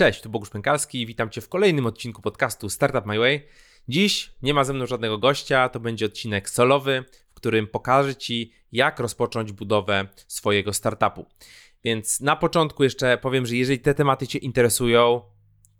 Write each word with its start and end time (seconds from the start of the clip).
Cześć, 0.00 0.20
tu 0.20 0.30
Bogusz 0.30 0.50
Pękalski, 0.50 1.06
witam 1.06 1.30
Cię 1.30 1.40
w 1.40 1.48
kolejnym 1.48 1.86
odcinku 1.86 2.22
podcastu 2.22 2.70
Startup 2.70 3.06
My 3.06 3.18
Way. 3.18 3.46
Dziś 3.88 4.32
nie 4.42 4.54
ma 4.54 4.64
ze 4.64 4.72
mną 4.72 4.86
żadnego 4.86 5.18
gościa, 5.18 5.68
to 5.68 5.80
będzie 5.80 6.06
odcinek 6.06 6.50
solowy, 6.50 7.04
w 7.30 7.34
którym 7.34 7.66
pokażę 7.66 8.16
Ci, 8.16 8.52
jak 8.72 9.00
rozpocząć 9.00 9.52
budowę 9.52 10.08
swojego 10.28 10.72
startupu. 10.72 11.26
Więc 11.84 12.20
na 12.20 12.36
początku 12.36 12.84
jeszcze 12.84 13.18
powiem, 13.18 13.46
że 13.46 13.56
jeżeli 13.56 13.78
te 13.78 13.94
tematy 13.94 14.26
Cię 14.26 14.38
interesują, 14.38 15.22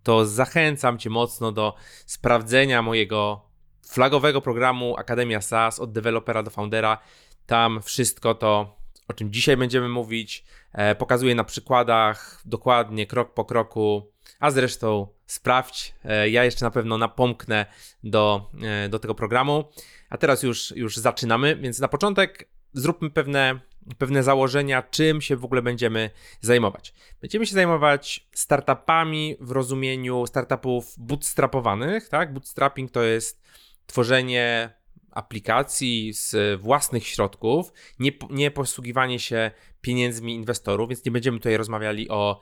to 0.03 0.25
zachęcam 0.25 0.97
Cię 0.97 1.09
mocno 1.09 1.51
do 1.51 1.75
sprawdzenia 2.05 2.81
mojego 2.81 3.49
flagowego 3.87 4.41
programu 4.41 4.97
Akademia 4.97 5.41
SaaS 5.41 5.79
od 5.79 5.91
dewelopera 5.91 6.43
do 6.43 6.51
foundera. 6.51 6.97
Tam 7.45 7.81
wszystko 7.81 8.35
to, 8.35 8.77
o 9.07 9.13
czym 9.13 9.33
dzisiaj 9.33 9.57
będziemy 9.57 9.89
mówić, 9.89 10.45
e, 10.73 10.95
pokazuję 10.95 11.35
na 11.35 11.43
przykładach 11.43 12.41
dokładnie, 12.45 13.05
krok 13.05 13.33
po 13.33 13.45
kroku, 13.45 14.10
a 14.39 14.51
zresztą 14.51 15.07
sprawdź. 15.25 15.95
E, 16.05 16.29
ja 16.29 16.45
jeszcze 16.45 16.65
na 16.65 16.71
pewno 16.71 16.97
napomknę 16.97 17.65
do, 18.03 18.51
e, 18.61 18.89
do 18.89 18.99
tego 18.99 19.15
programu. 19.15 19.71
A 20.09 20.17
teraz 20.17 20.43
już, 20.43 20.73
już 20.75 20.97
zaczynamy, 20.97 21.55
więc 21.55 21.79
na 21.79 21.87
początek 21.87 22.49
zróbmy 22.73 23.09
pewne, 23.09 23.59
pewne 23.97 24.23
założenia, 24.23 24.81
czym 24.81 25.21
się 25.21 25.35
w 25.35 25.45
ogóle 25.45 25.61
będziemy 25.61 26.09
zajmować. 26.41 26.93
Będziemy 27.21 27.45
się 27.45 27.53
zajmować 27.53 28.27
startupami 28.33 29.35
w 29.39 29.51
rozumieniu 29.51 30.27
startupów 30.27 30.95
bootstrapowanych, 30.97 32.09
tak? 32.09 32.33
Bootstrapping 32.33 32.91
to 32.91 33.03
jest 33.03 33.41
tworzenie 33.85 34.73
aplikacji 35.11 36.13
z 36.13 36.61
własnych 36.61 37.07
środków, 37.07 37.73
nie, 37.99 38.11
nie 38.29 38.51
posługiwanie 38.51 39.19
się 39.19 39.51
pieniędzmi 39.81 40.35
inwestorów, 40.35 40.89
więc 40.89 41.05
nie 41.05 41.11
będziemy 41.11 41.37
tutaj 41.37 41.57
rozmawiali 41.57 42.09
o 42.09 42.41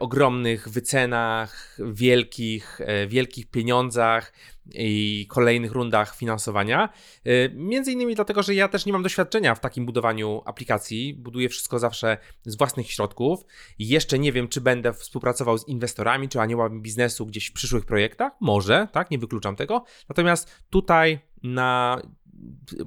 ogromnych 0.00 0.68
wycenach, 0.68 1.78
wielkich, 1.92 2.80
e, 2.80 3.06
wielkich 3.06 3.50
pieniądzach 3.50 4.32
i 4.74 5.26
kolejnych 5.28 5.72
rundach 5.72 6.16
finansowania. 6.16 6.88
E, 7.24 7.48
między 7.48 7.92
innymi 7.92 8.14
dlatego, 8.14 8.42
że 8.42 8.54
ja 8.54 8.68
też 8.68 8.86
nie 8.86 8.92
mam 8.92 9.02
doświadczenia 9.02 9.54
w 9.54 9.60
takim 9.60 9.86
budowaniu 9.86 10.42
aplikacji. 10.44 11.14
Buduję 11.14 11.48
wszystko 11.48 11.78
zawsze 11.78 12.18
z 12.44 12.56
własnych 12.56 12.92
środków. 12.92 13.44
Jeszcze 13.78 14.18
nie 14.18 14.32
wiem, 14.32 14.48
czy 14.48 14.60
będę 14.60 14.92
współpracował 14.92 15.58
z 15.58 15.68
inwestorami, 15.68 16.28
czy 16.28 16.40
aniołami 16.40 16.82
biznesu 16.82 17.26
gdzieś 17.26 17.46
w 17.46 17.52
przyszłych 17.52 17.84
projektach. 17.84 18.32
Może, 18.40 18.88
tak, 18.92 19.10
nie 19.10 19.18
wykluczam 19.18 19.56
tego. 19.56 19.84
Natomiast 20.08 20.64
tutaj 20.70 21.18
na 21.42 22.00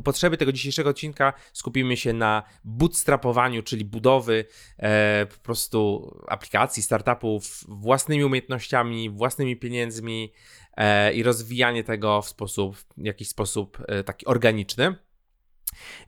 potrzeby 0.03 0.37
tego 0.37 0.51
dzisiejszego 0.51 0.89
odcinka 0.89 1.33
skupimy 1.53 1.97
się 1.97 2.13
na 2.13 2.43
bootstrapowaniu, 2.63 3.63
czyli 3.63 3.85
budowy 3.85 4.45
e, 4.77 5.25
po 5.25 5.37
prostu 5.37 6.11
aplikacji, 6.27 6.83
startupów 6.83 7.63
własnymi 7.67 8.23
umiejętnościami, 8.23 9.09
własnymi 9.09 9.57
pieniędzmi 9.57 10.33
e, 10.77 11.13
i 11.13 11.23
rozwijanie 11.23 11.83
tego 11.83 12.21
w 12.21 12.29
sposób, 12.29 12.77
w 12.77 13.05
jakiś 13.05 13.27
sposób 13.27 13.77
e, 13.87 14.03
taki 14.03 14.25
organiczny. 14.25 14.95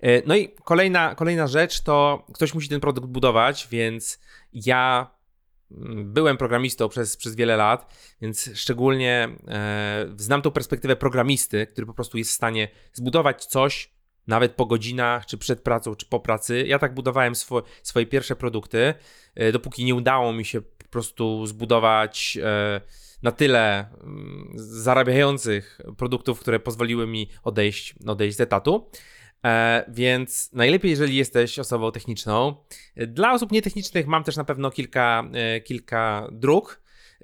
E, 0.02 0.28
no 0.28 0.36
i 0.36 0.50
kolejna, 0.64 1.16
kolejna 1.16 1.48
rzecz 1.48 1.82
to 1.82 2.26
ktoś 2.34 2.54
musi 2.54 2.70
ten 2.70 2.80
produkt 2.80 3.08
budować, 3.08 3.68
więc 3.72 4.20
ja 4.54 5.15
byłem 6.06 6.38
programistą 6.38 6.90
przez, 6.90 7.18
przez 7.18 7.36
wiele 7.36 7.58
lat, 7.58 7.94
więc 8.22 8.50
szczególnie 8.54 9.30
e, 9.48 10.06
znam 10.18 10.42
tą 10.42 10.52
perspektywę 10.52 10.96
programisty, 10.96 11.68
który 11.68 11.88
po 11.88 11.94
prostu 11.94 12.18
jest 12.18 12.32
w 12.32 12.34
stanie 12.34 12.68
zbudować 12.94 13.46
coś, 13.46 13.96
nawet 14.28 14.52
po 14.52 14.66
godzinach, 14.66 15.26
czy 15.26 15.38
przed 15.38 15.62
pracą, 15.62 15.96
czy 15.96 16.06
po 16.06 16.20
pracy. 16.20 16.64
Ja 16.68 16.80
tak 16.80 16.94
budowałem 16.94 17.36
swo 17.36 17.64
swoje 17.84 18.06
pierwsze 18.06 18.36
produkty, 18.36 18.94
e, 19.36 19.52
dopóki 19.52 19.86
nie 19.86 19.96
udało 19.96 20.34
mi 20.34 20.46
się 20.46 20.62
po 20.62 20.88
prostu 20.90 21.46
zbudować 21.46 22.38
e, 22.44 22.82
na 23.24 23.32
tyle 23.32 23.90
mm, 24.04 24.52
zarabiających 24.56 25.82
produktów, 25.98 26.40
które 26.40 26.60
pozwoliły 26.60 27.08
mi 27.08 27.30
odejść, 27.44 27.96
odejść 28.08 28.38
z 28.38 28.42
etatu. 28.42 28.90
E, 29.46 29.86
więc 29.88 30.54
najlepiej, 30.54 30.92
jeżeli 30.92 31.16
jesteś 31.16 31.60
osobą 31.60 31.92
techniczną. 31.92 32.56
Dla 32.98 33.34
osób 33.34 33.52
nietechnicznych 33.52 34.08
mam 34.08 34.24
też 34.24 34.38
na 34.38 34.44
pewno 34.44 34.72
kilka, 34.72 35.24
e, 35.34 35.62
kilka 35.62 36.28
dróg. 36.32 36.82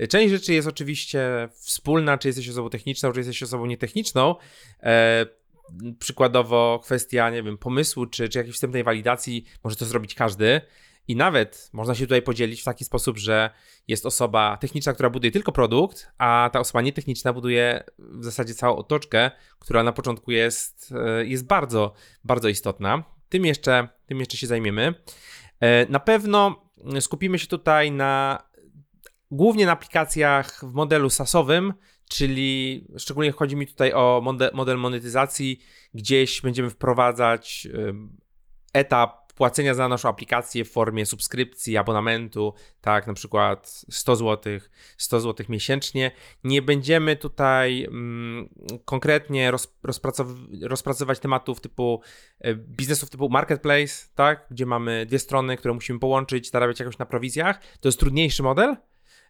Część 0.10 0.32
rzeczy 0.32 0.54
jest 0.54 0.68
oczywiście 0.68 1.50
wspólna, 1.54 2.18
czy 2.18 2.28
jesteś 2.28 2.50
osobą 2.50 2.70
techniczną, 2.70 3.12
czy 3.12 3.20
jesteś 3.20 3.44
osobą 3.44 3.66
nietechniczną. 3.66 4.36
E, 4.84 5.26
przykładowo 6.00 6.80
kwestia, 6.84 7.30
nie 7.30 7.44
wiem, 7.44 7.58
pomysłu, 7.58 8.06
czy, 8.06 8.30
czy 8.30 8.38
jakiejś 8.38 8.56
wstępnej 8.56 8.84
walidacji 8.84 9.46
może 9.64 9.76
to 9.76 9.86
zrobić 9.86 10.16
każdy. 10.16 10.62
I 11.08 11.16
nawet 11.16 11.70
można 11.74 11.96
się 11.96 12.04
tutaj 12.06 12.22
podzielić 12.22 12.62
w 12.62 12.66
taki 12.66 12.86
sposób, 12.86 13.18
że 13.18 13.50
jest 13.88 14.06
osoba 14.06 14.58
techniczna, 14.58 14.94
która 14.94 15.10
buduje 15.10 15.32
tylko 15.32 15.52
produkt, 15.52 16.12
a 16.18 16.50
ta 16.54 16.60
osoba 16.60 16.82
nietechniczna 16.82 17.34
buduje 17.34 17.84
w 18.00 18.24
zasadzie 18.24 18.54
całą 18.54 18.76
otoczkę, 18.76 19.32
która 19.60 19.84
na 19.84 19.92
początku 19.92 20.32
jest, 20.32 20.94
e, 21.06 21.26
jest 21.26 21.48
bardzo, 21.48 21.94
bardzo 22.24 22.50
istotna. 22.50 23.04
Tym 23.30 23.46
jeszcze, 23.46 23.88
tym 24.06 24.20
jeszcze 24.20 24.38
się 24.38 24.48
zajmiemy. 24.48 24.94
E, 25.60 25.86
na 25.86 26.00
pewno 26.00 26.72
skupimy 27.00 27.40
się 27.40 27.48
tutaj 27.48 27.92
na 27.92 28.44
głównie 29.32 29.66
na 29.66 29.72
aplikacjach 29.72 30.66
w 30.66 30.74
modelu 30.74 31.10
SaaSowym, 31.10 31.74
czyli 32.10 32.86
szczególnie 32.98 33.32
chodzi 33.32 33.56
mi 33.56 33.68
tutaj 33.68 33.94
o 33.94 34.22
model, 34.24 34.52
model 34.54 34.78
monetyzacji. 34.78 35.60
Gdzieś 35.94 36.42
będziemy 36.42 36.70
wprowadzać 36.70 37.68
etap 38.74 39.21
płacenia 39.42 39.74
za 39.74 39.88
naszą 39.88 40.10
aplikację 40.10 40.66
w 40.66 40.72
formie 40.72 41.06
subskrypcji, 41.06 41.78
abonamentu, 41.78 42.54
tak, 42.82 43.08
na 43.08 43.14
przykład 43.14 43.84
100 43.90 44.16
zł, 44.16 44.60
100 44.98 45.20
zł 45.20 45.46
miesięcznie. 45.50 46.12
Nie 46.44 46.62
będziemy 46.62 47.16
tutaj 47.16 47.84
mm, 47.84 48.50
konkretnie 48.86 49.52
roz, 49.52 49.74
rozpracow- 49.84 50.68
rozpracować 50.68 51.20
tematów 51.20 51.62
typu 51.62 52.02
e, 52.40 52.56
biznesów 52.56 53.10
typu 53.10 53.30
marketplace, 53.30 54.08
tak, 54.16 54.48
gdzie 54.52 54.66
mamy 54.66 55.06
dwie 55.06 55.20
strony, 55.20 55.58
które 55.58 55.74
musimy 55.74 56.00
połączyć, 56.00 56.52
zarabiać 56.52 56.80
jakoś 56.80 56.98
na 56.98 57.06
prowizjach. 57.06 57.62
To 57.80 57.88
jest 57.88 58.00
trudniejszy 58.00 58.44
model, 58.44 58.76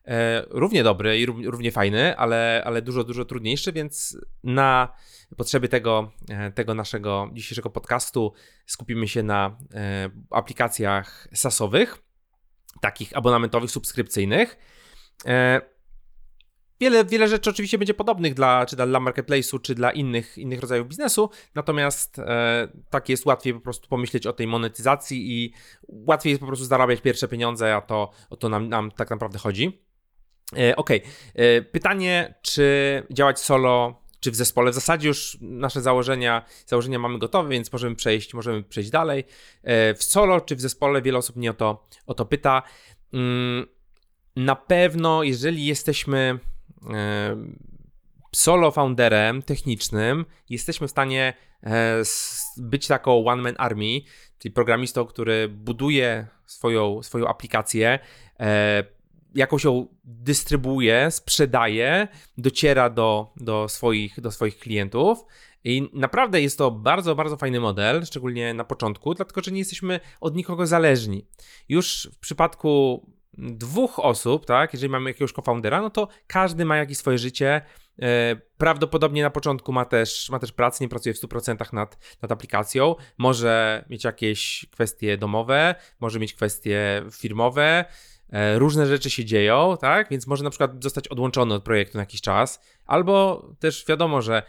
e, 0.05 0.45
równie 0.49 0.83
dobry 0.83 1.19
i 1.19 1.25
równie 1.25 1.71
fajny, 1.71 2.17
ale, 2.17 2.61
ale 2.65 2.81
dużo, 2.81 3.03
dużo 3.03 3.25
trudniejszy, 3.25 3.71
więc 3.71 4.17
na 4.43 4.93
potrzeby 5.37 5.69
tego, 5.69 6.11
e, 6.29 6.51
tego 6.51 6.73
naszego 6.73 7.29
dzisiejszego 7.33 7.69
podcastu 7.69 8.33
skupimy 8.65 9.07
się 9.07 9.23
na 9.23 9.57
e, 9.73 10.09
aplikacjach 10.29 11.27
SaaSowych, 11.33 12.03
takich 12.81 13.17
abonamentowych, 13.17 13.71
subskrypcyjnych. 13.71 14.57
E, 15.25 15.61
wiele, 16.79 17.05
wiele 17.05 17.27
rzeczy 17.27 17.49
oczywiście 17.49 17.77
będzie 17.77 17.93
podobnych 17.93 18.33
dla, 18.33 18.65
czy 18.65 18.75
dla 18.75 18.85
marketplace'u, 18.85 19.61
czy 19.61 19.75
dla 19.75 19.91
innych, 19.91 20.37
innych 20.37 20.59
rodzajów 20.59 20.87
biznesu, 20.87 21.29
natomiast 21.55 22.19
e, 22.19 22.67
tak 22.89 23.09
jest 23.09 23.25
łatwiej 23.25 23.53
po 23.53 23.59
prostu 23.59 23.87
pomyśleć 23.87 24.27
o 24.27 24.33
tej 24.33 24.47
monetyzacji 24.47 25.43
i 25.43 25.53
łatwiej 25.87 26.31
jest 26.31 26.39
po 26.39 26.47
prostu 26.47 26.65
zarabiać 26.65 27.01
pierwsze 27.01 27.27
pieniądze, 27.27 27.75
a 27.75 27.81
to 27.81 28.11
o 28.29 28.35
to 28.35 28.49
nam, 28.49 28.69
nam 28.69 28.91
tak 28.91 29.09
naprawdę 29.09 29.39
chodzi. 29.39 29.90
E, 30.57 30.75
ok, 30.75 30.89
e, 30.89 31.61
pytanie, 31.61 32.33
czy 32.41 33.03
działać 33.11 33.39
solo 33.39 34.01
czy 34.19 34.31
w 34.31 34.35
zespole. 34.35 34.71
W 34.71 34.75
zasadzie 34.75 35.07
już 35.07 35.37
nasze 35.41 35.81
założenia, 35.81 36.45
założenia 36.65 36.99
mamy 36.99 37.19
gotowe, 37.19 37.49
więc 37.49 37.73
możemy 37.73 37.95
przejść, 37.95 38.33
możemy 38.33 38.63
przejść 38.63 38.89
dalej. 38.89 39.23
E, 39.63 39.93
w 39.93 40.03
solo 40.03 40.41
czy 40.41 40.55
w 40.55 40.61
zespole 40.61 41.01
wiele 41.01 41.17
osób 41.17 41.35
mnie 41.35 41.51
o 41.51 41.53
to, 41.53 41.87
o 42.05 42.13
to 42.13 42.25
pyta. 42.25 42.63
Mm, 43.13 43.67
na 44.35 44.55
pewno, 44.55 45.23
jeżeli 45.23 45.65
jesteśmy 45.65 46.39
solo 48.35 48.71
founderem 48.71 49.41
technicznym, 49.41 50.25
jesteśmy 50.49 50.87
w 50.87 50.91
stanie 50.91 51.33
być 52.57 52.87
taką 52.87 53.25
one-man 53.25 53.55
army, 53.57 54.01
czyli 54.39 54.51
programistą, 54.51 55.05
który 55.05 55.49
buduje 55.49 56.27
swoją, 56.45 57.03
swoją 57.03 57.27
aplikację, 57.27 57.99
jakoś 59.35 59.63
ją 59.63 59.87
dystrybuuje, 60.03 61.11
sprzedaje, 61.11 62.07
dociera 62.37 62.89
do, 62.89 63.33
do, 63.37 63.69
swoich, 63.69 64.21
do 64.21 64.31
swoich 64.31 64.59
klientów. 64.59 65.25
I 65.63 65.89
naprawdę 65.93 66.41
jest 66.41 66.57
to 66.57 66.71
bardzo, 66.71 67.15
bardzo 67.15 67.37
fajny 67.37 67.59
model, 67.59 68.05
szczególnie 68.05 68.53
na 68.53 68.63
początku, 68.63 69.13
dlatego 69.13 69.41
że 69.41 69.51
nie 69.51 69.59
jesteśmy 69.59 69.99
od 70.21 70.35
nikogo 70.35 70.67
zależni. 70.67 71.27
Już 71.69 72.09
w 72.13 72.19
przypadku 72.19 73.05
dwóch 73.37 73.99
osób, 73.99 74.45
tak, 74.45 74.73
jeżeli 74.73 74.89
mamy 74.89 75.09
jakiegoś 75.09 75.31
co-foundera, 75.31 75.81
no 75.81 75.89
to 75.89 76.07
każdy 76.27 76.65
ma 76.65 76.77
jakieś 76.77 76.97
swoje 76.97 77.17
życie. 77.17 77.61
E, 78.01 78.35
prawdopodobnie 78.57 79.23
na 79.23 79.29
początku 79.29 79.73
ma 79.73 79.85
też, 79.85 80.29
ma 80.29 80.39
też 80.39 80.51
pracę, 80.51 80.83
nie 80.83 80.89
pracuje 80.89 81.13
w 81.13 81.21
100% 81.21 81.73
nad, 81.73 81.97
nad 82.21 82.31
aplikacją. 82.31 82.95
Może 83.17 83.85
mieć 83.89 84.03
jakieś 84.03 84.65
kwestie 84.71 85.17
domowe, 85.17 85.75
może 85.99 86.19
mieć 86.19 86.33
kwestie 86.33 87.03
firmowe, 87.11 87.85
różne 88.55 88.87
rzeczy 88.87 89.09
się 89.09 89.25
dzieją, 89.25 89.77
tak? 89.81 90.09
Więc 90.09 90.27
może 90.27 90.43
na 90.43 90.49
przykład 90.49 90.83
zostać 90.83 91.07
odłączony 91.07 91.53
od 91.53 91.63
projektu 91.63 91.97
na 91.97 92.01
jakiś 92.01 92.21
czas, 92.21 92.61
albo 92.85 93.45
też 93.59 93.85
wiadomo, 93.87 94.21
że 94.21 94.43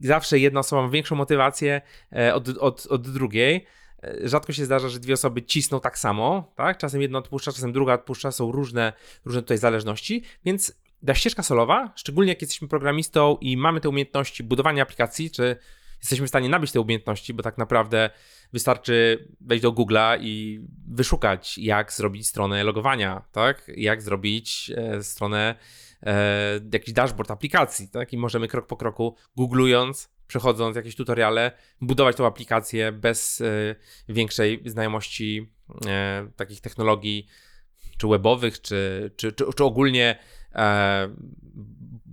zawsze 0.00 0.38
jedna 0.38 0.60
osoba 0.60 0.82
ma 0.82 0.88
większą 0.88 1.16
motywację 1.16 1.80
e, 2.12 2.34
od, 2.34 2.48
od, 2.48 2.86
od 2.86 3.10
drugiej. 3.10 3.66
e, 4.02 4.28
rzadko 4.28 4.52
się 4.52 4.64
zdarza, 4.64 4.88
że 4.88 5.00
dwie 5.00 5.14
osoby 5.14 5.42
cisną 5.42 5.80
tak 5.80 5.98
samo, 5.98 6.52
tak? 6.56 6.78
Czasem 6.78 7.02
jedna 7.02 7.18
odpuszcza, 7.18 7.52
czasem 7.52 7.72
druga 7.72 7.94
odpuszcza, 7.94 8.32
są 8.32 8.52
różne, 8.52 8.92
różne 9.24 9.42
tutaj 9.42 9.58
zależności, 9.58 10.22
więc 10.44 10.82
ta 11.06 11.14
ścieżka 11.14 11.42
solowa, 11.42 11.92
szczególnie 11.96 12.32
jak 12.32 12.42
jesteśmy 12.42 12.68
programistą 12.68 13.36
i 13.40 13.56
mamy 13.56 13.80
te 13.80 13.88
umiejętności 13.88 14.44
budowania 14.44 14.82
aplikacji, 14.82 15.30
czy 15.30 15.56
jesteśmy 16.00 16.26
w 16.26 16.28
stanie 16.28 16.48
nabyć 16.48 16.72
te 16.72 16.80
umiejętności, 16.80 17.34
bo 17.34 17.42
tak 17.42 17.58
naprawdę 17.58 18.10
wystarczy 18.52 19.28
wejść 19.40 19.62
do 19.62 19.72
Google'a 19.72 20.18
i 20.20 20.60
wyszukać, 20.88 21.58
jak 21.58 21.92
zrobić 21.92 22.28
stronę 22.28 22.64
logowania, 22.64 23.24
tak? 23.32 23.70
Jak 23.76 24.02
zrobić 24.02 24.72
e, 24.76 25.02
stronę, 25.02 25.54
e, 26.02 26.60
jakiś 26.72 26.94
dashboard 26.94 27.30
aplikacji, 27.30 27.88
tak? 27.88 28.12
I 28.12 28.18
możemy 28.18 28.48
krok 28.48 28.66
po 28.66 28.76
kroku, 28.76 29.16
googlując, 29.36 30.10
przechodząc 30.26 30.76
jakieś 30.76 30.96
tutoriale, 30.96 31.52
budować 31.80 32.16
tą 32.16 32.26
aplikację 32.26 32.92
bez 32.92 33.40
e, 33.40 33.74
większej 34.08 34.62
znajomości 34.66 35.52
takich 36.36 36.60
technologii, 36.60 37.26
czy 37.98 38.08
webowych, 38.08 38.60
czy, 38.60 39.10
czy, 39.16 39.32
czy, 39.32 39.44
czy 39.56 39.64
ogólnie 39.64 40.18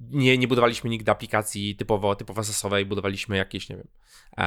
nie, 0.09 0.37
nie 0.37 0.47
budowaliśmy 0.47 0.89
nigdy 0.89 1.11
aplikacji 1.11 1.75
typowo, 1.75 2.15
typowo 2.15 2.43
sasowej, 2.43 2.85
budowaliśmy 2.85 3.37
jakieś, 3.37 3.69
nie 3.69 3.77
wiem, 3.77 3.87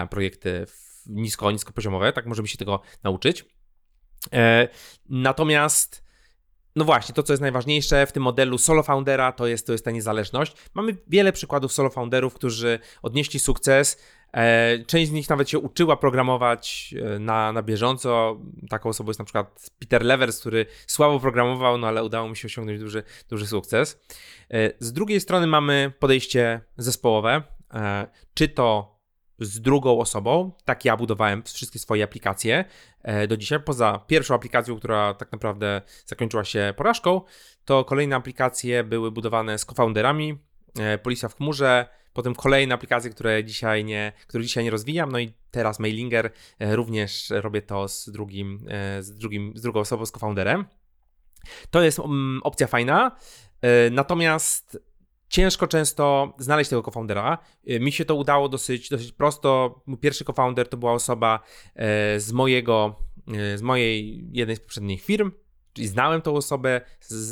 projekty 0.08 0.66
nisko, 1.06 1.50
niskopoziomowe, 1.50 2.12
tak 2.12 2.26
możemy 2.26 2.48
się 2.48 2.58
tego 2.58 2.80
nauczyć. 3.04 3.44
E, 4.32 4.68
natomiast 5.08 6.02
no 6.76 6.84
właśnie, 6.84 7.14
to 7.14 7.22
co 7.22 7.32
jest 7.32 7.40
najważniejsze 7.40 8.06
w 8.06 8.12
tym 8.12 8.22
modelu 8.22 8.58
solo 8.58 8.82
foundera 8.82 9.32
to 9.32 9.46
jest, 9.46 9.66
to 9.66 9.72
jest 9.72 9.84
ta 9.84 9.90
niezależność. 9.90 10.56
Mamy 10.74 10.96
wiele 11.08 11.32
przykładów 11.32 11.72
solo 11.72 11.90
founderów, 11.90 12.34
którzy 12.34 12.78
odnieśli 13.02 13.40
sukces. 13.40 14.02
E, 14.32 14.84
część 14.84 15.10
z 15.10 15.12
nich 15.12 15.28
nawet 15.28 15.50
się 15.50 15.58
uczyła 15.58 15.96
programować 15.96 16.94
e, 16.98 17.18
na, 17.18 17.52
na 17.52 17.62
bieżąco. 17.62 18.40
Taką 18.70 18.88
osobą 18.88 19.10
jest 19.10 19.18
na 19.18 19.24
przykład 19.24 19.70
Peter 19.78 20.04
Levers, 20.04 20.40
który 20.40 20.66
słabo 20.86 21.20
programował, 21.20 21.78
no 21.78 21.86
ale 21.86 22.04
udało 22.04 22.28
mu 22.28 22.34
się 22.34 22.46
osiągnąć 22.46 22.80
duży, 22.80 23.02
duży 23.30 23.46
sukces. 23.46 24.00
Z 24.78 24.92
drugiej 24.92 25.20
strony 25.20 25.46
mamy 25.46 25.92
podejście 25.98 26.60
zespołowe. 26.76 27.42
Czy 28.34 28.48
to 28.48 28.91
z 29.44 29.60
drugą 29.60 29.98
osobą. 29.98 30.52
Tak 30.64 30.84
ja 30.84 30.96
budowałem 30.96 31.42
wszystkie 31.42 31.78
swoje 31.78 32.04
aplikacje 32.04 32.64
e, 33.02 33.26
do 33.26 33.36
dzisiaj. 33.36 33.60
Poza 33.60 34.04
pierwszą 34.06 34.34
aplikacją, 34.34 34.76
która 34.76 35.14
tak 35.14 35.32
naprawdę 35.32 35.82
zakończyła 36.06 36.44
się 36.44 36.74
porażką, 36.76 37.20
to 37.64 37.84
kolejne 37.84 38.16
aplikacje 38.16 38.84
były 38.84 39.10
budowane 39.10 39.58
z 39.58 39.66
co-founderami, 39.66 40.38
e, 40.78 40.98
Policja 40.98 41.28
w 41.28 41.36
chmurze, 41.36 41.86
potem 42.12 42.34
kolejne 42.34 42.74
aplikacje, 42.74 43.10
które 43.10 43.44
dzisiaj 43.44 43.84
nie, 43.84 44.12
które 44.26 44.44
dzisiaj 44.44 44.64
nie 44.64 44.70
rozwijam, 44.70 45.12
no 45.12 45.18
i 45.18 45.32
teraz 45.50 45.78
Mailinger, 45.78 46.30
e, 46.58 46.76
również 46.76 47.30
robię 47.30 47.62
to 47.62 47.88
z 47.88 48.10
drugim, 48.10 48.66
z 49.00 49.18
drugim, 49.18 49.52
z 49.56 49.62
drugą 49.62 49.80
osobą, 49.80 50.06
z 50.06 50.12
co-founderem. 50.12 50.64
To 51.70 51.82
jest 51.82 51.98
mm, 51.98 52.40
opcja 52.44 52.66
fajna, 52.66 53.16
natomiast 53.90 54.78
ciężko 55.32 55.66
często 55.66 56.34
znaleźć 56.38 56.70
tego 56.70 56.82
co-foundera. 56.82 57.38
Y, 57.70 57.80
mi 57.80 57.92
się 57.92 58.04
to 58.04 58.14
udało 58.14 58.48
dosyć, 58.48 58.88
dosyć 58.88 59.12
prosto. 59.12 59.82
Mój 59.86 59.98
pierwszy 59.98 60.24
co-founder 60.24 60.68
to 60.68 60.76
była 60.76 60.92
osoba 60.92 61.40
e, 61.74 62.20
z 62.20 62.32
mojego, 62.32 62.96
e, 63.28 63.58
z 63.58 63.62
mojej 63.62 64.26
jednej 64.32 64.56
z 64.56 64.60
poprzednich 64.60 65.02
firm, 65.02 65.32
Czyli 65.72 65.88
znałem 65.88 66.22
tą 66.22 66.34
osobę, 66.34 66.80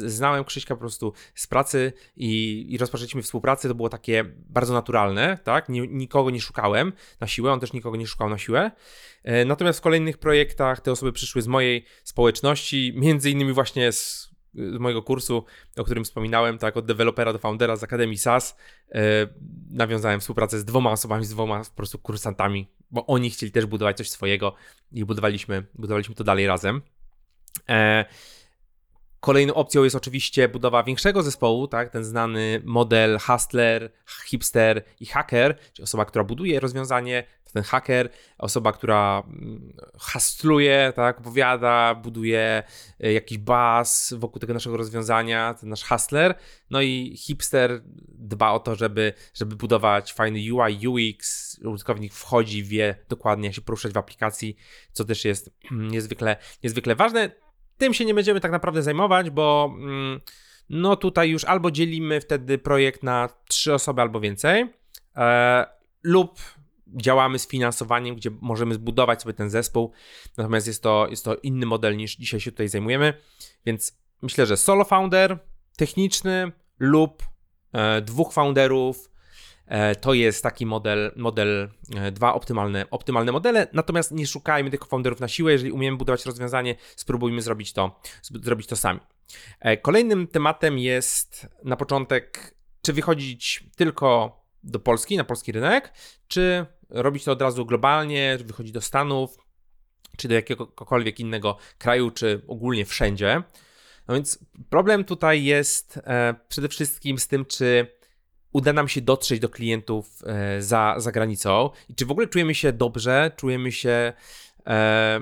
znałem 0.07 0.45
Krzyśka 0.45 0.75
po 0.75 0.81
prostu 0.81 1.13
z 1.35 1.47
pracy 1.47 1.93
i, 2.17 2.67
i 2.69 2.79
rozpoczęliśmy 2.79 3.23
współpracę. 3.23 3.69
To 3.69 3.75
było 3.75 3.89
takie 3.89 4.25
bardzo 4.49 4.75
naturalne, 4.75 5.39
tak? 5.45 5.69
nikogo 5.69 6.31
nie 6.31 6.41
szukałem 6.41 6.93
na 7.21 7.27
siłę, 7.27 7.53
on 7.53 7.61
też 7.61 7.73
nikogo 7.73 7.97
nie 7.97 8.07
szukał 8.07 8.29
na 8.29 8.39
siłę. 8.39 8.71
E, 9.23 9.45
natomiast 9.45 9.79
w 9.79 9.83
kolejnych 9.83 10.19
projektach 10.19 10.81
te 10.81 10.93
osoby 10.93 11.13
przyszły 11.13 11.43
z 11.43 11.47
mojej 11.47 11.85
społeczności, 12.05 12.93
między 12.97 13.31
innymi 13.31 13.53
właśnie 13.53 13.93
z 13.93 14.30
z 14.55 14.79
mojego 14.79 15.03
kursu, 15.03 15.45
o 15.77 15.85
którym 15.85 16.05
wspominałem, 16.05 16.59
tak, 16.59 16.77
od 16.77 16.87
dewelopera 16.87 17.33
do 17.33 17.39
foundera 17.39 17.77
z 17.77 17.83
Akademii 17.83 18.19
SAS, 18.19 18.57
e, 18.93 19.03
nawiązałem 19.71 20.21
współpracę 20.21 20.59
z 20.59 20.65
dwoma 20.65 20.91
osobami, 20.91 21.25
z 21.25 21.31
dwoma 21.31 21.65
po 21.65 21.77
prostu 21.77 21.99
kursantami, 21.99 22.69
bo 22.91 23.07
oni 23.07 23.31
chcieli 23.31 23.53
też 23.53 23.67
budować 23.67 23.97
coś 23.97 24.11
swojego 24.11 24.55
i 24.93 25.05
budowaliśmy, 25.05 25.65
budowaliśmy 25.75 26.15
to 26.15 26.25
dalej 26.25 26.47
razem. 26.47 26.83
E, 27.69 28.05
Kolejną 29.21 29.55
opcją 29.55 29.85
jest 29.85 29.97
oczywiście 29.97 30.49
budowa 30.49 30.83
większego 30.83 31.23
zespołu, 31.23 31.69
tak? 31.69 31.91
ten 31.91 32.05
znany 32.05 32.63
model 32.65 33.19
hustler, 33.19 33.93
hipster 34.27 34.85
i 35.01 35.07
hacker, 35.07 35.59
czyli 35.73 35.85
osoba, 35.85 36.05
która 36.05 36.25
buduje 36.25 36.61
rozwiązanie, 36.61 37.25
ten 37.53 37.63
hacker, 37.63 38.09
osoba, 38.39 38.73
która 38.73 39.23
mm, 39.27 39.73
hastluje, 39.99 40.93
tak? 40.97 41.21
opowiada, 41.21 41.95
buduje 41.95 42.63
e, 43.01 43.13
jakiś 43.13 43.39
baz 43.39 44.15
wokół 44.19 44.41
tego 44.41 44.55
naszego 44.55 44.77
rozwiązania, 44.77 45.55
ten 45.55 45.69
nasz 45.69 45.85
hustler, 45.85 46.35
no 46.71 46.81
i 46.83 47.17
hipster 47.17 47.83
dba 48.09 48.51
o 48.53 48.61
to, 48.61 48.75
żeby, 48.75 49.13
żeby 49.35 49.57
budować 49.57 50.13
fajny 50.13 50.39
UI, 50.55 50.89
UX, 50.89 51.57
użytkownik 51.65 52.15
wchodzi, 52.15 52.65
wie 52.65 52.95
dokładnie 53.09 53.47
jak 53.47 53.55
się 53.55 53.63
poruszać 53.63 53.93
w 53.93 53.97
aplikacji, 53.97 54.57
co 54.93 55.05
też 55.05 55.25
jest 55.25 55.51
niezwykle, 55.71 56.37
niezwykle 56.63 56.97
ważne 56.97 57.50
tym 57.81 57.95
się 57.95 58.05
nie 58.05 58.15
będziemy 58.15 58.41
tak 58.41 58.53
naprawdę 58.53 58.83
zajmować, 58.83 59.31
bo 59.31 59.75
mm, 59.79 60.21
no 60.71 60.97
tutaj 60.97 61.31
już 61.31 61.45
albo 61.45 61.71
dzielimy 61.71 62.21
wtedy 62.21 62.59
projekt 62.59 63.03
na 63.03 63.29
trzy 63.49 63.75
osoby 63.75 64.03
albo 64.03 64.21
więcej, 64.21 64.73
e, 65.17 65.67
lub 66.03 66.41
działamy 66.87 67.39
z 67.39 67.49
finansowaniem, 67.49 68.17
gdzie 68.17 68.31
możemy 68.41 68.75
zbudować 68.75 69.23
sobie 69.23 69.35
ten 69.35 69.51
zespół. 69.51 69.93
Natomiast 70.37 70.67
jest 70.67 70.83
to, 70.83 71.07
jest 71.11 71.25
to 71.25 71.37
inny 71.37 71.67
model 71.67 71.97
niż 71.97 72.17
dzisiaj 72.17 72.41
się 72.41 72.51
tutaj 72.51 72.69
zajmujemy. 72.69 73.15
Więc 73.67 73.99
myślę, 74.23 74.47
że 74.47 74.57
solo 74.57 74.85
founder, 74.85 75.39
techniczny 75.77 76.53
lub 76.79 77.23
e, 77.73 78.01
dwóch 78.01 78.33
founderów, 78.33 79.11
to 80.01 80.15
jest 80.15 80.43
taki 80.43 80.67
model, 80.67 81.13
model 81.17 81.71
e, 81.97 82.13
dwa 82.13 82.35
optymalne, 82.35 82.87
optymalne 82.91 83.33
modele, 83.33 83.67
natomiast 83.73 84.13
nie 84.13 84.27
szukajmy 84.27 84.71
tych 84.71 84.85
founderów 84.85 85.21
na 85.21 85.29
siłę, 85.29 85.53
jeżeli 85.53 85.73
umiemy 85.73 85.97
budować 85.97 86.27
rozwiązanie, 86.27 86.75
spróbujmy 86.97 87.43
zrobić 87.43 87.73
to, 87.73 88.01
zrobić 88.23 88.67
to 88.67 88.77
sami. 88.77 89.01
E, 89.61 89.77
kolejnym 89.77 90.27
tematem 90.27 90.79
jest 90.79 91.49
na 91.65 91.77
początek, 91.77 92.55
czy 92.83 92.93
wychodzić 92.93 93.65
tylko 93.77 94.41
do 94.63 94.81
Polski, 94.81 95.17
na 95.17 95.25
polski 95.25 95.53
rynek, 95.53 95.93
czy 96.29 96.67
robić 96.89 97.25
to 97.25 97.33
od 97.33 97.43
razu 97.43 97.67
globalnie, 97.67 98.39
wychodzić 98.45 98.73
do 98.73 98.81
Stanów, 98.81 99.39
czy 100.17 100.29
do 100.29 100.35
jakiegokolwiek 100.35 101.21
innego 101.21 101.57
kraju, 101.79 102.11
czy 102.11 102.43
ogólnie 102.49 102.85
wszędzie. 102.85 103.43
No 104.09 104.15
więc 104.15 104.39
problem 104.71 105.05
tutaj 105.05 105.45
jest 105.45 106.01
e, 106.05 106.35
przede 106.49 106.69
wszystkim 106.69 107.19
z 107.19 107.29
tym, 107.29 107.45
czy 107.45 108.00
uda 108.53 108.73
nam 108.73 108.89
się 108.89 109.01
dotrzeć 109.01 109.41
do 109.41 109.49
klientów 109.49 110.23
e, 110.27 110.63
za, 110.63 110.95
za 110.99 111.13
granicą? 111.13 111.71
I 111.89 111.95
czy 111.95 112.07
w 112.07 112.11
ogóle 112.11 112.27
czujemy 112.27 112.55
się 112.55 112.73
dobrze, 112.73 113.31
czujemy 113.37 113.73
się 113.73 114.13
e, 114.67 115.21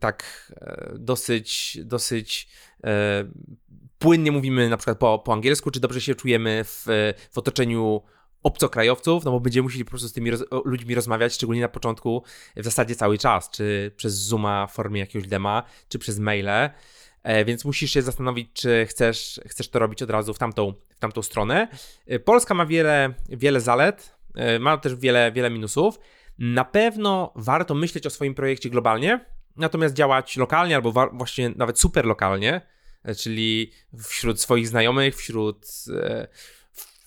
tak 0.00 0.52
e, 0.60 0.92
dosyć, 0.98 1.78
dosyć 1.84 2.48
e, 2.84 3.24
płynnie 3.98 4.32
mówimy 4.32 4.68
na 4.68 4.76
przykład 4.76 4.98
po, 4.98 5.18
po 5.18 5.32
angielsku, 5.32 5.70
czy 5.70 5.80
dobrze 5.80 6.00
się 6.00 6.14
czujemy 6.14 6.64
w, 6.64 6.84
w 7.32 7.38
otoczeniu 7.38 8.02
obcokrajowców, 8.42 9.24
no 9.24 9.30
bo 9.30 9.40
będziemy 9.40 9.62
musieli 9.62 9.84
po 9.84 9.90
prostu 9.90 10.08
z 10.08 10.12
tymi 10.12 10.30
roz 10.30 10.44
ludźmi 10.64 10.94
rozmawiać, 10.94 11.34
szczególnie 11.34 11.60
na 11.60 11.68
początku, 11.68 12.22
w 12.56 12.64
zasadzie 12.64 12.94
cały 12.94 13.18
czas, 13.18 13.50
czy 13.50 13.92
przez 13.96 14.14
Zooma 14.14 14.66
w 14.66 14.72
formie 14.72 15.00
jakiegoś 15.00 15.28
dema, 15.28 15.62
czy 15.88 15.98
przez 15.98 16.18
maile. 16.18 16.70
E, 17.26 17.44
więc 17.44 17.64
musisz 17.64 17.90
się 17.90 18.02
zastanowić, 18.02 18.48
czy 18.52 18.86
chcesz, 18.88 19.40
chcesz 19.46 19.68
to 19.68 19.78
robić 19.78 20.02
od 20.02 20.10
razu 20.10 20.34
w 20.34 20.38
tamtą, 20.38 20.74
w 20.96 20.98
tamtą 20.98 21.22
stronę. 21.22 21.68
E, 22.06 22.18
Polska 22.18 22.54
ma 22.54 22.66
wiele, 22.66 23.14
wiele 23.28 23.60
zalet, 23.60 24.16
e, 24.34 24.58
ma 24.58 24.78
też 24.78 24.94
wiele, 24.94 25.32
wiele 25.32 25.50
minusów. 25.50 25.98
Na 26.38 26.64
pewno 26.64 27.32
warto 27.36 27.74
myśleć 27.74 28.06
o 28.06 28.10
swoim 28.10 28.34
projekcie 28.34 28.70
globalnie, 28.70 29.24
natomiast 29.56 29.94
działać 29.94 30.36
lokalnie 30.36 30.76
albo 30.76 31.10
właśnie 31.12 31.50
nawet 31.56 31.80
super 31.80 32.04
lokalnie, 32.04 32.60
czyli 33.18 33.72
wśród 34.08 34.40
swoich 34.40 34.68
znajomych, 34.68 35.16
wśród 35.16 35.66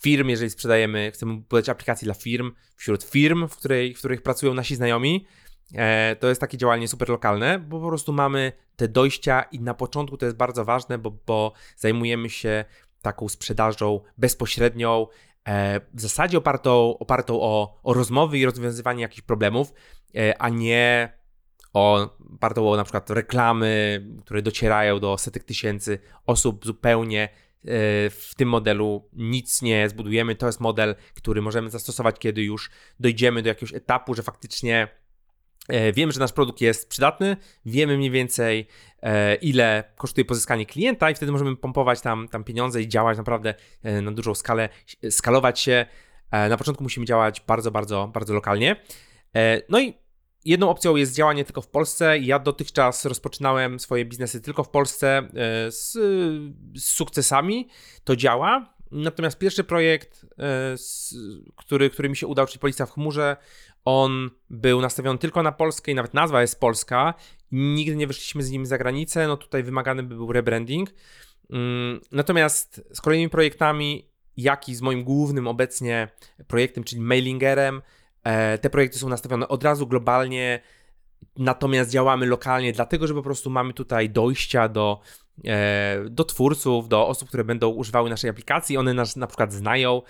firm, 0.02 0.28
jeżeli 0.28 0.50
sprzedajemy, 0.50 1.10
chcemy 1.14 1.34
budować 1.34 1.68
aplikacje 1.68 2.06
dla 2.06 2.14
firm, 2.14 2.52
wśród 2.76 3.04
firm, 3.04 3.48
w, 3.48 3.56
której, 3.56 3.94
w 3.94 3.98
których 3.98 4.22
pracują 4.22 4.54
nasi 4.54 4.76
znajomi, 4.76 5.26
to 6.20 6.28
jest 6.28 6.40
takie 6.40 6.58
działanie 6.58 6.88
super 6.88 7.08
lokalne, 7.08 7.58
bo 7.58 7.80
po 7.80 7.88
prostu 7.88 8.12
mamy 8.12 8.52
te 8.76 8.88
dojścia 8.88 9.42
i 9.42 9.60
na 9.60 9.74
początku 9.74 10.16
to 10.16 10.26
jest 10.26 10.36
bardzo 10.36 10.64
ważne, 10.64 10.98
bo, 10.98 11.10
bo 11.26 11.52
zajmujemy 11.76 12.30
się 12.30 12.64
taką 13.02 13.28
sprzedażą 13.28 14.00
bezpośrednią, 14.18 15.06
e, 15.48 15.80
w 15.94 16.00
zasadzie 16.00 16.38
opartą, 16.38 16.98
opartą 16.98 17.40
o, 17.40 17.80
o 17.82 17.94
rozmowy 17.94 18.38
i 18.38 18.44
rozwiązywanie 18.44 19.02
jakichś 19.02 19.22
problemów, 19.22 19.72
e, 20.16 20.42
a 20.42 20.48
nie 20.48 21.12
o, 21.72 22.16
opartą 22.34 22.70
o 22.70 22.76
na 22.76 22.84
przykład 22.84 23.10
reklamy, 23.10 24.02
które 24.24 24.42
docierają 24.42 25.00
do 25.00 25.18
setek 25.18 25.44
tysięcy 25.44 25.98
osób 26.26 26.66
zupełnie 26.66 27.28
w 28.10 28.30
tym 28.36 28.48
modelu 28.48 29.08
nic 29.12 29.62
nie 29.62 29.88
zbudujemy. 29.88 30.36
To 30.36 30.46
jest 30.46 30.60
model, 30.60 30.94
który 31.14 31.42
możemy 31.42 31.70
zastosować, 31.70 32.18
kiedy 32.18 32.42
już 32.42 32.70
dojdziemy 33.00 33.42
do 33.42 33.48
jakiegoś 33.48 33.74
etapu, 33.74 34.14
że 34.14 34.22
faktycznie 34.22 34.88
E, 34.88 34.99
wiemy, 35.92 36.12
że 36.12 36.20
nasz 36.20 36.32
produkt 36.32 36.60
jest 36.60 36.88
przydatny, 36.88 37.36
wiemy 37.64 37.96
mniej 37.96 38.10
więcej, 38.10 38.66
e, 39.02 39.34
ile 39.34 39.84
kosztuje 39.96 40.24
pozyskanie 40.24 40.66
klienta, 40.66 41.10
i 41.10 41.14
wtedy 41.14 41.32
możemy 41.32 41.56
pompować 41.56 42.00
tam, 42.00 42.28
tam 42.28 42.44
pieniądze 42.44 42.82
i 42.82 42.88
działać 42.88 43.18
naprawdę 43.18 43.54
e, 43.82 44.00
na 44.00 44.12
dużą 44.12 44.34
skalę, 44.34 44.68
skalować 45.10 45.60
się. 45.60 45.86
Na 46.32 46.56
początku 46.56 46.82
musimy 46.82 47.06
działać 47.06 47.40
bardzo, 47.40 47.70
bardzo, 47.70 48.10
bardzo 48.14 48.34
lokalnie. 48.34 48.76
No 49.68 49.80
i 49.80 49.94
jedną 50.44 50.70
opcją 50.70 50.96
jest 50.96 51.14
działanie 51.14 51.44
tylko 51.44 51.62
w 51.62 51.68
Polsce. 51.68 52.18
Ja 52.18 52.38
dotychczas 52.38 53.04
rozpoczynałem 53.04 53.80
swoje 53.80 54.04
biznesy 54.04 54.40
tylko 54.40 54.64
w 54.64 54.68
Polsce 54.68 55.28
z, 55.68 55.92
z 56.74 56.84
sukcesami. 56.84 57.68
To 58.04 58.16
działa. 58.16 58.74
Natomiast 58.90 59.38
pierwszy 59.38 59.64
projekt, 59.64 60.26
który, 61.56 61.90
który 61.90 62.08
mi 62.08 62.16
się 62.16 62.26
udał, 62.26 62.46
czyli 62.46 62.58
Policja 62.58 62.86
w 62.86 62.90
chmurze, 62.90 63.36
on 63.90 64.30
był 64.50 64.80
nastawiony 64.80 65.18
tylko 65.18 65.42
na 65.42 65.52
Polskę 65.52 65.92
i 65.92 65.94
nawet 65.94 66.14
nazwa 66.14 66.40
jest 66.40 66.60
polska. 66.60 67.14
Nigdy 67.52 67.96
nie 67.96 68.06
wyszliśmy 68.06 68.42
z 68.42 68.50
nim 68.50 68.66
za 68.66 68.78
granicę, 68.78 69.28
no 69.28 69.36
tutaj 69.36 69.62
wymagany 69.62 70.02
by 70.02 70.14
był 70.14 70.32
rebranding. 70.32 70.90
Mm, 71.50 72.00
natomiast 72.12 72.82
z 72.94 73.00
kolejnymi 73.00 73.30
projektami, 73.30 74.08
jak 74.36 74.68
i 74.68 74.74
z 74.74 74.82
moim 74.82 75.04
głównym 75.04 75.48
obecnie 75.48 76.08
projektem, 76.46 76.84
czyli 76.84 77.00
mailingerem, 77.00 77.82
e, 78.24 78.58
te 78.58 78.70
projekty 78.70 78.98
są 78.98 79.08
nastawione 79.08 79.48
od 79.48 79.64
razu 79.64 79.86
globalnie, 79.86 80.60
natomiast 81.36 81.90
działamy 81.90 82.26
lokalnie, 82.26 82.72
dlatego 82.72 83.06
że 83.06 83.14
po 83.14 83.22
prostu 83.22 83.50
mamy 83.50 83.72
tutaj 83.72 84.10
dojścia 84.10 84.68
do, 84.68 85.00
e, 85.44 86.04
do 86.10 86.24
twórców, 86.24 86.88
do 86.88 87.08
osób, 87.08 87.28
które 87.28 87.44
będą 87.44 87.68
używały 87.68 88.10
naszej 88.10 88.30
aplikacji. 88.30 88.76
One 88.76 88.94
nas 88.94 89.16
na 89.16 89.26
przykład 89.26 89.52
znają, 89.52 90.02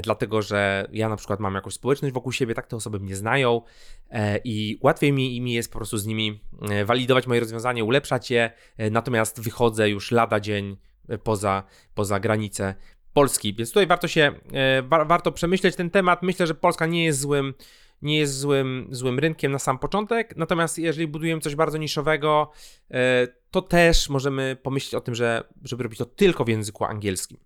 dlatego 0.00 0.42
że 0.42 0.88
ja 0.92 1.08
na 1.08 1.16
przykład 1.16 1.40
mam 1.40 1.54
jakąś 1.54 1.74
społeczność 1.74 2.14
wokół 2.14 2.32
siebie, 2.32 2.54
tak 2.54 2.66
te 2.66 2.76
osoby 2.76 3.00
mnie 3.00 3.16
znają 3.16 3.62
e, 4.10 4.38
i 4.44 4.78
łatwiej 4.82 5.12
mi, 5.12 5.40
mi 5.40 5.52
jest 5.52 5.72
po 5.72 5.78
prostu 5.78 5.98
z 5.98 6.06
nimi 6.06 6.40
e, 6.70 6.84
walidować 6.84 7.26
moje 7.26 7.40
rozwiązanie, 7.40 7.84
ulepszać 7.84 8.30
je, 8.30 8.50
natomiast 8.90 9.40
wychodzę 9.40 9.90
już 9.90 10.10
lada 10.10 10.40
dzień 10.40 10.76
poza, 11.24 11.62
poza 11.94 12.20
granice 12.20 12.74
Polski. 13.12 13.54
Więc 13.54 13.70
tutaj 13.70 13.86
warto 13.86 14.08
się, 14.08 14.32
warto 15.06 15.32
przemyśleć 15.32 15.76
ten 15.76 15.90
temat. 15.90 16.22
Myślę, 16.22 16.46
że 16.46 16.54
Polska 16.54 16.86
nie 16.86 17.04
jest 17.04 17.20
złym, 17.20 17.54
nie 18.02 18.18
jest 18.18 18.38
złym, 18.38 18.88
złym 18.90 19.18
rynkiem 19.18 19.52
na 19.52 19.58
sam 19.58 19.78
początek, 19.78 20.36
natomiast 20.36 20.78
jeżeli 20.78 21.06
budujemy 21.06 21.40
coś 21.40 21.54
bardzo 21.54 21.78
niszowego, 21.78 22.50
to 23.50 23.62
też 23.62 24.08
możemy 24.08 24.56
pomyśleć 24.62 24.94
o 24.94 25.00
tym, 25.00 25.14
że, 25.14 25.44
żeby 25.62 25.82
robić 25.82 25.98
to 25.98 26.04
tylko 26.04 26.44
w 26.44 26.48
języku 26.48 26.84
angielskim 26.84 27.38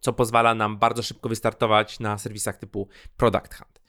co 0.00 0.12
pozwala 0.12 0.54
nam 0.54 0.78
bardzo 0.78 1.02
szybko 1.02 1.28
wystartować 1.28 2.00
na 2.00 2.18
serwisach 2.18 2.56
typu 2.56 2.88
Product 3.16 3.54
Hunt. 3.54 3.80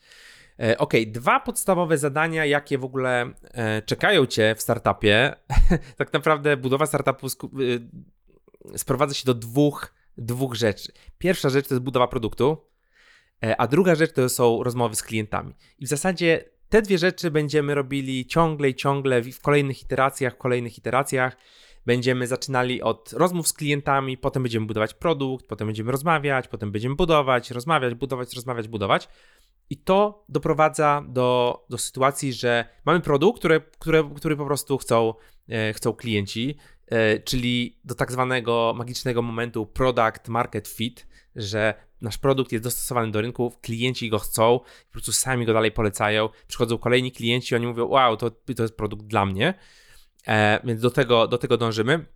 E, 0.60 0.78
ok, 0.78 0.92
dwa 1.06 1.40
podstawowe 1.40 1.98
zadania, 1.98 2.44
jakie 2.44 2.78
w 2.78 2.84
ogóle 2.84 3.32
e, 3.42 3.82
czekają 3.82 4.26
Cię 4.26 4.54
w 4.54 4.62
startupie. 4.62 5.34
tak 5.98 6.12
naprawdę 6.12 6.56
budowa 6.56 6.86
startupu 6.86 7.26
e, 7.26 8.78
sprowadza 8.78 9.14
się 9.14 9.24
do 9.24 9.34
dwóch, 9.34 9.94
dwóch 10.18 10.54
rzeczy. 10.54 10.92
Pierwsza 11.18 11.48
rzecz 11.48 11.68
to 11.68 11.74
jest 11.74 11.84
budowa 11.84 12.08
produktu, 12.08 12.66
a 13.58 13.66
druga 13.66 13.94
rzecz 13.94 14.12
to 14.12 14.28
są 14.28 14.62
rozmowy 14.62 14.96
z 14.96 15.02
klientami. 15.02 15.54
I 15.78 15.86
w 15.86 15.88
zasadzie 15.88 16.44
te 16.68 16.82
dwie 16.82 16.98
rzeczy 16.98 17.30
będziemy 17.30 17.74
robili 17.74 18.26
ciągle 18.26 18.68
i 18.68 18.74
ciągle 18.74 19.22
w 19.22 19.40
kolejnych 19.40 19.82
iteracjach, 19.82 20.34
w 20.34 20.36
kolejnych 20.36 20.78
iteracjach. 20.78 21.36
Będziemy 21.86 22.26
zaczynali 22.26 22.82
od 22.82 23.12
rozmów 23.12 23.48
z 23.48 23.52
klientami, 23.52 24.18
potem 24.18 24.42
będziemy 24.42 24.66
budować 24.66 24.94
produkt, 24.94 25.46
potem 25.46 25.66
będziemy 25.66 25.92
rozmawiać, 25.92 26.48
potem 26.48 26.72
będziemy 26.72 26.94
budować, 26.94 27.50
rozmawiać, 27.50 27.94
budować, 27.94 28.34
rozmawiać, 28.34 28.68
budować. 28.68 29.08
I 29.70 29.76
to 29.76 30.24
doprowadza 30.28 31.04
do, 31.08 31.60
do 31.70 31.78
sytuacji, 31.78 32.32
że 32.32 32.64
mamy 32.84 33.00
produkt, 33.00 33.38
który, 33.38 33.60
który, 33.78 34.04
który 34.16 34.36
po 34.36 34.46
prostu 34.46 34.78
chcą, 34.78 35.14
e, 35.48 35.72
chcą 35.72 35.92
klienci, 35.92 36.56
e, 36.86 37.20
czyli 37.20 37.78
do 37.84 37.94
tak 37.94 38.12
zwanego 38.12 38.74
magicznego 38.76 39.22
momentu 39.22 39.66
product 39.66 40.28
market 40.28 40.68
fit, 40.68 41.06
że 41.36 41.74
nasz 42.00 42.18
produkt 42.18 42.52
jest 42.52 42.64
dostosowany 42.64 43.12
do 43.12 43.20
rynku, 43.20 43.52
klienci 43.62 44.10
go 44.10 44.18
chcą, 44.18 44.58
po 44.58 44.92
prostu 44.92 45.12
sami 45.12 45.46
go 45.46 45.52
dalej 45.52 45.72
polecają. 45.72 46.28
Przychodzą 46.48 46.78
kolejni 46.78 47.12
klienci, 47.12 47.54
oni 47.54 47.66
mówią: 47.66 47.86
Wow, 47.86 48.16
to, 48.16 48.30
to 48.30 48.62
jest 48.62 48.76
produkt 48.76 49.06
dla 49.06 49.26
mnie. 49.26 49.54
E, 50.28 50.60
więc 50.64 50.80
do 50.80 50.90
tego, 50.90 51.28
do 51.28 51.38
tego 51.38 51.56
dążymy. 51.56 52.06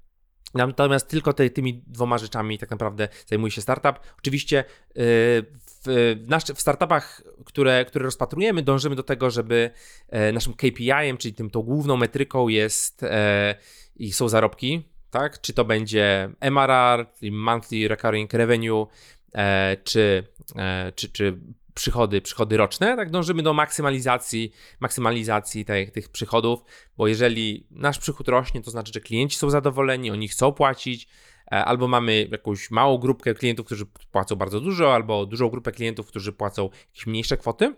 Natomiast 0.55 1.09
tylko 1.09 1.33
te, 1.33 1.51
tymi 1.51 1.83
dwoma 1.87 2.19
rzeczami 2.19 2.59
tak 2.59 2.71
naprawdę 2.71 3.09
zajmuje 3.27 3.51
się 3.51 3.61
startup. 3.61 4.01
Oczywiście 4.19 4.61
y, 4.61 4.65
w, 5.85 6.17
w 6.55 6.61
startupach, 6.61 7.23
które, 7.45 7.85
które 7.85 8.05
rozpatrujemy, 8.05 8.63
dążymy 8.63 8.97
do 8.97 9.03
tego, 9.03 9.31
żeby 9.31 9.71
e, 10.09 10.33
naszym 10.33 10.55
KPI-em, 10.55 11.17
czyli 11.17 11.35
tym 11.35 11.51
tą 11.51 11.63
główną 11.63 11.97
metryką 11.97 12.49
jest 12.49 13.03
e, 13.03 13.55
i 13.97 14.13
są 14.13 14.29
zarobki, 14.29 14.89
tak? 15.11 15.41
Czy 15.41 15.53
to 15.53 15.65
będzie 15.65 16.31
MRR, 16.41 17.07
czyli 17.19 17.33
Monthly 17.33 17.89
Recurring 17.89 18.33
Revenue, 18.33 18.87
czy, 19.85 20.25
czy, 20.95 21.09
czy 21.09 21.39
przychody, 21.75 22.21
przychody 22.21 22.57
roczne, 22.57 22.97
tak 22.97 23.11
dążymy 23.11 23.43
do 23.43 23.55
maksymalizacji, 23.55 24.53
maksymalizacji 24.81 25.65
tych, 25.65 25.91
tych 25.91 26.09
przychodów, 26.09 26.61
bo 26.97 27.07
jeżeli 27.09 27.67
nasz 27.71 27.99
przychód 27.99 28.29
rośnie, 28.29 28.63
to 28.63 28.71
znaczy, 28.71 28.93
że 28.95 29.01
klienci 29.01 29.37
są 29.37 29.51
zadowoleni, 29.51 30.11
oni 30.11 30.29
chcą 30.29 30.53
płacić, 30.53 31.09
e, 31.53 31.65
albo 31.65 31.89
mamy 31.89 32.29
jakąś 32.31 32.71
małą 32.71 32.99
grupkę 32.99 33.35
klientów, 33.35 33.67
którzy 33.67 33.87
płacą 34.13 34.37
bardzo 34.37 34.61
dużo, 34.61 34.95
albo 34.95 35.27
dużą 35.27 35.49
grupę 35.49 35.73
klientów, 35.73 36.07
którzy 36.07 36.33
płacą 36.33 36.71
jakieś 36.89 37.07
mniejsze 37.07 37.37
kwoty. 37.37 37.75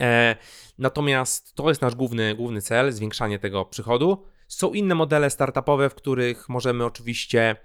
E, 0.00 0.36
natomiast 0.78 1.54
to 1.54 1.68
jest 1.68 1.82
nasz 1.82 1.94
główny, 1.94 2.34
główny 2.34 2.62
cel, 2.62 2.92
zwiększanie 2.92 3.38
tego 3.38 3.64
przychodu. 3.64 4.24
Są 4.48 4.72
inne 4.72 4.94
modele 4.94 5.30
startupowe, 5.30 5.90
w 5.90 5.94
których 5.94 6.48
możemy 6.48 6.84
oczywiście 6.84 7.56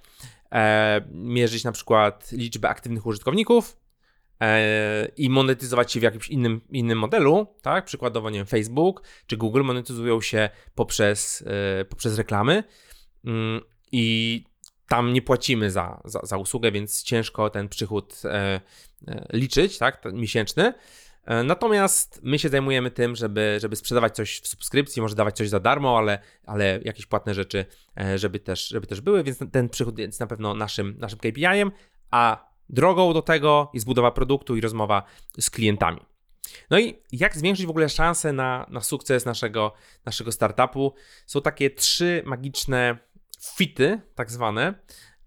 e, 0.51 1.01
mierzyć 1.11 1.63
na 1.63 1.71
przykład 1.71 2.31
liczbę 2.31 2.69
aktywnych 2.69 3.05
użytkowników, 3.05 3.80
i 5.17 5.29
monetyzować 5.29 5.91
się 5.91 5.99
w 5.99 6.03
jakimś 6.03 6.27
innym, 6.27 6.61
innym 6.69 6.97
modelu, 6.97 7.47
tak? 7.61 7.85
Przykładowo, 7.85 8.29
nie 8.29 8.39
wiem, 8.39 8.47
Facebook 8.47 9.03
czy 9.27 9.37
Google 9.37 9.63
monetyzują 9.63 10.21
się 10.21 10.49
poprzez, 10.75 11.43
e, 11.81 11.85
poprzez 11.85 12.17
reklamy 12.17 12.63
mm, 13.25 13.61
i 13.91 14.43
tam 14.87 15.13
nie 15.13 15.21
płacimy 15.21 15.71
za, 15.71 16.01
za, 16.05 16.19
za 16.23 16.37
usługę, 16.37 16.71
więc 16.71 17.03
ciężko 17.03 17.49
ten 17.49 17.69
przychód 17.69 18.21
e, 18.25 18.61
liczyć, 19.33 19.77
tak? 19.77 20.03
Miesięczny. 20.13 20.73
Natomiast 21.43 22.19
my 22.23 22.39
się 22.39 22.49
zajmujemy 22.49 22.91
tym, 22.91 23.15
żeby, 23.15 23.57
żeby 23.61 23.75
sprzedawać 23.75 24.15
coś 24.15 24.39
w 24.39 24.47
subskrypcji, 24.47 25.01
może 25.01 25.15
dawać 25.15 25.37
coś 25.37 25.49
za 25.49 25.59
darmo, 25.59 25.97
ale, 25.97 26.19
ale 26.45 26.79
jakieś 26.83 27.05
płatne 27.05 27.33
rzeczy, 27.33 27.65
żeby 28.15 28.39
też, 28.39 28.67
żeby 28.67 28.87
też 28.87 29.01
były, 29.01 29.23
więc 29.23 29.39
ten 29.51 29.69
przychód 29.69 29.99
jest 29.99 30.19
na 30.19 30.27
pewno 30.27 30.53
naszym, 30.53 30.95
naszym 30.99 31.19
KPI-em, 31.19 31.71
a 32.11 32.50
Drogą 32.71 33.13
do 33.13 33.21
tego 33.21 33.71
jest 33.73 33.85
budowa 33.85 34.11
produktu 34.11 34.55
i 34.55 34.61
rozmowa 34.61 35.03
z 35.39 35.49
klientami. 35.49 35.99
No 36.69 36.79
i 36.79 36.95
jak 37.11 37.37
zwiększyć 37.37 37.65
w 37.65 37.69
ogóle 37.69 37.89
szanse 37.89 38.33
na, 38.33 38.65
na 38.69 38.81
sukces 38.81 39.25
naszego, 39.25 39.73
naszego 40.05 40.31
startupu? 40.31 40.93
Są 41.25 41.41
takie 41.41 41.69
trzy 41.69 42.23
magiczne 42.25 42.97
fity, 43.57 44.01
tak 44.15 44.31
zwane. 44.31 44.73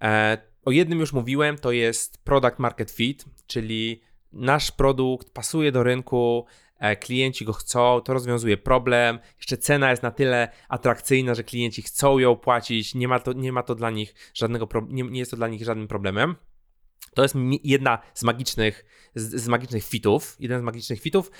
E, 0.02 0.38
o 0.64 0.70
jednym 0.70 1.00
już 1.00 1.12
mówiłem, 1.12 1.58
to 1.58 1.72
jest 1.72 2.24
product 2.24 2.58
market 2.58 2.90
fit, 2.90 3.24
czyli 3.46 4.02
nasz 4.32 4.70
produkt 4.70 5.30
pasuje 5.30 5.72
do 5.72 5.82
rynku, 5.82 6.46
e, 6.78 6.96
klienci 6.96 7.44
go 7.44 7.52
chcą, 7.52 8.00
to 8.00 8.12
rozwiązuje 8.12 8.56
problem. 8.56 9.18
Jeszcze 9.36 9.56
cena 9.56 9.90
jest 9.90 10.02
na 10.02 10.10
tyle 10.10 10.48
atrakcyjna, 10.68 11.34
że 11.34 11.44
klienci 11.44 11.82
chcą 11.82 12.18
ją 12.18 12.36
płacić, 12.36 12.94
nie 12.94 13.08
ma 13.08 13.20
to, 13.20 13.32
nie 13.32 13.52
ma 13.52 13.62
to 13.62 13.74
dla 13.74 13.90
nich 13.90 14.14
żadnego, 14.34 14.68
nie, 14.88 15.02
nie 15.02 15.18
jest 15.18 15.30
to 15.30 15.36
dla 15.36 15.48
nich 15.48 15.64
żadnym 15.64 15.88
problemem. 15.88 16.36
To 17.14 17.22
jest 17.22 17.34
jedna 17.64 17.98
z 18.14 18.22
magicznych, 18.22 18.84
z, 19.14 19.42
z 19.42 19.48
magicznych 19.48 19.84
fitów, 19.84 20.36
jeden 20.40 20.60
z 20.60 20.62
magicznych 20.62 21.00
fitów. 21.00 21.30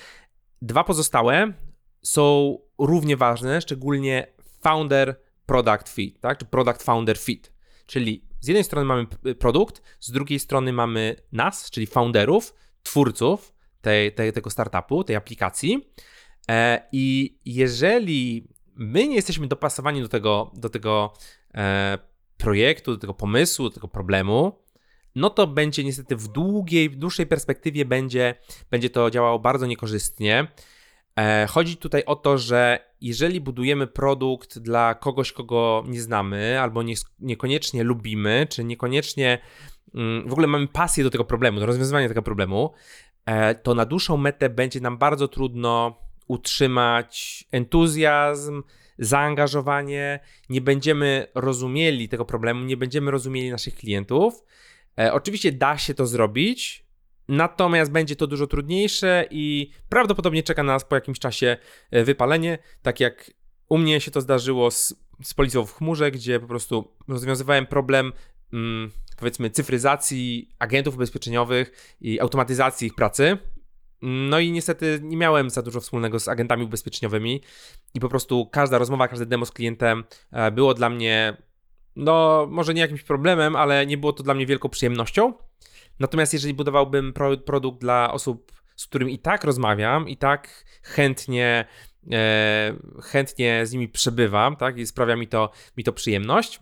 Dwa 0.61 0.83
pozostałe 0.83 1.53
są 2.01 2.57
równie 2.77 3.17
ważne, 3.17 3.61
szczególnie 3.61 4.27
founder 4.61 5.21
product 5.45 5.89
fit, 5.89 6.19
tak? 6.19 6.37
Czy 6.37 6.45
product 6.45 6.83
founder 6.83 7.17
fit. 7.17 7.53
Czyli 7.85 8.27
z 8.39 8.47
jednej 8.47 8.63
strony 8.63 8.85
mamy 8.85 9.05
produkt, 9.39 9.81
z 9.99 10.11
drugiej 10.11 10.39
strony 10.39 10.73
mamy 10.73 11.15
nas, 11.31 11.71
czyli 11.71 11.87
founderów, 11.87 12.53
twórców 12.83 13.53
tej, 13.81 14.11
tej, 14.11 14.33
tego 14.33 14.49
startupu, 14.49 15.03
tej 15.03 15.15
aplikacji. 15.15 15.91
E, 16.49 16.87
I 16.91 17.37
jeżeli 17.45 18.47
my 18.75 19.07
nie 19.07 19.15
jesteśmy 19.15 19.47
dopasowani 19.47 20.01
do 20.01 20.09
tego, 20.09 20.51
do 20.55 20.69
tego 20.69 21.13
e, 21.53 21.97
projektu, 22.37 22.91
do 22.91 22.97
tego 22.97 23.13
pomysłu, 23.13 23.69
do 23.69 23.75
tego 23.75 23.87
problemu, 23.87 24.64
no 25.15 25.29
to 25.29 25.47
będzie 25.47 25.83
niestety 25.83 26.15
w 26.15 26.27
długiej, 26.27 26.89
w 26.89 26.95
dłuższej 26.95 27.25
perspektywie 27.27 27.85
będzie, 27.85 28.35
będzie 28.71 28.89
to 28.89 29.11
działało 29.11 29.39
bardzo 29.39 29.65
niekorzystnie. 29.65 30.47
E, 31.19 31.47
chodzi 31.49 31.77
tutaj 31.77 32.03
o 32.05 32.15
to, 32.15 32.37
że 32.37 32.79
jeżeli 33.01 33.41
budujemy 33.41 33.87
produkt 33.87 34.59
dla 34.59 34.95
kogoś, 34.95 35.31
kogo 35.31 35.83
nie 35.87 36.01
znamy, 36.01 36.61
albo 36.61 36.83
nie, 36.83 36.95
niekoniecznie 37.19 37.83
lubimy, 37.83 38.47
czy 38.49 38.63
niekoniecznie 38.63 39.41
mm, 39.95 40.29
w 40.29 40.31
ogóle 40.31 40.47
mamy 40.47 40.67
pasję 40.67 41.03
do 41.03 41.09
tego 41.09 41.25
problemu, 41.25 41.59
do 41.59 41.65
rozwiązywania 41.65 42.07
tego 42.07 42.21
problemu, 42.21 42.73
e, 43.25 43.55
to 43.55 43.75
na 43.75 43.85
dłuższą 43.85 44.17
metę 44.17 44.49
będzie 44.49 44.79
nam 44.79 44.97
bardzo 44.97 45.27
trudno 45.27 45.99
utrzymać 46.27 47.43
entuzjazm, 47.51 48.63
zaangażowanie, 48.99 50.19
nie 50.49 50.61
będziemy 50.61 51.27
rozumieli 51.35 52.09
tego 52.09 52.25
problemu, 52.25 52.65
nie 52.65 52.77
będziemy 52.77 53.11
rozumieli 53.11 53.51
naszych 53.51 53.75
klientów. 53.75 54.43
E, 54.99 55.13
oczywiście 55.13 55.51
da 55.51 55.77
się 55.77 55.93
to 55.93 56.05
zrobić, 56.05 56.85
natomiast 57.27 57.91
będzie 57.91 58.15
to 58.15 58.27
dużo 58.27 58.47
trudniejsze 58.47 59.25
i 59.29 59.71
prawdopodobnie 59.89 60.43
czeka 60.43 60.63
nas 60.63 60.85
po 60.85 60.95
jakimś 60.95 61.19
czasie 61.19 61.57
e, 61.91 62.03
wypalenie, 62.03 62.57
tak 62.81 62.99
jak 62.99 63.31
u 63.69 63.77
mnie 63.77 64.01
się 64.01 64.11
to 64.11 64.21
zdarzyło 64.21 64.71
z, 64.71 64.93
z 65.23 65.33
policją 65.33 65.65
w 65.65 65.73
chmurze, 65.73 66.11
gdzie 66.11 66.39
po 66.39 66.47
prostu 66.47 66.91
rozwiązywałem 67.07 67.65
problem 67.65 68.13
mm, 68.53 68.91
powiedzmy 69.17 69.49
cyfryzacji 69.49 70.49
agentów 70.59 70.95
ubezpieczeniowych 70.95 71.95
i 72.01 72.19
automatyzacji 72.19 72.87
ich 72.87 72.95
pracy. 72.95 73.37
No 74.01 74.39
i 74.39 74.51
niestety 74.51 74.99
nie 75.03 75.17
miałem 75.17 75.49
za 75.49 75.61
dużo 75.61 75.81
wspólnego 75.81 76.19
z 76.19 76.27
agentami 76.27 76.63
ubezpieczeniowymi 76.63 77.41
i 77.93 77.99
po 77.99 78.09
prostu 78.09 78.45
każda 78.45 78.77
rozmowa, 78.77 79.07
każde 79.07 79.25
demo 79.25 79.45
z 79.45 79.51
klientem 79.51 80.03
e, 80.31 80.51
było 80.51 80.73
dla 80.73 80.89
mnie, 80.89 81.37
no 81.95 82.47
może 82.49 82.73
nie 82.73 82.81
jakimś 82.81 83.03
problemem, 83.03 83.55
ale 83.55 83.85
nie 83.85 83.97
było 83.97 84.13
to 84.13 84.23
dla 84.23 84.33
mnie 84.33 84.45
wielką 84.45 84.69
przyjemnością. 84.69 85.33
Natomiast 85.99 86.33
jeżeli 86.33 86.53
budowałbym 86.53 87.13
pro, 87.13 87.37
produkt 87.37 87.81
dla 87.81 88.13
osób, 88.13 88.51
z 88.75 88.87
którymi 88.87 89.13
i 89.13 89.19
tak 89.19 89.43
rozmawiam, 89.43 90.09
i 90.09 90.17
tak 90.17 90.65
chętnie, 90.83 91.65
e, 92.11 92.75
chętnie 93.03 93.65
z 93.65 93.73
nimi 93.73 93.89
przebywam, 93.89 94.55
tak, 94.55 94.77
i 94.77 94.87
sprawia 94.87 95.15
mi 95.15 95.27
to, 95.27 95.51
mi 95.77 95.83
to 95.83 95.93
przyjemność, 95.93 96.59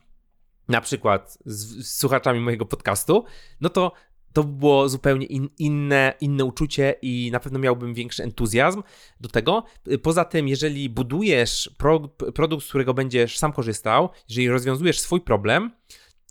na 0.68 0.82
przykład 0.82 1.38
z, 1.46 1.88
z 1.88 2.00
słuchaczami 2.00 2.40
mojego 2.40 2.66
podcastu, 2.66 3.25
no 3.62 3.70
to 3.70 3.92
to 4.34 4.44
było 4.44 4.90
zupełnie 4.90 5.25
in, 5.25 5.50
inne, 5.60 6.13
inne 6.22 6.46
uczucie 6.46 6.96
i 7.02 7.30
na 7.32 7.40
pewno 7.40 7.60
miałbym 7.60 7.94
większy 7.94 8.24
entuzjazm 8.24 8.84
do 9.20 9.30
tego. 9.30 9.63
Poza 10.04 10.25
tym, 10.25 10.48
jeżeli 10.48 10.90
budujesz 10.90 11.72
pro, 11.78 12.00
produkt, 12.10 12.66
z 12.66 12.70
którego 12.70 12.94
będziesz 12.94 13.38
sam 13.38 13.54
korzystał, 13.54 14.10
jeżeli 14.30 14.50
rozwiązujesz 14.50 15.00
swój 15.00 15.22
problem, 15.22 15.72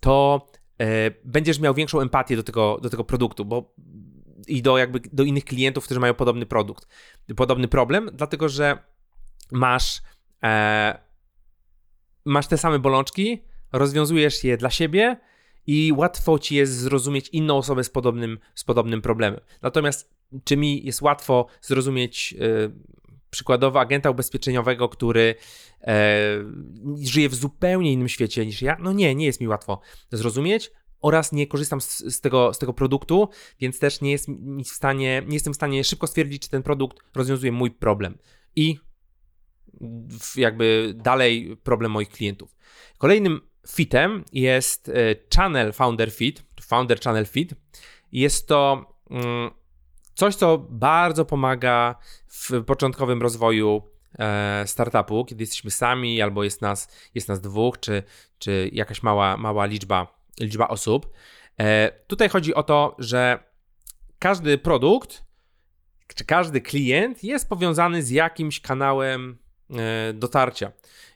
to 0.01 0.47
e, 0.81 1.11
będziesz 1.25 1.59
miał 1.59 1.73
większą 1.73 1.99
empatię 1.99 2.35
do 2.35 2.43
tego, 2.43 2.79
do 2.81 2.89
tego 2.89 3.03
produktu, 3.03 3.45
bo 3.45 3.73
i 4.47 4.61
do 4.61 4.77
jakby 4.77 4.99
do 5.13 5.23
innych 5.23 5.45
klientów, 5.45 5.85
którzy 5.85 5.99
mają 5.99 6.13
podobny 6.13 6.45
produkt, 6.45 6.87
podobny 7.35 7.67
problem, 7.67 8.09
dlatego 8.13 8.49
że 8.49 8.77
masz 9.51 10.01
e, 10.43 10.99
masz 12.25 12.47
te 12.47 12.57
same 12.57 12.79
bolączki, 12.79 13.43
rozwiązujesz 13.71 14.43
je 14.43 14.57
dla 14.57 14.69
siebie 14.69 15.17
i 15.67 15.93
łatwo 15.95 16.39
ci 16.39 16.55
jest 16.55 16.73
zrozumieć 16.73 17.29
inną 17.29 17.57
osobę 17.57 17.83
z 17.83 17.89
podobnym, 17.89 18.39
z 18.55 18.63
podobnym 18.63 19.01
problemem. 19.01 19.39
Natomiast 19.61 20.13
czy 20.43 20.57
mi 20.57 20.85
jest 20.85 21.01
łatwo 21.01 21.47
zrozumieć 21.61 22.31
yy, 22.31 22.73
przykładowo 23.33 23.79
agenta 23.79 24.09
ubezpieczeniowego, 24.09 24.89
który 24.89 25.35
e, 25.81 26.19
żyje 27.01 27.29
w 27.29 27.35
zupełnie 27.35 27.93
innym 27.93 28.09
świecie 28.09 28.45
niż 28.45 28.61
ja? 28.61 28.77
No 28.79 28.93
nie, 28.93 29.15
nie 29.15 29.25
jest 29.25 29.41
mi 29.41 29.47
łatwo 29.47 29.81
zrozumieć 30.11 30.71
oraz 31.01 31.31
nie 31.31 31.47
korzystam 31.47 31.81
z, 31.81 31.97
z, 31.97 32.21
tego, 32.21 32.53
z 32.53 32.59
tego 32.59 32.73
produktu, 32.73 33.29
więc 33.59 33.79
też 33.79 34.01
nie, 34.01 34.11
jest 34.11 34.27
mi 34.27 34.63
w 34.63 34.67
stanie, 34.67 35.23
nie 35.27 35.33
jestem 35.33 35.53
w 35.53 35.55
stanie 35.55 35.83
szybko 35.83 36.07
stwierdzić, 36.07 36.41
czy 36.41 36.49
ten 36.49 36.63
produkt 36.63 36.97
rozwiązuje 37.15 37.51
mój 37.51 37.71
problem 37.71 38.17
i 38.55 38.79
jakby 40.35 40.93
dalej 40.97 41.57
problem 41.63 41.91
moich 41.91 42.09
klientów. 42.09 42.55
Kolejnym 42.97 43.41
fitem 43.67 44.23
jest 44.33 44.89
e, 44.89 44.93
Channel 45.35 45.73
Founder 45.73 46.11
Fit, 46.11 46.43
Founder 46.61 46.99
Channel 46.99 47.25
Fit. 47.25 47.53
Jest 48.11 48.47
to 48.47 48.85
mm, 49.09 49.51
coś, 50.13 50.35
co 50.35 50.57
bardzo 50.57 51.25
pomaga 51.25 51.95
w 52.27 52.63
początkowym 52.63 53.21
rozwoju 53.21 53.81
e, 54.19 54.63
startupu, 54.67 55.25
kiedy 55.25 55.43
jesteśmy 55.43 55.71
sami, 55.71 56.21
albo 56.21 56.43
jest 56.43 56.61
nas, 56.61 56.95
jest 57.15 57.27
nas 57.27 57.41
dwóch, 57.41 57.79
czy, 57.79 58.03
czy 58.39 58.69
jakaś 58.73 59.03
mała, 59.03 59.37
mała 59.37 59.65
liczba, 59.65 60.19
liczba 60.39 60.67
osób. 60.67 61.13
E, 61.59 61.91
tutaj 62.07 62.29
chodzi 62.29 62.53
o 62.53 62.63
to, 62.63 62.95
że 62.99 63.43
każdy 64.19 64.57
produkt, 64.57 65.23
czy 66.15 66.25
każdy 66.25 66.61
klient 66.61 67.23
jest 67.23 67.49
powiązany 67.49 68.03
z 68.03 68.09
jakimś 68.09 68.61
kanałem 68.61 69.37
dotarcia. 70.13 70.71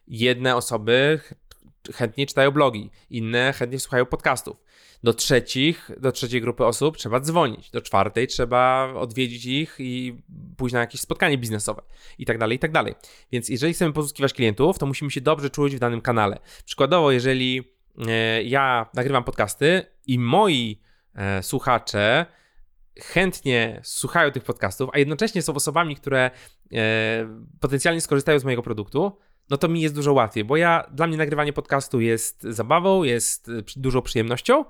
Jedne 0.07 0.55
osoby 0.55 1.19
chętnie 1.93 2.25
czytają 2.25 2.51
blogi, 2.51 2.89
inne 3.09 3.53
chętnie 3.53 3.79
słuchają 3.79 4.05
podcastów. 4.05 4.57
Do 5.03 5.13
trzecich, 5.13 5.91
do 5.99 6.11
trzeciej 6.11 6.41
grupy 6.41 6.65
osób 6.65 6.97
trzeba 6.97 7.19
dzwonić, 7.19 7.71
do 7.71 7.81
czwartej 7.81 8.27
trzeba 8.27 8.93
odwiedzić 8.93 9.45
ich 9.45 9.75
i 9.79 10.21
pójść 10.57 10.73
na 10.73 10.79
jakieś 10.79 11.01
spotkanie 11.01 11.37
biznesowe 11.37 11.81
i 12.17 12.25
tak 12.25 12.37
dalej, 12.37 12.55
i 12.55 12.59
tak 12.59 12.71
dalej. 12.71 12.95
Więc 13.31 13.49
jeżeli 13.49 13.73
chcemy 13.73 13.93
pozyskiwać 13.93 14.33
klientów, 14.33 14.79
to 14.79 14.85
musimy 14.85 15.11
się 15.11 15.21
dobrze 15.21 15.49
czuć 15.49 15.75
w 15.75 15.79
danym 15.79 16.01
kanale. 16.01 16.39
Przykładowo, 16.65 17.11
jeżeli 17.11 17.63
e, 18.07 18.43
ja 18.43 18.89
nagrywam 18.93 19.23
podcasty 19.23 19.85
i 20.07 20.19
moi 20.19 20.81
e, 21.15 21.43
słuchacze 21.43 22.25
chętnie 23.01 23.81
słuchają 23.83 24.31
tych 24.31 24.43
podcastów, 24.43 24.89
a 24.93 24.99
jednocześnie 24.99 25.41
są 25.41 25.53
osobami, 25.53 25.95
które 25.95 26.31
e, 26.73 26.79
potencjalnie 27.59 28.01
skorzystają 28.01 28.39
z 28.39 28.43
mojego 28.43 28.63
produktu, 28.63 29.17
no 29.49 29.57
to 29.57 29.67
mi 29.67 29.81
jest 29.81 29.95
dużo 29.95 30.13
łatwiej, 30.13 30.43
bo 30.43 30.57
ja, 30.57 30.83
dla 30.91 31.07
mnie 31.07 31.17
nagrywanie 31.17 31.53
podcastu 31.53 32.01
jest 32.01 32.43
zabawą, 32.43 33.03
jest 33.03 33.49
y, 33.49 33.63
dużą 33.75 34.01
przyjemnością, 34.01 34.65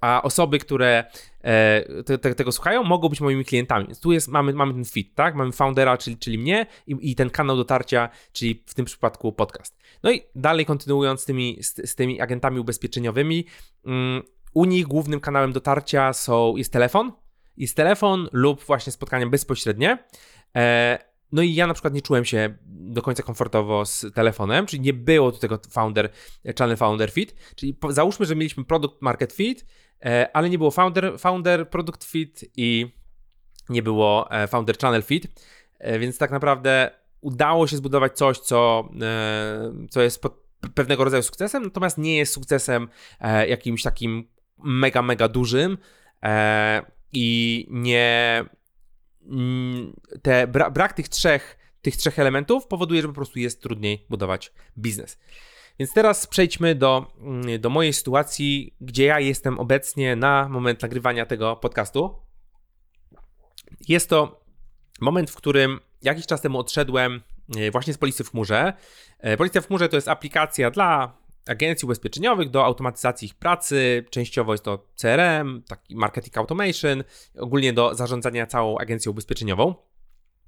a 0.00 0.22
osoby, 0.22 0.58
które 0.58 1.04
e, 1.40 2.02
te, 2.02 2.18
te, 2.18 2.34
tego 2.34 2.52
słuchają, 2.52 2.84
mogą 2.84 3.08
być 3.08 3.20
moimi 3.20 3.44
klientami. 3.44 3.86
Więc 3.86 4.00
tu 4.00 4.12
jest, 4.12 4.28
mamy, 4.28 4.52
mamy 4.52 4.74
ten 4.74 4.84
fit, 4.84 5.14
tak? 5.14 5.34
Mamy 5.34 5.52
foundera, 5.52 5.98
czyli, 5.98 6.16
czyli 6.16 6.38
mnie 6.38 6.66
i, 6.86 6.96
i, 7.10 7.14
ten 7.14 7.30
kanał 7.30 7.56
dotarcia, 7.56 8.08
czyli 8.32 8.64
w 8.66 8.74
tym 8.74 8.84
przypadku 8.84 9.32
podcast. 9.32 9.78
No 10.02 10.12
i 10.12 10.22
dalej 10.34 10.66
kontynuując 10.66 11.20
z 11.20 11.24
tymi, 11.24 11.62
z, 11.62 11.90
z 11.90 11.94
tymi 11.94 12.20
agentami 12.20 12.60
ubezpieczeniowymi, 12.60 13.44
um, 13.84 14.22
u 14.54 14.64
nich 14.64 14.86
głównym 14.86 15.20
kanałem 15.20 15.52
dotarcia 15.52 16.12
są, 16.12 16.56
jest 16.56 16.72
telefon, 16.72 17.12
jest 17.56 17.76
telefon 17.76 18.28
lub 18.32 18.64
właśnie 18.64 18.92
spotkania 18.92 19.26
bezpośrednie. 19.26 19.98
E, 20.56 21.09
no 21.32 21.42
i 21.42 21.54
ja 21.54 21.66
na 21.66 21.74
przykład 21.74 21.94
nie 21.94 22.02
czułem 22.02 22.24
się 22.24 22.54
do 22.66 23.02
końca 23.02 23.22
komfortowo 23.22 23.86
z 23.86 24.06
telefonem, 24.14 24.66
czyli 24.66 24.82
nie 24.82 24.92
było 24.92 25.32
do 25.32 25.38
tego 25.38 25.58
founder, 25.70 26.10
channel 26.58 26.76
founder 26.76 27.10
fit, 27.10 27.34
czyli 27.56 27.76
załóżmy, 27.88 28.26
że 28.26 28.36
mieliśmy 28.36 28.64
produkt 28.64 29.02
market 29.02 29.32
fit, 29.32 29.66
e, 30.04 30.36
ale 30.36 30.50
nie 30.50 30.58
było 30.58 30.70
founder, 30.70 31.18
founder 31.18 31.70
product 31.70 32.04
fit 32.04 32.44
i 32.56 32.92
nie 33.68 33.82
było 33.82 34.30
e, 34.30 34.48
founder 34.48 34.78
channel 34.78 35.02
fit, 35.02 35.26
e, 35.78 35.98
więc 35.98 36.18
tak 36.18 36.30
naprawdę 36.30 36.90
udało 37.20 37.66
się 37.66 37.76
zbudować 37.76 38.12
coś, 38.12 38.38
co, 38.38 38.88
co 39.90 40.02
jest 40.02 40.22
pewnego 40.74 41.04
rodzaju 41.04 41.22
sukcesem, 41.22 41.62
natomiast 41.62 41.98
nie 41.98 42.16
jest 42.16 42.32
sukcesem 42.32 42.88
jakimś 43.48 43.82
takim 43.82 44.28
mega, 44.58 45.02
mega 45.02 45.28
dużym 45.28 45.78
i 47.12 47.66
nie 47.70 48.44
te, 50.22 50.46
bra, 50.46 50.70
brak 50.70 50.92
tych 50.92 51.08
trzech, 51.08 51.58
tych 51.82 51.96
trzech 51.96 52.18
elementów 52.18 52.66
powoduje, 52.66 53.02
że 53.02 53.08
po 53.08 53.14
prostu 53.14 53.38
jest 53.38 53.62
trudniej 53.62 54.06
budować 54.10 54.52
biznes. 54.78 55.18
Więc 55.78 55.92
teraz 55.92 56.26
przejdźmy 56.26 56.74
do, 56.74 57.12
mm, 57.18 57.60
do 57.60 57.70
mojej 57.70 57.92
sytuacji, 57.92 58.74
gdzie 58.80 59.04
ja 59.04 59.20
jestem 59.20 59.58
obecnie 59.58 60.16
na 60.16 60.48
moment 60.48 60.82
nagrywania 60.82 61.26
tego 61.26 61.56
podcastu. 61.56 62.14
Jest 63.88 64.08
to 64.08 64.44
moment, 65.00 65.30
w 65.30 65.36
którym 65.36 65.80
jakiś 66.02 66.26
czas 66.26 66.40
temu 66.40 66.58
odszedłem 66.58 67.22
e, 67.56 67.70
właśnie 67.70 67.92
z 67.92 67.98
Policji 67.98 68.24
w 68.24 68.30
chmurze. 68.30 68.72
E, 69.18 69.36
Policja 69.36 69.60
w 69.60 69.66
chmurze 69.66 69.88
to 69.88 69.96
jest 69.96 70.08
aplikacja 70.08 70.70
dla 70.70 71.19
agencji 71.46 71.86
ubezpieczeniowych 71.86 72.50
do 72.50 72.64
automatyzacji 72.64 73.26
ich 73.26 73.34
pracy. 73.34 74.04
Częściowo 74.10 74.52
jest 74.52 74.64
to 74.64 74.86
CRM, 74.96 75.62
taki 75.68 75.96
marketing 75.96 76.38
automation, 76.38 77.04
ogólnie 77.38 77.72
do 77.72 77.94
zarządzania 77.94 78.46
całą 78.46 78.78
agencją 78.78 79.12
ubezpieczeniową. 79.12 79.74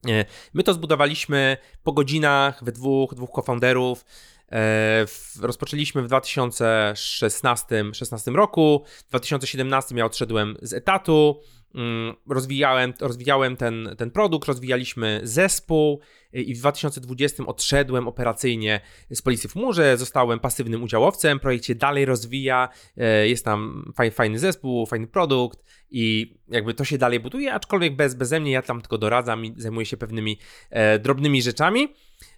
E, 0.09 0.25
my 0.55 0.63
to 0.63 0.75
zbudowaliśmy 0.75 1.57
po 1.83 1.93
godzinach 1.93 2.65
we 2.65 2.73
dwóch, 2.73 3.15
dwóch 3.15 3.31
co-founderów. 3.35 4.05
E, 4.53 5.07
rozpoczęliśmy 5.41 6.03
w 6.03 6.07
2016 6.07 7.85
16 7.93 8.31
roku. 8.31 8.85
W 9.07 9.09
2017 9.09 9.95
ja 9.97 10.05
odszedłem 10.05 10.57
z 10.63 10.73
etatu. 10.73 11.41
Mm, 11.75 12.15
rozwijałem, 12.29 12.93
rozwijałem 13.01 13.57
ten, 13.57 13.95
ten 13.99 14.11
produkt, 14.11 14.49
rozwijaliśmy 14.49 15.21
zespół 15.23 16.01
i 16.33 16.55
w 16.55 16.59
2020 16.59 17.47
odszedłem 17.47 18.09
operacyjnie 18.09 18.81
z 19.11 19.23
Policji 19.23 19.49
w 19.49 19.55
Murze, 19.55 19.97
zostałem 19.97 20.41
pasywnym 20.41 20.83
udziałowcem, 20.83 21.41
projekcie 21.41 21.75
dalej 21.75 22.05
rozwija, 22.05 22.69
e, 22.97 23.29
jest 23.29 23.45
tam 23.45 23.93
fajny 24.13 24.39
zespół, 24.39 24.87
fajny 24.87 25.07
produkt 25.07 25.65
i 25.91 26.35
jakby 26.49 26.75
to 26.75 26.85
się 26.85 26.99
dalej 26.99 27.21
buduje, 27.21 27.55
aczkolwiek 27.55 27.97
bez, 27.97 28.15
beze 28.15 28.41
mnie 28.41 28.51
ja 28.51 28.63
tam 28.63 28.81
tylko 28.81 28.99
doradzam 28.99 29.45
i 29.45 29.55
zajmuję 29.57 29.87
się 29.87 29.97
pewnymi 29.97 30.39
e, 30.71 30.99
drobnymi 30.99 31.43
rzeczami, 31.43 31.89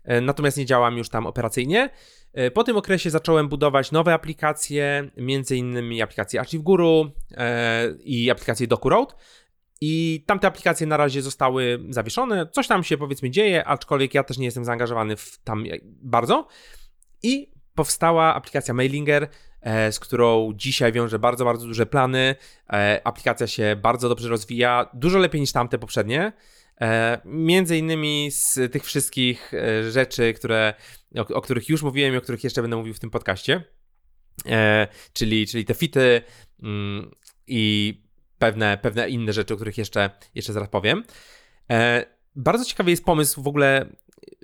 e, 0.05 0.21
natomiast 0.21 0.57
nie 0.57 0.67
działam 0.67 0.99
już 0.99 1.09
tam 1.09 1.27
operacyjnie. 1.27 1.91
E, 2.35 2.51
po 2.51 2.65
tym 2.65 2.77
okresie 2.77 3.11
zacząłem 3.11 3.49
budować 3.49 3.93
nowe 3.93 4.15
aplikacje, 4.15 5.11
między 5.17 5.57
innymi 5.57 6.03
aplikację 6.03 6.41
Archive 6.41 6.63
Guru 6.63 7.11
e, 7.31 7.91
i 8.05 8.31
aplikację 8.31 8.67
DocuRoad. 8.67 9.17
I 9.81 10.25
tamte 10.27 10.47
aplikacje 10.47 10.87
na 10.87 10.97
razie 10.97 11.23
zostały 11.23 11.81
zawieszone. 11.89 12.47
Coś 12.47 12.69
tam 12.69 12.85
się 12.85 12.99
powiedzmy 12.99 13.31
dzieje, 13.31 13.65
aczkolwiek 13.65 14.15
ja 14.15 14.25
też 14.25 14.39
nie 14.39 14.45
jestem 14.45 14.65
zaangażowany 14.65 15.17
w 15.17 15.39
tam 15.45 15.65
bardzo. 16.03 16.49
I 17.23 17.53
powstała 17.75 18.35
aplikacja 18.35 18.75
Mailinger, 18.75 19.29
e, 19.61 19.93
z 19.93 20.01
którą 20.01 20.53
dzisiaj 20.55 20.93
wiążę 20.93 21.19
bardzo, 21.19 21.45
bardzo 21.45 21.67
duże 21.67 21.87
plany. 21.87 22.35
E, 22.73 23.01
aplikacja 23.05 23.47
się 23.47 23.77
bardzo 23.83 24.09
dobrze 24.09 24.29
rozwija, 24.29 24.91
dużo 24.95 25.19
lepiej 25.19 25.41
niż 25.41 25.53
tamte 25.53 25.79
poprzednie. 25.79 26.33
E, 26.81 27.21
między 27.25 27.79
innymi 27.79 28.29
z 28.31 28.73
tych 28.73 28.85
wszystkich 28.85 29.53
rzeczy, 29.91 30.33
które, 30.33 30.75
o, 31.17 31.35
o 31.35 31.41
których 31.41 31.69
już 31.69 31.83
mówiłem 31.83 32.15
i 32.15 32.17
o 32.17 32.21
których 32.21 32.45
jeszcze 32.45 32.63
będę 32.63 32.77
mówił 32.77 32.95
w 32.95 33.01
tym 33.01 33.11
podcaście, 33.11 33.65
czyli, 35.13 35.47
czyli 35.47 35.65
te 35.65 35.75
fity 35.75 36.23
mm, 36.63 37.11
i 37.47 37.95
pewne, 38.39 38.79
pewne 38.79 39.09
inne 39.09 39.33
rzeczy, 39.33 39.55
o 39.55 39.57
których 39.57 39.79
jeszcze, 39.79 40.11
jeszcze 40.35 40.53
zaraz 40.53 40.69
powiem. 40.69 41.05
Bardzo 42.37 42.65
ciekawy 42.65 42.91
jest 42.91 43.05
pomysł 43.05 43.43
w 43.43 43.49
ogóle 43.49 43.87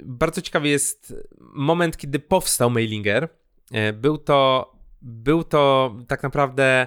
bardzo 0.05 0.43
ciekawy 0.43 0.69
jest 0.69 1.15
moment, 1.41 1.97
kiedy 1.97 2.19
powstał 2.19 2.71
Mailinger. 2.71 3.29
E, 3.73 3.93
był 3.93 4.19
to, 4.19 4.73
był 5.03 5.45
to 5.45 5.95
tak 6.09 6.23
naprawdę 6.23 6.87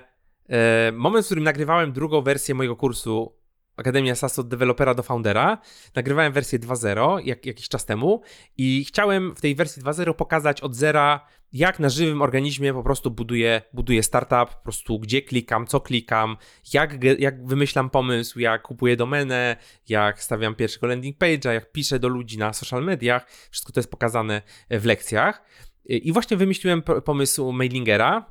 e, 0.49 0.91
moment, 0.91 1.25
w 1.25 1.27
którym 1.27 1.43
nagrywałem 1.43 1.91
drugą 1.91 2.21
wersję 2.21 2.55
mojego 2.55 2.75
kursu 2.75 3.35
Akademia 3.77 4.15
SAS 4.15 4.39
od 4.39 4.47
dewelopera 4.47 4.93
do 4.93 5.03
foundera. 5.03 5.57
Nagrywałem 5.95 6.33
wersję 6.33 6.59
2.0 6.59 7.21
jak, 7.25 7.45
jakiś 7.45 7.69
czas 7.69 7.85
temu 7.85 8.21
i 8.57 8.85
chciałem 8.85 9.35
w 9.35 9.41
tej 9.41 9.55
wersji 9.55 9.83
2.0 9.83 10.13
pokazać 10.13 10.61
od 10.61 10.75
zera, 10.75 11.27
jak 11.53 11.79
na 11.79 11.89
żywym 11.89 12.21
organizmie 12.21 12.73
po 12.73 12.83
prostu 12.83 13.11
buduję, 13.11 13.61
buduję 13.73 14.03
startup, 14.03 14.55
po 14.55 14.63
prostu 14.63 14.99
gdzie 14.99 15.21
klikam, 15.21 15.67
co 15.67 15.79
klikam, 15.79 16.37
jak, 16.73 17.03
jak 17.03 17.47
wymyślam 17.47 17.89
pomysł, 17.89 18.39
jak 18.39 18.61
kupuję 18.61 18.95
domenę, 18.95 19.55
jak 19.89 20.23
stawiam 20.23 20.55
pierwszego 20.55 20.87
landing 20.87 21.17
page'a, 21.17 21.51
jak 21.51 21.71
piszę 21.71 21.99
do 21.99 22.07
ludzi 22.07 22.37
na 22.37 22.53
social 22.53 22.83
mediach. 22.83 23.29
Wszystko 23.51 23.73
to 23.73 23.79
jest 23.79 23.91
pokazane 23.91 24.41
w 24.69 24.85
lekcjach. 24.85 25.43
I 25.85 26.11
właśnie 26.11 26.37
wymyśliłem 26.37 26.81
pomysł 26.81 27.51
mailingera. 27.51 28.25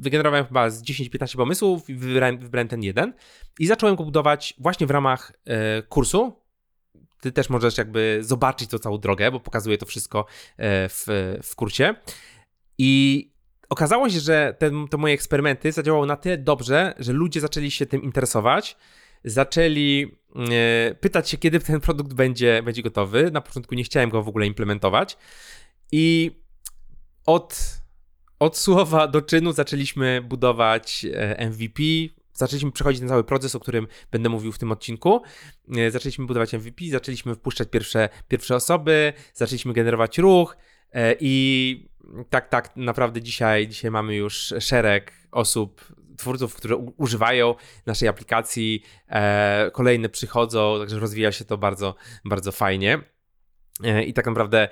Wygenerowałem 0.00 0.46
chyba 0.46 0.70
z 0.70 0.82
10-15 0.82 1.36
pomysłów 1.36 1.90
i 1.90 1.94
wybrałem, 1.94 2.38
wybrałem, 2.38 2.68
ten 2.68 2.82
jeden. 2.82 3.12
I 3.58 3.66
zacząłem 3.66 3.96
go 3.96 4.04
budować 4.04 4.54
właśnie 4.58 4.86
w 4.86 4.90
ramach 4.90 5.32
e, 5.44 5.82
kursu. 5.82 6.32
Ty 7.20 7.32
też 7.32 7.50
możesz 7.50 7.78
jakby 7.78 8.18
zobaczyć 8.20 8.70
to 8.70 8.78
całą 8.78 8.98
drogę, 8.98 9.30
bo 9.30 9.40
pokazuję 9.40 9.78
to 9.78 9.86
wszystko 9.86 10.26
e, 10.56 10.88
w, 10.88 11.06
w 11.42 11.56
kursie. 11.56 11.94
I 12.78 13.32
okazało 13.68 14.10
się, 14.10 14.20
że 14.20 14.56
te, 14.58 14.70
te 14.90 14.96
moje 14.96 15.14
eksperymenty 15.14 15.72
zadziałały 15.72 16.06
na 16.06 16.16
tyle 16.16 16.38
dobrze, 16.38 16.94
że 16.98 17.12
ludzie 17.12 17.40
zaczęli 17.40 17.70
się 17.70 17.86
tym 17.86 18.02
interesować. 18.02 18.76
Zaczęli 19.24 20.16
e, 20.36 20.94
pytać 20.94 21.30
się, 21.30 21.38
kiedy 21.38 21.60
ten 21.60 21.80
produkt 21.80 22.12
będzie, 22.14 22.62
będzie 22.62 22.82
gotowy. 22.82 23.30
Na 23.30 23.40
początku 23.40 23.74
nie 23.74 23.84
chciałem 23.84 24.10
go 24.10 24.22
w 24.22 24.28
ogóle 24.28 24.46
implementować. 24.46 25.16
I 25.92 26.30
od, 27.34 27.80
od 28.38 28.56
słowa 28.56 29.08
do 29.08 29.22
czynu 29.22 29.52
zaczęliśmy 29.52 30.22
budować 30.22 31.06
e, 31.14 31.50
MVP, 31.50 31.82
zaczęliśmy 32.32 32.72
przechodzić 32.72 33.00
ten 33.00 33.08
cały 33.08 33.24
proces, 33.24 33.54
o 33.54 33.60
którym 33.60 33.86
będę 34.10 34.28
mówił 34.28 34.52
w 34.52 34.58
tym 34.58 34.72
odcinku. 34.72 35.22
E, 35.76 35.90
zaczęliśmy 35.90 36.26
budować 36.26 36.52
MVP, 36.52 36.84
zaczęliśmy 36.90 37.34
wpuszczać 37.34 37.68
pierwsze, 37.68 38.08
pierwsze 38.28 38.56
osoby, 38.56 39.12
zaczęliśmy 39.34 39.72
generować 39.72 40.18
ruch 40.18 40.56
e, 40.92 41.14
i 41.20 41.90
tak, 42.30 42.48
tak, 42.48 42.76
naprawdę 42.76 43.22
dzisiaj, 43.22 43.68
dzisiaj 43.68 43.90
mamy 43.90 44.14
już 44.14 44.54
szereg 44.60 45.12
osób, 45.32 45.84
twórców, 46.16 46.54
które 46.54 46.76
używają 46.76 47.54
naszej 47.86 48.08
aplikacji, 48.08 48.82
kolejne 49.72 50.08
przychodzą, 50.08 50.76
także 50.78 50.98
rozwija 50.98 51.32
się 51.32 51.44
to 51.44 51.58
bardzo, 51.58 51.94
bardzo 52.24 52.52
fajnie. 52.52 52.98
I 54.06 54.12
tak 54.12 54.26
naprawdę 54.26 54.68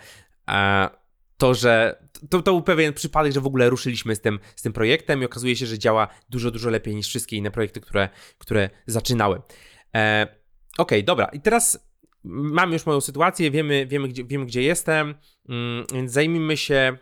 to, 1.38 1.55
że 1.55 2.03
to, 2.31 2.42
to 2.42 2.53
był 2.53 2.62
pewien 2.62 2.92
przypadek, 2.92 3.33
że 3.33 3.40
w 3.40 3.46
ogóle 3.46 3.70
ruszyliśmy 3.70 4.14
z 4.14 4.20
tym, 4.20 4.38
z 4.57 4.62
tym 4.62 4.72
projektem 4.72 5.22
i 5.22 5.24
okazuje 5.24 5.57
się, 5.57 5.66
że 5.66 5.79
działa 5.79 6.09
dużo, 6.31 6.51
dużo 6.51 6.70
lepiej 6.70 6.94
niż 6.94 7.09
wszystkie 7.09 7.37
inne 7.37 7.51
projekty, 7.51 7.81
które, 7.81 8.09
które 8.38 8.70
zaczynały. 8.87 9.42
E, 9.94 10.27
ok, 10.79 10.92
dobra. 11.05 11.27
I 11.27 11.40
teraz 11.40 11.88
mamy 12.24 12.72
już 12.72 12.87
moją 12.87 13.01
sytuację, 13.01 13.51
wiemy, 13.51 13.87
wiemy, 13.87 14.09
gdzie, 14.09 14.24
wiemy, 14.24 14.46
gdzie 14.46 14.62
jestem, 14.62 15.14
mm, 15.48 15.87
więc 15.92 16.12
zajmijmy 16.12 16.57
się 16.57 16.98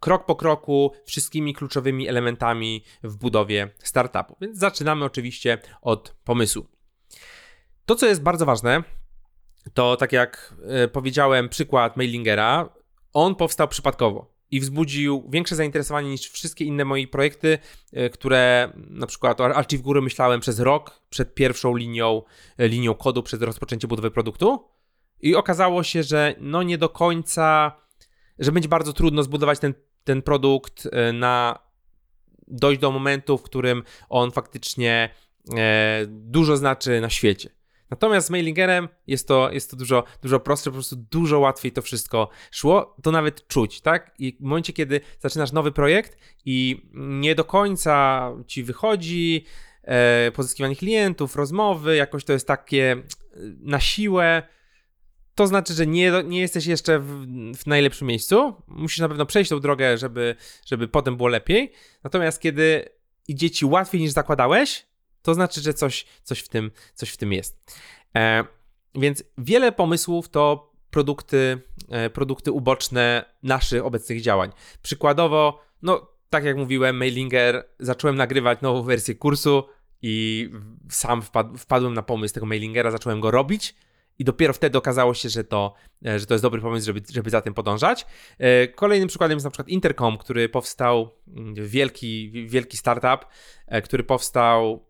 krok 0.00 0.26
po 0.26 0.36
kroku 0.36 0.92
wszystkimi 1.04 1.54
kluczowymi 1.54 2.08
elementami 2.08 2.84
w 3.02 3.16
budowie 3.16 3.70
startupu. 3.78 4.36
Więc 4.40 4.58
zaczynamy 4.58 5.04
oczywiście 5.04 5.58
od 5.82 6.16
pomysłu. 6.24 6.66
To, 7.86 7.94
co 7.94 8.06
jest 8.06 8.22
bardzo 8.22 8.46
ważne, 8.46 8.82
to 9.74 9.96
tak 9.96 10.12
jak 10.12 10.54
e, 10.68 10.88
powiedziałem, 10.88 11.48
przykład 11.48 11.96
Mailingera, 11.96 12.81
on 13.12 13.34
powstał 13.34 13.68
przypadkowo 13.68 14.32
i 14.52 14.60
wzbudził 14.60 15.28
większe 15.30 15.56
zainteresowanie 15.56 16.10
niż 16.10 16.30
wszystkie 16.30 16.64
inne 16.64 16.84
moje 16.84 17.08
projekty, 17.08 17.58
e, 17.92 18.10
które 18.10 18.72
na 18.76 19.06
przykład 19.06 19.40
o 19.40 19.44
Archive 19.44 19.82
Góry 19.82 20.02
myślałem 20.02 20.40
przez 20.40 20.60
rok 20.60 21.00
przed 21.10 21.34
pierwszą 21.34 21.76
linią, 21.76 22.22
e, 22.58 22.68
linią 22.68 22.94
kodu, 22.94 23.22
przed 23.22 23.42
rozpoczęciem 23.42 23.88
budowy 23.88 24.10
produktu. 24.10 24.68
I 25.20 25.34
okazało 25.34 25.82
się, 25.82 26.02
że 26.02 26.34
no 26.40 26.62
nie 26.62 26.78
do 26.78 26.88
końca, 26.88 27.72
że 28.38 28.52
będzie 28.52 28.68
bardzo 28.68 28.92
trudno 28.92 29.22
zbudować 29.22 29.58
ten, 29.58 29.74
ten 30.04 30.22
produkt 30.22 30.88
e, 30.92 31.12
na 31.12 31.58
dojść 32.48 32.80
do 32.80 32.90
momentu, 32.90 33.38
w 33.38 33.42
którym 33.42 33.82
on 34.08 34.30
faktycznie 34.30 35.14
dużo 36.06 36.56
znaczy 36.56 37.00
na 37.00 37.10
świecie. 37.10 37.50
Natomiast 37.92 38.26
z 38.26 38.30
Mailingerem 38.30 38.88
jest 39.06 39.28
to, 39.28 39.50
jest 39.50 39.70
to 39.70 39.76
dużo, 39.76 40.04
dużo 40.22 40.40
prostsze, 40.40 40.70
po 40.70 40.74
prostu 40.74 40.96
dużo 40.96 41.38
łatwiej 41.38 41.72
to 41.72 41.82
wszystko 41.82 42.28
szło. 42.50 42.96
To 43.02 43.10
nawet 43.10 43.46
czuć, 43.46 43.80
tak? 43.80 44.14
I 44.18 44.36
w 44.40 44.40
momencie, 44.40 44.72
kiedy 44.72 45.00
zaczynasz 45.20 45.52
nowy 45.52 45.72
projekt 45.72 46.16
i 46.44 46.86
nie 46.94 47.34
do 47.34 47.44
końca 47.44 48.28
ci 48.46 48.62
wychodzi 48.62 49.44
e, 49.82 50.30
pozyskiwanie 50.30 50.76
klientów, 50.76 51.36
rozmowy, 51.36 51.96
jakoś 51.96 52.24
to 52.24 52.32
jest 52.32 52.46
takie 52.46 52.92
e, 52.92 53.02
na 53.60 53.80
siłę, 53.80 54.42
to 55.34 55.46
znaczy, 55.46 55.74
że 55.74 55.86
nie, 55.86 56.12
nie 56.24 56.40
jesteś 56.40 56.66
jeszcze 56.66 56.98
w, 56.98 57.26
w, 57.56 57.66
najlepszym 57.66 58.08
miejscu. 58.08 58.54
Musisz 58.66 58.98
na 58.98 59.08
pewno 59.08 59.26
przejść 59.26 59.50
tą 59.50 59.60
drogę, 59.60 59.98
żeby, 59.98 60.36
żeby 60.66 60.88
potem 60.88 61.16
było 61.16 61.28
lepiej. 61.28 61.72
Natomiast 62.04 62.40
kiedy 62.40 62.88
idzie 63.28 63.50
ci 63.50 63.66
łatwiej 63.66 64.00
niż 64.00 64.10
zakładałeś, 64.10 64.86
to 65.22 65.34
znaczy, 65.34 65.60
że 65.60 65.74
coś, 65.74 66.06
coś, 66.22 66.40
w, 66.40 66.48
tym, 66.48 66.70
coś 66.94 67.10
w 67.10 67.16
tym 67.16 67.32
jest. 67.32 67.78
E, 68.16 68.44
więc 68.94 69.24
wiele 69.38 69.72
pomysłów 69.72 70.28
to 70.28 70.72
produkty, 70.90 71.60
e, 71.88 72.10
produkty 72.10 72.52
uboczne 72.52 73.24
naszych 73.42 73.84
obecnych 73.84 74.20
działań. 74.20 74.50
Przykładowo, 74.82 75.60
no 75.82 76.08
tak 76.30 76.44
jak 76.44 76.56
mówiłem, 76.56 76.96
Mailinger, 76.96 77.68
zacząłem 77.78 78.16
nagrywać 78.16 78.60
nową 78.60 78.82
wersję 78.82 79.14
kursu 79.14 79.64
i 80.02 80.48
sam 80.90 81.22
wpad, 81.22 81.46
wpadłem 81.58 81.94
na 81.94 82.02
pomysł 82.02 82.34
tego 82.34 82.46
Mailingera, 82.46 82.90
zacząłem 82.90 83.20
go 83.20 83.30
robić 83.30 83.74
i 84.18 84.24
dopiero 84.24 84.52
wtedy 84.52 84.78
okazało 84.78 85.14
się, 85.14 85.28
że 85.28 85.44
to, 85.44 85.74
e, 86.06 86.18
że 86.18 86.26
to 86.26 86.34
jest 86.34 86.44
dobry 86.44 86.60
pomysł, 86.60 86.86
żeby, 86.86 87.02
żeby 87.12 87.30
za 87.30 87.40
tym 87.40 87.54
podążać. 87.54 88.06
E, 88.38 88.68
kolejnym 88.68 89.08
przykładem 89.08 89.36
jest 89.36 89.44
na 89.44 89.50
przykład 89.50 89.68
Intercom, 89.68 90.18
który 90.18 90.48
powstał, 90.48 91.10
mm, 91.36 91.54
wielki, 91.54 92.30
wielki 92.46 92.76
startup, 92.76 93.26
który 93.84 94.04
powstał 94.04 94.86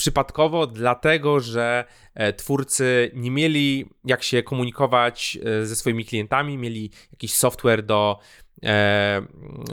przypadkowo, 0.00 0.66
dlatego 0.66 1.40
że 1.40 1.84
e, 2.14 2.32
twórcy 2.32 3.10
nie 3.14 3.30
mieli 3.30 3.90
jak 4.04 4.22
się 4.22 4.42
komunikować 4.42 5.38
e, 5.44 5.66
ze 5.66 5.76
swoimi 5.76 6.04
klientami, 6.04 6.58
mieli 6.58 6.90
jakiś 7.12 7.34
software 7.34 7.82
do, 7.82 8.18
e, 8.62 9.22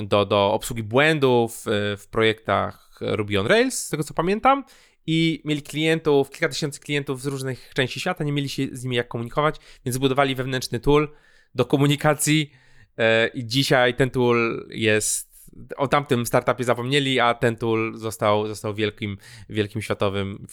do, 0.03 0.25
do 0.25 0.53
obsługi 0.53 0.83
błędów 0.83 1.63
w 1.97 2.07
projektach 2.11 2.99
Ruby 3.01 3.39
on 3.39 3.47
Rails, 3.47 3.79
z 3.79 3.89
tego 3.89 4.03
co 4.03 4.13
pamiętam. 4.13 4.63
I 5.05 5.41
mieli 5.45 5.61
klientów, 5.61 6.29
kilka 6.29 6.49
tysięcy 6.49 6.79
klientów 6.79 7.21
z 7.21 7.25
różnych 7.25 7.71
części 7.73 7.99
świata, 7.99 8.23
nie 8.23 8.31
mieli 8.31 8.49
się 8.49 8.67
z 8.71 8.83
nimi 8.83 8.95
jak 8.95 9.07
komunikować, 9.07 9.55
więc 9.85 9.95
zbudowali 9.95 10.35
wewnętrzny 10.35 10.79
tool 10.79 11.09
do 11.55 11.65
komunikacji. 11.65 12.51
I 13.33 13.45
dzisiaj 13.45 13.93
ten 13.93 14.09
tool 14.09 14.67
jest 14.69 15.36
o 15.77 15.87
tamtym 15.87 16.25
startupie 16.25 16.63
zapomnieli, 16.63 17.19
a 17.19 17.33
ten 17.33 17.55
tool 17.55 17.97
został, 17.97 18.47
został 18.47 18.73
wielkim, 18.73 19.17
wielkim 19.49 19.81
światowym, 19.81 20.47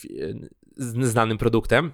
znanym 0.77 1.39
produktem. 1.39 1.93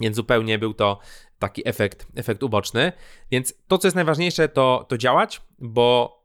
Więc 0.00 0.16
zupełnie 0.16 0.58
był 0.58 0.74
to 0.74 0.98
taki 1.38 1.68
efekt, 1.68 2.06
efekt 2.14 2.42
uboczny. 2.42 2.92
Więc 3.30 3.54
to, 3.68 3.78
co 3.78 3.88
jest 3.88 3.96
najważniejsze, 3.96 4.48
to, 4.48 4.86
to 4.88 4.98
działać, 4.98 5.42
bo 5.58 6.18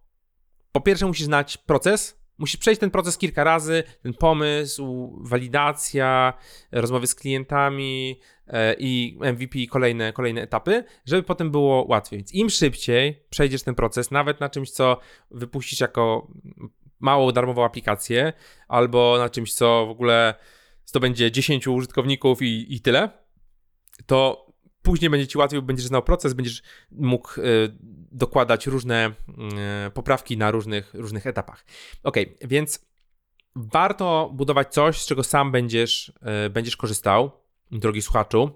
po 0.72 0.82
pierwsze 0.82 1.06
musisz 1.06 1.26
znać 1.26 1.58
proces, 1.58 2.17
Musisz 2.38 2.58
przejść 2.58 2.82
ten 2.82 2.92
proces 2.92 3.18
kilka 3.18 3.44
razy, 3.44 3.84
ten 4.02 4.14
pomysł, 4.14 5.18
walidacja, 5.22 6.34
rozmowy 6.72 7.08
z 7.08 7.16
klientami 7.16 8.20
e, 8.48 8.76
i 8.80 9.20
MVP 9.34 9.60
i 9.60 9.68
kolejne, 9.68 10.14
kolejne 10.14 10.42
etapy, 10.42 10.84
żeby 11.06 11.24
potem 11.24 11.52
było 11.52 11.86
łatwiej. 11.90 12.20
Więc 12.20 12.34
im 12.34 12.50
szybciej 12.50 13.24
przejdziesz 13.30 13.64
ten 13.64 13.76
proces, 13.76 14.12
nawet 14.12 14.40
na 14.40 14.50
czymś, 14.50 14.72
co 14.72 15.00
wypuścisz 15.32 15.80
jako 15.80 16.32
małą 17.00 17.32
darmową 17.32 17.66
aplikację, 17.66 18.34
albo 18.68 19.18
na 19.18 19.30
czymś, 19.30 19.54
co 19.54 19.86
w 19.86 19.90
ogóle 19.90 20.34
zdobędzie 20.86 21.32
10 21.32 21.68
użytkowników 21.68 22.42
i, 22.42 22.76
i 22.76 22.82
tyle, 22.82 23.10
to 24.06 24.47
później 24.88 25.10
będzie 25.10 25.28
ci 25.28 25.38
łatwiej, 25.38 25.62
będziesz 25.62 25.86
znał 25.86 26.04
proces, 26.04 26.34
będziesz 26.34 26.62
mógł 26.92 27.42
y, 27.42 27.44
dokładać 28.12 28.68
różne 28.68 29.12
y, 29.88 29.92
poprawki 29.92 30.38
na 30.38 30.52
różnych, 30.52 30.94
różnych 30.94 31.28
etapach. 31.28 31.66
Ok, 32.04 32.18
więc 32.42 32.86
warto 33.56 34.32
budować 34.34 34.74
coś, 34.74 35.02
z 35.02 35.06
czego 35.06 35.24
sam 35.24 35.52
będziesz, 35.52 36.14
y, 36.46 36.50
będziesz 36.50 36.78
korzystał, 36.78 37.32
drogi 37.72 38.02
słuchaczu. 38.02 38.52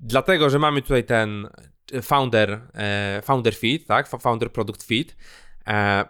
Dlatego, 0.00 0.50
że 0.50 0.58
mamy 0.58 0.82
tutaj 0.82 1.04
ten 1.04 1.48
founder, 2.02 2.60
founder 3.22 3.56
feed, 3.56 3.86
tak? 3.86 4.08
Founder 4.08 4.52
product 4.52 4.82
feed. 4.82 5.16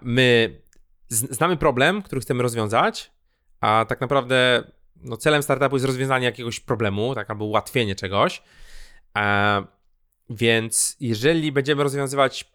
My 0.01 0.61
znamy 1.09 1.57
problem, 1.57 2.03
który 2.03 2.21
chcemy 2.21 2.43
rozwiązać, 2.43 3.13
a 3.61 3.85
tak 3.89 4.01
naprawdę 4.01 4.65
no, 5.03 5.17
celem 5.17 5.43
startupu 5.43 5.77
jest 5.77 5.87
rozwiązanie 5.87 6.27
jakiegoś 6.27 6.61
problemu, 6.61 7.15
tak, 7.15 7.31
albo 7.31 7.45
ułatwienie 7.45 7.95
czegoś. 7.95 8.43
E, 9.19 9.65
więc 10.31 10.97
jeżeli 11.01 11.53
będziemy 11.53 11.83
rozwiązywać 11.83 12.53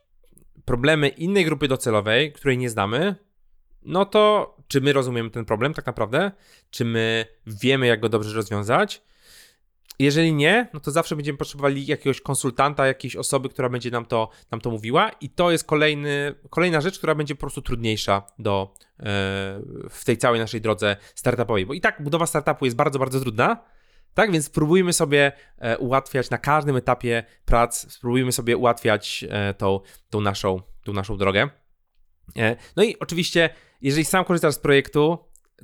problemy 0.65 1.07
innej 1.07 1.45
grupy 1.45 1.67
docelowej, 1.67 2.33
której 2.33 2.57
nie 2.57 2.69
znamy, 2.69 3.15
no 3.81 4.05
to 4.05 4.55
czy 4.67 4.81
my 4.81 4.93
rozumiemy 4.93 5.29
ten 5.29 5.45
problem 5.45 5.73
tak 5.73 5.85
naprawdę? 5.85 6.31
Czy 6.69 6.85
my 6.85 7.25
wiemy, 7.47 7.87
jak 7.87 7.99
go 7.99 8.09
dobrze 8.09 8.35
rozwiązać? 8.35 9.01
Jeżeli 9.99 10.33
nie, 10.33 10.67
no 10.73 10.79
to 10.79 10.91
zawsze 10.91 11.15
będziemy 11.15 11.37
potrzebowali 11.37 11.85
jakiegoś 11.85 12.21
konsultanta, 12.21 12.87
jakiejś 12.87 13.15
osoby, 13.15 13.49
która 13.49 13.69
będzie 13.69 13.91
nam 13.91 14.05
to, 14.05 14.29
nam 14.51 14.61
to 14.61 14.71
mówiła, 14.71 15.09
i 15.21 15.29
to 15.29 15.51
jest 15.51 15.63
kolejny, 15.63 16.35
kolejna 16.49 16.81
rzecz, 16.81 16.97
która 16.97 17.15
będzie 17.15 17.35
po 17.35 17.41
prostu 17.41 17.61
trudniejsza 17.61 18.21
do, 18.39 18.73
e, 18.99 19.03
w 19.89 20.01
tej 20.05 20.17
całej 20.17 20.39
naszej 20.39 20.61
drodze 20.61 20.97
startupowej. 21.15 21.65
Bo 21.65 21.73
i 21.73 21.81
tak 21.81 22.03
budowa 22.03 22.25
startupu 22.25 22.65
jest 22.65 22.77
bardzo, 22.77 22.99
bardzo 22.99 23.19
trudna. 23.19 23.63
Tak, 24.13 24.31
więc 24.31 24.45
spróbujmy 24.45 24.93
sobie 24.93 25.31
e, 25.57 25.77
ułatwiać 25.77 26.29
na 26.29 26.37
każdym 26.37 26.75
etapie 26.75 27.23
prac, 27.45 27.93
spróbujmy 27.93 28.31
sobie 28.31 28.57
ułatwiać 28.57 29.25
e, 29.29 29.53
tą, 29.53 29.79
tą, 30.09 30.21
naszą, 30.21 30.61
tą 30.83 30.93
naszą 30.93 31.17
drogę. 31.17 31.49
No 32.75 32.83
i 32.83 32.99
oczywiście, 32.99 33.49
jeżeli 33.81 34.05
sam 34.05 34.25
korzystasz 34.25 34.55
z 34.55 34.59
projektu, 34.59 35.17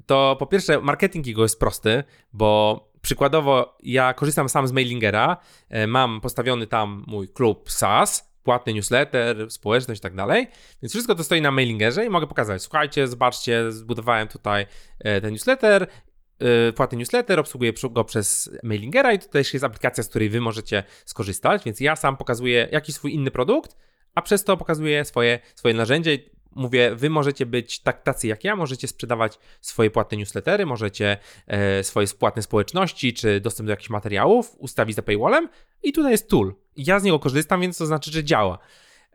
to 0.06 0.36
po 0.39 0.46
pierwsze 0.46 0.82
marketing 0.82 1.28
jego 1.28 1.41
jest 1.41 1.60
prosty, 1.60 2.04
bo 2.34 2.90
Przykładowo, 3.01 3.77
ja 3.83 4.13
korzystam 4.13 4.49
sam 4.49 4.67
z 4.67 4.71
Mailingera, 4.71 5.37
e, 5.69 5.87
mam 5.87 6.21
postawiony 6.21 6.67
tam 6.67 7.03
mój 7.07 7.29
klub 7.29 7.71
SAS, 7.71 8.31
płatny 8.43 8.73
newsletter, 8.73 9.51
społeczność 9.51 9.99
i 9.99 10.03
tak 10.03 10.15
dalej, 10.15 10.47
więc 10.81 10.93
wszystko 10.93 11.15
to 11.15 11.23
stoi 11.23 11.41
na 11.41 11.51
Mailingerze 11.51 12.05
i 12.05 12.09
mogę 12.09 12.27
pokazać, 12.27 12.61
słuchajcie, 12.61 13.07
zobaczcie, 13.07 13.71
zbudowałem 13.71 14.27
tutaj 14.27 14.65
e, 14.99 15.21
ten 15.21 15.31
newsletter, 15.31 15.87
e, 16.39 16.73
płatny 16.73 16.97
newsletter, 16.97 17.39
obsługuję 17.39 17.73
go 17.91 18.03
przez 18.03 18.57
Mailingera 18.63 19.13
i 19.13 19.19
to 19.19 19.27
też 19.27 19.53
jest 19.53 19.65
aplikacja, 19.65 20.03
z 20.03 20.07
której 20.07 20.29
wy 20.29 20.41
możecie 20.41 20.83
skorzystać, 21.05 21.63
więc 21.63 21.79
ja 21.79 21.95
sam 21.95 22.17
pokazuję 22.17 22.67
jakiś 22.71 22.95
swój 22.95 23.13
inny 23.13 23.31
produkt, 23.31 23.77
a 24.15 24.21
przez 24.21 24.43
to 24.43 24.57
pokazuję 24.57 25.05
swoje, 25.05 25.39
swoje 25.55 25.73
narzędzie 25.73 26.17
mówię, 26.55 26.95
wy 26.95 27.09
możecie 27.09 27.45
być 27.45 27.79
tak, 27.79 28.03
tacy 28.03 28.27
jak 28.27 28.43
ja, 28.43 28.55
możecie 28.55 28.87
sprzedawać 28.87 29.39
swoje 29.61 29.91
płatne 29.91 30.17
newslettery, 30.17 30.65
możecie 30.65 31.17
e, 31.47 31.83
swoje 31.83 32.07
płatne 32.07 32.41
społeczności, 32.41 33.13
czy 33.13 33.39
dostęp 33.39 33.67
do 33.67 33.71
jakichś 33.71 33.89
materiałów 33.89 34.55
ustawić 34.57 34.95
za 34.95 35.01
paywallem 35.01 35.49
i 35.83 35.93
tutaj 35.93 36.11
jest 36.11 36.29
tool. 36.29 36.53
Ja 36.77 36.99
z 36.99 37.03
niego 37.03 37.19
korzystam, 37.19 37.61
więc 37.61 37.77
to 37.77 37.85
znaczy, 37.85 38.11
że 38.11 38.23
działa. 38.23 38.59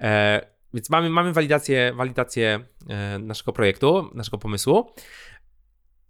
E, 0.01 0.57
więc 0.75 0.91
mamy, 0.91 1.11
mamy 1.11 1.33
walidację, 1.33 1.93
walidację 1.95 2.65
e, 2.89 3.19
naszego 3.19 3.53
projektu, 3.53 4.11
naszego 4.15 4.39
pomysłu. 4.39 4.91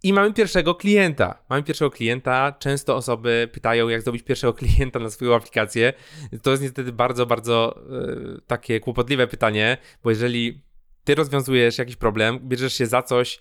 I 0.03 0.13
mamy 0.13 0.33
pierwszego 0.33 0.75
klienta. 0.75 1.43
Mamy 1.49 1.63
pierwszego 1.63 1.91
klienta. 1.91 2.51
Często 2.51 2.95
osoby 2.95 3.49
pytają, 3.51 3.89
jak 3.89 4.01
zrobić 4.01 4.23
pierwszego 4.23 4.53
klienta 4.63 4.99
na 4.99 5.09
swoją 5.09 5.35
aplikację. 5.35 5.93
To 6.41 6.51
jest 6.51 6.63
niestety 6.63 6.91
bardzo, 6.91 7.25
bardzo 7.25 7.75
e, 7.77 8.41
takie 8.47 8.79
kłopotliwe 8.79 9.27
pytanie, 9.27 9.77
bo 10.03 10.09
jeżeli 10.09 10.66
ty 11.07 11.15
rozwiązujesz 11.15 11.77
jakiś 11.77 11.95
problem, 11.95 12.39
bierzesz 12.39 12.73
się 12.73 12.85
za 12.85 13.03
coś, 13.03 13.39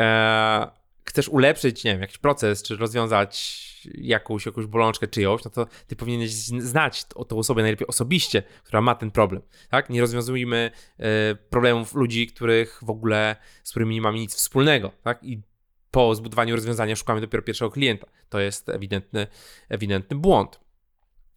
e, 0.00 0.70
chcesz 1.04 1.28
ulepszyć, 1.28 1.84
nie 1.84 1.92
wiem, 1.92 2.00
jakiś 2.00 2.18
proces, 2.18 2.62
czy 2.62 2.76
rozwiązać 2.76 3.54
jakąś, 3.94 4.46
jakąś 4.46 4.66
bolączkę 4.66 5.08
czyjąś, 5.08 5.44
no 5.44 5.50
to 5.50 5.66
ty 5.86 5.96
powinieneś 5.96 6.30
znać 6.32 7.04
tą 7.04 7.38
osobę 7.38 7.62
najlepiej 7.62 7.86
osobiście, 7.86 8.42
która 8.64 8.80
ma 8.80 8.94
ten 8.94 9.10
problem, 9.10 9.42
tak? 9.70 9.90
Nie 9.90 10.00
rozwiązujmy 10.00 10.70
e, 10.98 11.34
problemów 11.34 11.94
ludzi, 11.94 12.26
których 12.26 12.80
w 12.82 12.90
ogóle, 12.90 13.36
z 13.62 13.70
którymi 13.70 13.94
nie 13.94 14.02
mamy 14.02 14.18
nic 14.18 14.34
wspólnego, 14.34 14.92
tak? 15.02 15.24
I 15.24 15.42
po 15.90 16.14
zbudowaniu 16.14 16.54
rozwiązania 16.54 16.96
szukamy 16.96 17.20
dopiero 17.20 17.42
pierwszego 17.42 17.70
klienta. 17.70 18.06
To 18.28 18.40
jest 18.40 18.68
ewidentny, 18.68 19.26
ewidentny 19.68 20.16
błąd. 20.16 20.60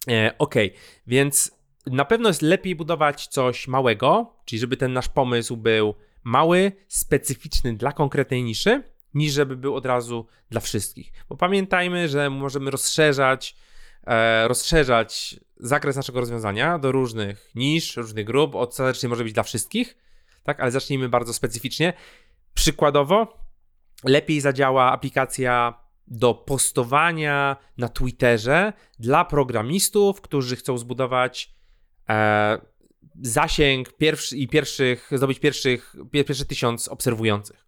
E, 0.08 0.34
ok, 0.38 0.54
więc 1.06 1.57
na 1.86 2.04
pewno 2.04 2.28
jest 2.28 2.42
lepiej 2.42 2.74
budować 2.74 3.26
coś 3.26 3.68
małego, 3.68 4.34
czyli 4.44 4.60
żeby 4.60 4.76
ten 4.76 4.92
nasz 4.92 5.08
pomysł 5.08 5.56
był 5.56 5.94
mały, 6.24 6.72
specyficzny 6.88 7.76
dla 7.76 7.92
konkretnej 7.92 8.42
niszy, 8.44 8.82
niż 9.14 9.32
żeby 9.32 9.56
był 9.56 9.76
od 9.76 9.86
razu 9.86 10.26
dla 10.50 10.60
wszystkich. 10.60 11.12
Bo 11.28 11.36
pamiętajmy, 11.36 12.08
że 12.08 12.30
możemy 12.30 12.70
rozszerzać, 12.70 13.56
e, 14.06 14.48
rozszerzać 14.48 15.40
zakres 15.56 15.96
naszego 15.96 16.20
rozwiązania 16.20 16.78
do 16.78 16.92
różnych 16.92 17.50
nisz, 17.54 17.96
różnych 17.96 18.24
grup. 18.24 18.54
Ostatecznie 18.54 19.08
może 19.08 19.24
być 19.24 19.32
dla 19.32 19.42
wszystkich, 19.42 19.96
tak? 20.42 20.60
Ale 20.60 20.70
zacznijmy 20.70 21.08
bardzo 21.08 21.34
specyficznie. 21.34 21.92
Przykładowo, 22.54 23.38
lepiej 24.04 24.40
zadziała 24.40 24.92
aplikacja 24.92 25.74
do 26.06 26.34
postowania 26.34 27.56
na 27.78 27.88
Twitterze 27.88 28.72
dla 28.98 29.24
programistów, 29.24 30.20
którzy 30.20 30.56
chcą 30.56 30.78
zbudować 30.78 31.57
zasięg 33.22 33.92
pierwszy, 33.92 34.36
i 34.36 34.48
pierwszych, 34.48 35.10
zdobyć 35.12 35.38
pierwszych, 35.38 35.94
pierwszy 36.10 36.46
tysiąc 36.46 36.88
obserwujących. 36.88 37.66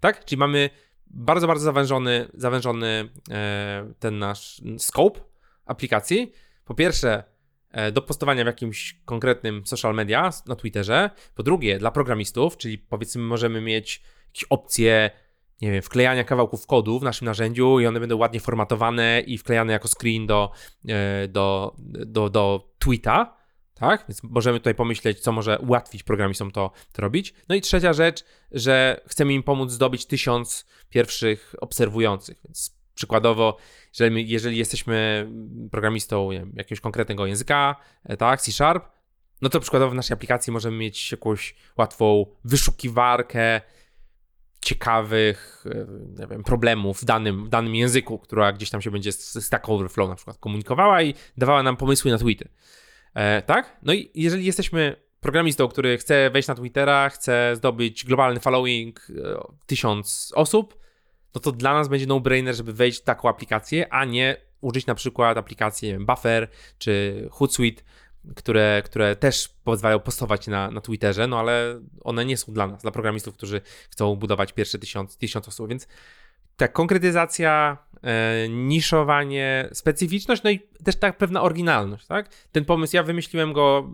Tak? 0.00 0.24
Czyli 0.24 0.38
mamy 0.38 0.70
bardzo, 1.06 1.46
bardzo 1.46 1.64
zawężony, 1.64 2.28
zawężony 2.34 3.08
e, 3.30 3.92
ten 3.98 4.18
nasz 4.18 4.62
scope 4.78 5.20
aplikacji. 5.66 6.32
Po 6.64 6.74
pierwsze, 6.74 7.24
e, 7.70 7.92
do 7.92 8.02
postowania 8.02 8.44
w 8.44 8.46
jakimś 8.46 9.00
konkretnym 9.04 9.66
social 9.66 9.94
media 9.94 10.30
na 10.46 10.56
Twitterze. 10.56 11.10
Po 11.34 11.42
drugie, 11.42 11.78
dla 11.78 11.90
programistów, 11.90 12.56
czyli 12.56 12.78
powiedzmy, 12.78 13.22
możemy 13.22 13.60
mieć 13.60 14.02
jakieś 14.26 14.44
opcje, 14.44 15.10
nie 15.60 15.72
wiem, 15.72 15.82
wklejania 15.82 16.24
kawałków 16.24 16.66
kodu 16.66 16.98
w 16.98 17.02
naszym 17.02 17.24
narzędziu 17.24 17.80
i 17.80 17.86
one 17.86 18.00
będą 18.00 18.16
ładnie 18.16 18.40
formatowane 18.40 19.20
i 19.20 19.38
wklejane 19.38 19.72
jako 19.72 19.88
screen 19.88 20.26
do, 20.26 20.50
e, 20.88 21.28
do, 21.28 21.74
do, 22.06 22.30
do 22.30 22.70
tweeta 22.78 23.39
tak? 23.80 24.04
Więc 24.08 24.22
możemy 24.22 24.60
tutaj 24.60 24.74
pomyśleć, 24.74 25.20
co 25.20 25.32
może 25.32 25.58
ułatwić 25.58 26.02
programistom 26.02 26.50
to, 26.50 26.70
to 26.92 27.02
robić. 27.02 27.34
No 27.48 27.54
i 27.54 27.60
trzecia 27.60 27.92
rzecz, 27.92 28.24
że 28.52 29.00
chcemy 29.06 29.32
im 29.32 29.42
pomóc 29.42 29.70
zdobyć 29.70 30.06
tysiąc 30.06 30.66
pierwszych 30.88 31.54
obserwujących. 31.60 32.40
Więc 32.44 32.76
przykładowo, 32.94 33.56
jeżeli, 33.98 34.28
jeżeli 34.28 34.56
jesteśmy 34.56 35.28
programistą 35.70 36.30
wiem, 36.30 36.52
jakiegoś 36.56 36.80
konkretnego 36.80 37.26
języka, 37.26 37.76
e, 38.04 38.16
tak, 38.16 38.40
C 38.40 38.52
Sharp, 38.52 38.84
no 39.42 39.48
to 39.48 39.60
przykładowo 39.60 39.90
w 39.90 39.94
naszej 39.94 40.14
aplikacji 40.14 40.52
możemy 40.52 40.76
mieć 40.76 41.12
jakąś 41.12 41.54
łatwą 41.76 42.26
wyszukiwarkę 42.44 43.60
ciekawych 44.60 45.64
e, 46.18 46.26
wiem, 46.26 46.42
problemów 46.44 47.00
w 47.00 47.04
danym, 47.04 47.44
w 47.44 47.48
danym 47.48 47.74
języku, 47.74 48.18
która 48.18 48.52
gdzieś 48.52 48.70
tam 48.70 48.82
się 48.82 48.90
będzie 48.90 49.12
z 49.12 49.44
Stack 49.44 49.68
Overflow 49.68 50.08
na 50.08 50.14
przykład 50.14 50.38
komunikowała 50.38 51.02
i 51.02 51.14
dawała 51.36 51.62
nam 51.62 51.76
pomysły 51.76 52.10
na 52.10 52.18
tweety. 52.18 52.48
E, 53.14 53.42
tak? 53.42 53.76
No 53.82 53.92
i 53.92 54.10
jeżeli 54.14 54.44
jesteśmy 54.44 54.96
programistą, 55.20 55.68
który 55.68 55.98
chce 55.98 56.30
wejść 56.30 56.48
na 56.48 56.54
Twittera, 56.54 57.08
chce 57.08 57.56
zdobyć 57.56 58.04
globalny 58.04 58.40
following 58.40 59.06
e, 59.10 59.40
tysiąc 59.66 60.32
osób, 60.34 60.80
no 61.34 61.40
to 61.40 61.52
dla 61.52 61.74
nas 61.74 61.88
będzie 61.88 62.06
no-brainer, 62.06 62.54
żeby 62.54 62.72
wejść 62.72 63.00
w 63.00 63.04
taką 63.04 63.28
aplikację, 63.28 63.92
a 63.92 64.04
nie 64.04 64.36
użyć 64.60 64.86
na 64.86 64.94
przykład 64.94 65.38
aplikacji 65.38 65.88
wiem, 65.88 66.06
Buffer 66.06 66.48
czy 66.78 67.28
Hootsuite, 67.32 67.82
które, 68.36 68.82
które 68.84 69.16
też 69.16 69.48
pozwalają 69.64 70.00
postować 70.00 70.46
na, 70.46 70.70
na 70.70 70.80
Twitterze, 70.80 71.26
no 71.26 71.38
ale 71.38 71.80
one 72.00 72.24
nie 72.24 72.36
są 72.36 72.52
dla 72.52 72.66
nas, 72.66 72.82
dla 72.82 72.90
programistów, 72.90 73.34
którzy 73.34 73.60
chcą 73.90 74.16
budować 74.16 74.52
pierwsze 74.52 74.78
tysiąc, 74.78 75.16
tysiąc 75.16 75.48
osób, 75.48 75.68
więc 75.68 75.88
ta 76.60 76.68
konkretyzacja, 76.68 77.78
e, 78.02 78.48
niszowanie, 78.48 79.68
specyficzność, 79.72 80.42
no 80.42 80.50
i 80.50 80.60
też 80.84 80.96
tak 80.96 81.18
pewna 81.18 81.42
oryginalność, 81.42 82.06
tak? 82.06 82.28
Ten 82.52 82.64
pomysł, 82.64 82.96
ja 82.96 83.02
wymyśliłem 83.02 83.52
go 83.52 83.90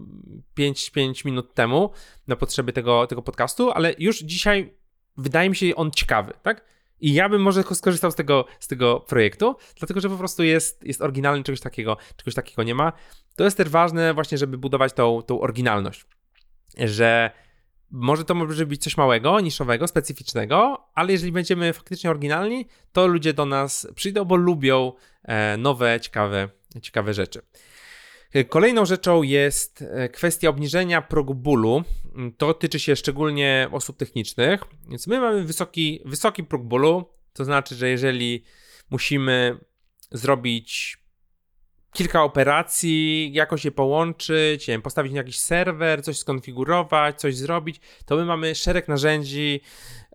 5, 0.54 0.90
5 0.90 1.24
minut 1.24 1.54
temu 1.54 1.90
na 2.28 2.36
potrzeby 2.36 2.72
tego, 2.72 3.06
tego 3.06 3.22
podcastu, 3.22 3.70
ale 3.70 3.94
już 3.98 4.18
dzisiaj 4.18 4.74
wydaje 5.16 5.50
mi 5.50 5.56
się 5.56 5.76
on 5.76 5.90
ciekawy, 5.90 6.32
tak? 6.42 6.64
I 7.00 7.14
ja 7.14 7.28
bym 7.28 7.42
może 7.42 7.62
skorzystał 7.62 8.10
z 8.10 8.14
tego, 8.14 8.44
z 8.60 8.68
tego 8.68 9.00
projektu, 9.00 9.56
dlatego 9.78 10.00
że 10.00 10.08
po 10.08 10.16
prostu 10.16 10.42
jest, 10.42 10.84
jest 10.84 11.02
oryginalny, 11.02 11.44
czegoś 11.44 11.60
takiego, 11.60 11.96
czegoś 12.16 12.34
takiego 12.34 12.62
nie 12.62 12.74
ma. 12.74 12.92
To 13.36 13.44
jest 13.44 13.56
też 13.56 13.68
ważne 13.68 14.14
właśnie, 14.14 14.38
żeby 14.38 14.58
budować 14.58 14.92
tą, 14.92 15.22
tą 15.22 15.40
oryginalność, 15.40 16.06
że 16.78 17.30
może 17.90 18.24
to 18.24 18.34
może 18.34 18.66
być 18.66 18.82
coś 18.82 18.96
małego, 18.96 19.40
niszowego, 19.40 19.88
specyficznego, 19.88 20.88
ale 20.94 21.12
jeżeli 21.12 21.32
będziemy 21.32 21.72
faktycznie 21.72 22.10
oryginalni, 22.10 22.66
to 22.92 23.06
ludzie 23.06 23.32
do 23.32 23.46
nas 23.46 23.88
przyjdą, 23.94 24.24
bo 24.24 24.36
lubią 24.36 24.92
e, 25.22 25.56
nowe, 25.56 26.00
ciekawe, 26.00 26.48
ciekawe 26.82 27.14
rzeczy. 27.14 27.42
E, 28.32 28.44
kolejną 28.44 28.86
rzeczą 28.86 29.22
jest 29.22 29.82
e, 29.82 30.08
kwestia 30.08 30.48
obniżenia 30.48 31.02
progu 31.02 31.34
bólu. 31.34 31.84
To 32.38 32.54
tyczy 32.54 32.78
się 32.78 32.96
szczególnie 32.96 33.68
osób 33.72 33.96
technicznych, 33.96 34.60
więc 34.88 35.06
my 35.06 35.20
mamy 35.20 35.44
wysoki, 35.44 36.00
wysoki 36.04 36.44
próg 36.44 36.62
bólu, 36.62 37.08
to 37.32 37.44
znaczy, 37.44 37.74
że 37.74 37.88
jeżeli 37.88 38.44
musimy 38.90 39.58
zrobić 40.12 40.98
kilka 41.96 42.22
operacji, 42.22 43.30
jakoś 43.32 43.64
je 43.64 43.70
połączyć, 43.70 44.68
nie 44.68 44.74
wiem, 44.74 44.82
postawić 44.82 45.12
na 45.12 45.18
jakiś 45.18 45.38
serwer, 45.38 46.02
coś 46.04 46.18
skonfigurować, 46.18 47.20
coś 47.20 47.36
zrobić, 47.36 47.80
to 48.06 48.16
my 48.16 48.24
mamy 48.24 48.54
szereg 48.54 48.88
narzędzi, 48.88 49.60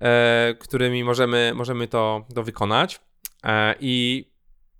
e, 0.02 0.56
którymi 0.60 1.04
możemy, 1.04 1.52
możemy 1.56 1.88
to, 1.88 2.26
to 2.36 2.44
wykonać 2.44 3.00
e, 3.44 3.76
i 3.80 4.26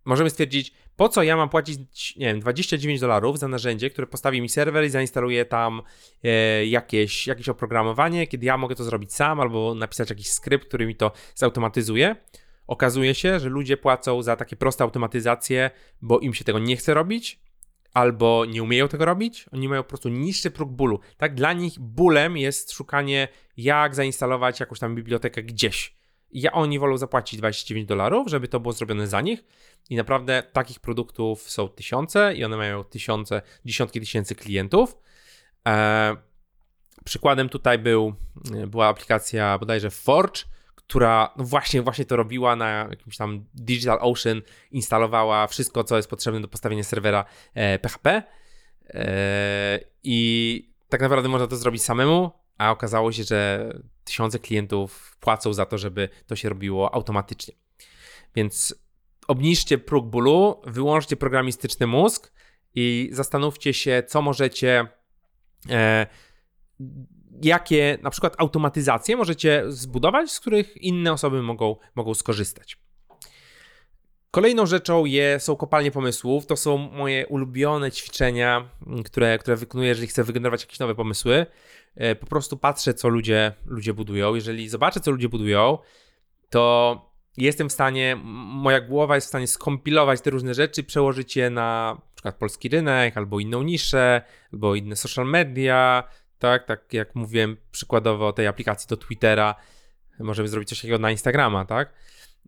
możemy 0.06 0.30
stwierdzić, 0.30 0.74
po 0.96 1.10
co 1.10 1.24
ja 1.24 1.38
mam 1.38 1.50
płacić, 1.50 2.16
nie 2.18 2.26
wiem, 2.26 2.40
29 2.40 3.00
dolarów 3.00 3.40
za 3.40 3.48
narzędzie, 3.48 3.90
które 3.90 4.08
postawi 4.08 4.42
mi 4.42 4.50
serwer 4.50 4.86
i 4.86 4.90
zainstaluje 4.90 5.46
tam 5.46 5.82
e, 6.24 6.66
jakieś, 6.66 7.28
jakieś 7.28 7.50
oprogramowanie, 7.50 8.28
kiedy 8.28 8.46
ja 8.46 8.58
mogę 8.58 8.76
to 8.76 8.84
zrobić 8.84 9.14
sam 9.14 9.40
albo 9.40 9.76
napisać 9.76 10.10
jakiś 10.10 10.32
skrypt, 10.32 10.68
który 10.68 10.86
mi 10.86 10.96
to 10.96 11.12
zautomatyzuje. 11.36 12.16
Okazuje 12.68 13.16
się, 13.16 13.40
że 13.40 13.50
ludzie 13.50 13.78
płacą 13.78 14.22
za 14.22 14.36
takie 14.36 14.56
proste 14.56 14.84
automatyzacje, 14.84 15.72
bo 16.02 16.20
im 16.20 16.34
się 16.34 16.44
tego 16.44 16.60
nie 16.60 16.76
chce 16.78 16.94
robić, 16.94 17.40
albo 17.94 18.46
nie 18.46 18.64
umieją 18.64 18.88
tego 18.88 19.06
robić. 19.06 19.46
Oni 19.52 19.70
mają 19.70 19.84
po 19.84 19.90
prostu 19.90 20.10
niższy 20.10 20.52
próg 20.52 20.72
bólu. 20.72 21.00
Tak, 21.18 21.36
dla 21.36 21.54
nich 21.54 21.80
bólem 21.80 22.38
jest 22.38 22.72
szukanie, 22.72 23.28
jak 23.58 23.96
zainstalować 23.96 24.60
jakąś 24.60 24.80
tam 24.80 24.96
bibliotekę 24.96 25.44
gdzieś. 25.44 25.96
I 26.32 26.50
oni 26.50 26.80
wolą 26.80 26.98
zapłacić 26.98 27.40
29 27.40 27.88
dolarów, 27.88 28.30
żeby 28.30 28.48
to 28.48 28.60
było 28.60 28.74
zrobione 28.74 29.08
za 29.08 29.22
nich. 29.22 29.44
I 29.90 29.96
naprawdę 29.96 30.44
takich 30.54 30.80
produktów 30.80 31.52
są 31.52 31.70
tysiące 31.70 32.34
i 32.36 32.44
one 32.44 32.58
mają 32.58 32.84
tysiące, 32.84 33.42
dziesiątki 33.66 34.00
tysięcy 34.00 34.36
klientów. 34.36 34.98
Eee, 35.66 36.16
przykładem 37.06 37.50
tutaj 37.50 37.80
był, 37.80 38.14
była 38.68 38.88
aplikacja 38.88 39.58
bodajże 39.58 39.90
Forge, 39.90 40.42
która 40.92 41.34
no 41.38 41.44
właśnie, 41.44 41.82
właśnie 41.82 42.06
to 42.06 42.16
robiła 42.16 42.56
na 42.56 42.88
jakimś 42.90 43.18
tam 43.18 43.46
Digital 43.54 43.98
Ocean, 44.02 44.42
instalowała 44.72 45.48
wszystko, 45.48 45.84
co 45.84 45.98
jest 45.98 46.10
potrzebne 46.10 46.42
do 46.42 46.48
postawienia 46.48 46.84
serwera 46.84 47.26
e, 47.54 47.80
PHP 47.80 48.24
e, 48.90 49.80
i 50.04 50.74
tak 50.90 51.02
naprawdę 51.02 51.30
można 51.30 51.48
to 51.48 51.56
zrobić 51.56 51.84
samemu, 51.84 52.32
a 52.58 52.72
okazało 52.72 53.12
się, 53.12 53.24
że 53.24 53.72
tysiące 54.04 54.40
klientów 54.40 55.18
płacą 55.20 55.54
za 55.54 55.66
to, 55.66 55.78
żeby 55.78 56.10
to 56.28 56.36
się 56.36 56.50
robiło 56.50 56.96
automatycznie. 56.96 57.54
Więc 58.36 58.76
obniżcie 59.28 59.78
próg 59.78 60.06
bólu, 60.08 60.62
wyłączcie 60.66 61.16
programistyczny 61.16 61.88
mózg 61.88 62.32
i 62.76 63.10
zastanówcie 63.12 63.74
się, 63.74 64.04
co 64.08 64.22
możecie 64.22 64.88
e, 65.70 66.08
jakie 67.46 67.98
na 68.02 68.10
przykład 68.10 68.36
automatyzacje 68.38 69.18
możecie 69.18 69.64
zbudować, 69.68 70.32
z 70.32 70.40
których 70.40 70.78
inne 70.78 71.14
osoby 71.14 71.42
mogą, 71.42 71.76
mogą 71.96 72.14
skorzystać. 72.14 72.78
Kolejną 74.32 74.66
rzeczą 74.66 75.06
je, 75.06 75.40
są 75.40 75.56
kopalnie 75.56 75.92
pomysłów. 75.92 76.46
To 76.46 76.56
są 76.56 76.78
moje 76.78 77.28
ulubione 77.28 77.92
ćwiczenia, 77.92 78.70
które, 79.06 79.38
które 79.38 79.58
wykonuję, 79.58 79.90
jeżeli 79.90 80.08
chcę 80.08 80.24
wygenerować 80.24 80.62
jakieś 80.62 80.80
nowe 80.80 80.96
pomysły. 80.96 81.46
E, 81.96 82.16
po 82.16 82.26
prostu 82.26 82.58
patrzę, 82.58 82.94
co 82.94 83.10
ludzie, 83.10 83.54
ludzie 83.66 83.94
budują. 83.94 84.36
Jeżeli 84.36 84.70
zobaczę, 84.70 85.00
co 85.00 85.12
ludzie 85.12 85.30
budują, 85.30 85.78
to 86.50 87.12
jestem 87.38 87.70
w 87.70 87.72
stanie, 87.72 88.16
moja 88.24 88.82
głowa 88.82 89.16
jest 89.16 89.28
w 89.28 89.30
stanie 89.30 89.48
skompilować 89.48 90.22
te 90.22 90.30
różne 90.30 90.54
rzeczy, 90.54 90.84
przełożyć 90.84 91.36
je 91.36 91.50
na, 91.50 91.94
na 91.96 92.14
przykład 92.16 92.36
polski 92.36 92.70
rynek, 92.70 93.18
albo 93.18 93.40
inną 93.40 93.64
niszę, 93.64 94.22
albo 94.54 94.76
inne 94.76 94.96
social 94.96 95.26
media, 95.26 96.04
tak? 96.42 96.66
Tak 96.66 96.94
jak 96.94 97.16
mówiłem 97.16 97.58
przykładowo 97.72 98.28
o 98.28 98.34
tej 98.34 98.48
aplikacji 98.48 98.88
do 98.88 98.98
Twittera, 98.98 99.56
możemy 100.20 100.48
zrobić 100.48 100.70
coś 100.70 100.82
takiego 100.82 101.00
na 101.00 101.12
Instagrama, 101.12 101.66
tak? 101.66 101.94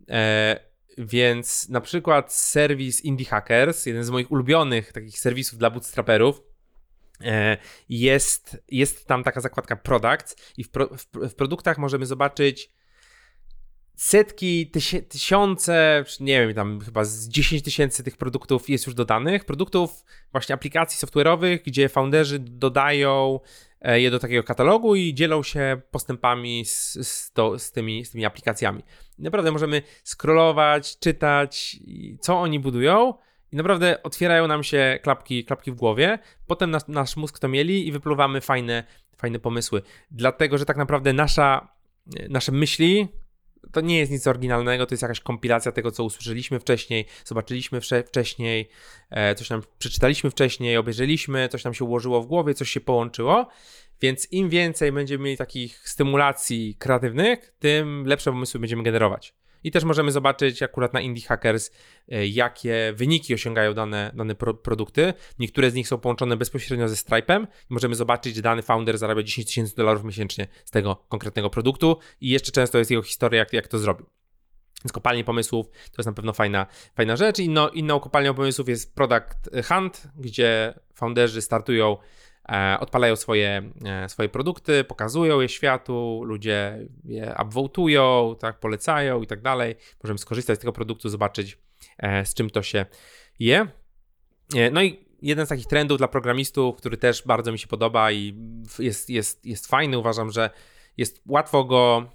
E, 0.08 0.60
więc 0.98 1.68
na 1.68 1.80
przykład 1.80 2.32
serwis 2.32 3.04
Indie 3.04 3.26
Hackers, 3.26 3.86
jeden 3.86 4.04
z 4.04 4.10
moich 4.10 4.32
ulubionych 4.32 4.92
takich 4.92 5.18
serwisów 5.18 5.58
dla 5.58 5.70
bootstraperów, 5.70 6.42
e, 7.20 7.56
jest, 7.88 8.62
jest 8.68 9.06
tam 9.06 9.24
taka 9.24 9.40
zakładka 9.40 9.76
Products 9.76 10.36
i 10.56 10.64
w, 10.64 10.70
pro, 10.70 10.88
w, 10.88 11.28
w 11.28 11.34
produktach 11.34 11.78
możemy 11.78 12.06
zobaczyć 12.06 12.70
setki, 13.96 14.70
tysiące, 15.08 16.04
nie 16.20 16.40
wiem, 16.40 16.54
tam 16.54 16.80
chyba 16.80 17.04
z 17.04 17.28
10 17.28 17.62
tysięcy 17.62 18.04
tych 18.04 18.16
produktów 18.16 18.68
jest 18.68 18.86
już 18.86 18.94
dodanych. 18.94 19.44
Produktów 19.44 20.04
właśnie 20.32 20.54
aplikacji 20.54 21.06
software'owych, 21.06 21.58
gdzie 21.64 21.88
founderzy 21.88 22.38
dodają 22.38 23.40
E, 23.84 24.00
je 24.00 24.10
do 24.10 24.18
takiego 24.18 24.42
katalogu 24.42 24.94
i 24.94 25.14
dzielą 25.14 25.42
się 25.42 25.80
postępami 25.90 26.64
z, 26.64 26.92
z, 27.08 27.32
to, 27.32 27.58
z, 27.58 27.72
tymi, 27.72 28.04
z 28.04 28.10
tymi 28.10 28.24
aplikacjami. 28.24 28.82
naprawdę 29.18 29.52
możemy 29.52 29.82
scrollować, 30.04 30.98
czytać, 30.98 31.76
co 32.20 32.40
oni 32.40 32.60
budują 32.60 33.14
i 33.52 33.56
naprawdę 33.56 34.02
otwierają 34.02 34.48
nam 34.48 34.62
się 34.62 34.98
klapki, 35.02 35.44
klapki 35.44 35.72
w 35.72 35.74
głowie. 35.74 36.18
Potem 36.46 36.70
nas, 36.70 36.88
nasz 36.88 37.16
mózg 37.16 37.38
to 37.38 37.48
mieli 37.48 37.88
i 37.88 37.92
wypluwamy 37.92 38.40
fajne, 38.40 38.84
fajne 39.16 39.38
pomysły. 39.38 39.82
Dlatego, 40.10 40.58
że 40.58 40.64
tak 40.64 40.76
naprawdę 40.76 41.12
nasza, 41.12 41.68
nasze 42.28 42.52
myśli, 42.52 43.08
to 43.74 43.80
nie 43.80 43.98
jest 43.98 44.12
nic 44.12 44.26
oryginalnego, 44.26 44.86
to 44.86 44.94
jest 44.94 45.02
jakaś 45.02 45.20
kompilacja 45.20 45.72
tego, 45.72 45.90
co 45.90 46.04
usłyszeliśmy 46.04 46.60
wcześniej, 46.60 47.06
zobaczyliśmy 47.24 47.80
wcześniej, 48.06 48.68
e, 49.10 49.34
coś 49.34 49.50
nam 49.50 49.62
przeczytaliśmy 49.78 50.30
wcześniej, 50.30 50.76
obejrzeliśmy, 50.76 51.48
coś 51.48 51.64
nam 51.64 51.74
się 51.74 51.84
ułożyło 51.84 52.22
w 52.22 52.26
głowie, 52.26 52.54
coś 52.54 52.70
się 52.70 52.80
połączyło. 52.80 53.48
Więc 54.00 54.32
im 54.32 54.48
więcej 54.48 54.92
będziemy 54.92 55.24
mieli 55.24 55.36
takich 55.36 55.88
stymulacji 55.88 56.76
kreatywnych, 56.78 57.54
tym 57.58 58.06
lepsze 58.06 58.30
pomysły 58.30 58.60
będziemy 58.60 58.82
generować. 58.82 59.34
I 59.64 59.70
też 59.70 59.84
możemy 59.84 60.12
zobaczyć 60.12 60.62
akurat 60.62 60.92
na 60.92 61.00
Indie 61.00 61.24
Hackers, 61.24 61.70
e, 62.08 62.26
jakie 62.26 62.92
wyniki 62.96 63.34
osiągają 63.34 63.74
dane, 63.74 64.10
dane 64.14 64.34
pro, 64.34 64.54
produkty. 64.54 65.14
Niektóre 65.38 65.70
z 65.70 65.74
nich 65.74 65.88
są 65.88 65.98
połączone 65.98 66.36
bezpośrednio 66.36 66.88
ze 66.88 66.94
Stripe'em. 66.94 67.46
Możemy 67.68 67.94
zobaczyć, 67.94 68.36
że 68.36 68.42
dany 68.42 68.62
founder 68.62 68.98
zarabia 68.98 69.22
10 69.22 69.46
tysięcy 69.46 69.76
dolarów 69.76 70.04
miesięcznie 70.04 70.46
z 70.64 70.70
tego 70.70 70.96
konkretnego 71.08 71.50
produktu 71.50 71.98
i 72.20 72.28
jeszcze 72.28 72.52
często 72.52 72.78
jest 72.78 72.90
jego 72.90 73.02
historia, 73.02 73.38
jak, 73.38 73.52
jak 73.52 73.68
to 73.68 73.78
zrobił. 73.78 74.06
Więc 74.84 74.92
kopalnie 74.92 75.24
pomysłów 75.24 75.70
to 75.70 75.94
jest 75.98 76.06
na 76.06 76.12
pewno 76.12 76.32
fajna, 76.32 76.66
fajna 76.94 77.16
rzecz. 77.16 77.38
Inno, 77.38 77.68
inną 77.68 78.00
kopalnią 78.00 78.34
pomysłów 78.34 78.68
jest 78.68 78.94
Product 78.94 79.50
Hunt, 79.68 80.08
gdzie 80.16 80.74
founderzy 80.94 81.42
startują 81.42 81.96
odpalają 82.80 83.16
swoje, 83.16 83.70
e, 83.84 84.08
swoje 84.08 84.28
produkty, 84.28 84.84
pokazują 84.84 85.40
je 85.40 85.48
światu, 85.48 86.22
ludzie 86.24 86.78
je 87.04 87.34
upvotują, 87.42 88.36
tak, 88.38 88.60
polecają 88.60 89.22
i 89.22 89.26
tak 89.26 89.42
dalej. 89.42 89.74
Możemy 90.02 90.18
skorzystać 90.18 90.58
z 90.58 90.60
tego 90.60 90.72
produktu, 90.72 91.08
zobaczyć 91.08 91.58
e, 91.98 92.26
z 92.26 92.34
czym 92.34 92.50
to 92.50 92.62
się 92.62 92.86
je. 93.38 93.66
No 94.72 94.82
i 94.82 95.04
jeden 95.22 95.46
z 95.46 95.48
takich 95.48 95.66
trendów 95.66 95.98
dla 95.98 96.08
programistów, 96.08 96.76
który 96.76 96.96
też 96.96 97.22
bardzo 97.26 97.52
mi 97.52 97.58
się 97.58 97.66
podoba 97.66 98.12
i 98.12 98.34
jest, 98.78 99.10
jest, 99.10 99.46
jest 99.46 99.66
fajny, 99.66 99.98
uważam, 99.98 100.30
że 100.30 100.50
jest 100.96 101.22
łatwo 101.26 101.64
go, 101.64 102.10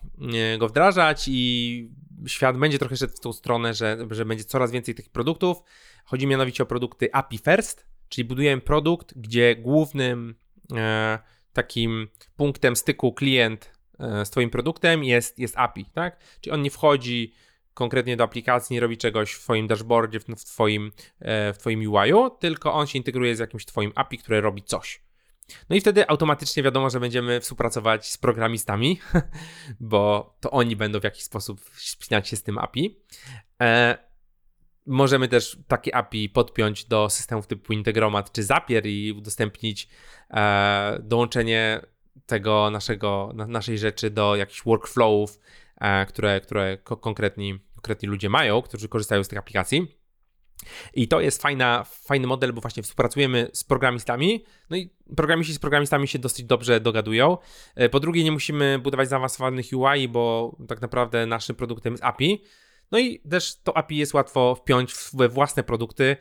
go 0.59 0.67
wdrażać 0.67 1.25
i 1.27 1.89
świat 2.27 2.57
będzie 2.57 2.79
trochę 2.79 2.97
szedł 2.97 3.13
w 3.13 3.19
tą 3.19 3.33
stronę, 3.33 3.73
że, 3.73 3.97
że 4.11 4.25
będzie 4.25 4.43
coraz 4.43 4.71
więcej 4.71 4.95
tych 4.95 5.09
produktów. 5.09 5.57
Chodzi 6.05 6.27
mianowicie 6.27 6.63
o 6.63 6.65
produkty 6.65 7.09
API 7.13 7.37
First, 7.37 7.85
Czyli 8.09 8.25
budujemy 8.25 8.61
produkt, 8.61 9.13
gdzie 9.17 9.55
głównym 9.55 10.35
e, 10.75 11.19
takim 11.53 12.07
punktem 12.35 12.75
styku 12.75 13.13
klient 13.13 13.71
e, 13.99 14.25
z 14.25 14.29
Twoim 14.29 14.49
produktem 14.49 15.03
jest, 15.03 15.39
jest 15.39 15.57
API, 15.57 15.85
tak? 15.85 16.19
Czyli 16.41 16.53
on 16.53 16.61
nie 16.61 16.71
wchodzi 16.71 17.33
konkretnie 17.73 18.17
do 18.17 18.23
aplikacji, 18.23 18.73
nie 18.73 18.79
robi 18.79 18.97
czegoś 18.97 19.33
w 19.33 19.39
Twoim 19.43 19.67
dashboardzie, 19.67 20.19
w, 20.19 20.25
w 20.25 20.45
Twoim, 20.45 20.91
e, 21.19 21.53
w 21.53 21.57
twoim 21.57 21.91
UI-u, 21.91 22.29
tylko 22.29 22.73
on 22.73 22.87
się 22.87 22.97
integruje 22.97 23.35
z 23.35 23.39
jakimś 23.39 23.65
Twoim 23.65 23.91
API, 23.95 24.17
które 24.17 24.41
robi 24.41 24.63
coś. 24.63 25.01
No 25.69 25.75
i 25.75 25.81
wtedy 25.81 26.09
automatycznie 26.09 26.63
wiadomo, 26.63 26.89
że 26.89 26.99
będziemy 26.99 27.39
współpracować 27.39 28.11
z 28.11 28.17
programistami, 28.17 28.99
bo 29.79 30.35
to 30.39 30.51
oni 30.51 30.75
będą 30.75 30.99
w 30.99 31.03
jakiś 31.03 31.23
sposób 31.23 31.61
spinać 31.75 32.27
się 32.27 32.35
z 32.35 32.43
tym 32.43 32.57
API. 32.57 32.99
E, 33.61 34.08
Możemy 34.89 35.27
też 35.27 35.57
takie 35.67 35.95
API 35.95 36.29
podpiąć 36.29 36.85
do 36.85 37.09
systemów 37.09 37.47
typu 37.47 37.73
Integromat 37.73 38.31
czy 38.31 38.43
Zapier 38.43 38.85
i 38.85 39.11
udostępnić 39.11 39.89
e, 40.31 40.99
dołączenie 41.03 41.81
tego 42.25 42.69
naszego, 42.71 43.31
na, 43.35 43.47
naszej 43.47 43.77
rzeczy 43.77 44.09
do 44.09 44.35
jakichś 44.35 44.63
workflowów, 44.63 45.39
e, 45.81 46.05
które, 46.05 46.41
które 46.41 46.77
konkretni, 46.77 47.59
konkretni 47.75 48.09
ludzie 48.09 48.29
mają, 48.29 48.61
którzy 48.61 48.89
korzystają 48.89 49.23
z 49.23 49.27
tych 49.27 49.39
aplikacji. 49.39 49.99
I 50.93 51.07
to 51.07 51.21
jest 51.21 51.41
fajna, 51.41 51.83
fajny 51.83 52.27
model, 52.27 52.53
bo 52.53 52.61
właśnie 52.61 52.83
współpracujemy 52.83 53.49
z 53.53 53.63
programistami, 53.63 54.45
no 54.69 54.77
i 54.77 54.89
programiści 55.15 55.53
z 55.53 55.59
programistami 55.59 56.07
się 56.07 56.19
dosyć 56.19 56.45
dobrze 56.45 56.79
dogadują. 56.79 57.37
E, 57.75 57.89
po 57.89 57.99
drugie, 57.99 58.23
nie 58.23 58.31
musimy 58.31 58.79
budować 58.79 59.09
zaawansowanych 59.09 59.65
UI, 59.73 60.07
bo 60.07 60.55
tak 60.67 60.81
naprawdę 60.81 61.25
naszym 61.25 61.55
produktem 61.55 61.93
jest 61.93 62.03
API. 62.03 62.43
No 62.91 62.99
i 62.99 63.19
też 63.19 63.61
to 63.63 63.77
API 63.77 63.97
jest 63.97 64.13
łatwo 64.13 64.55
wpiąć 64.55 64.93
we 65.13 65.29
własne 65.29 65.63
produkty, 65.63 66.17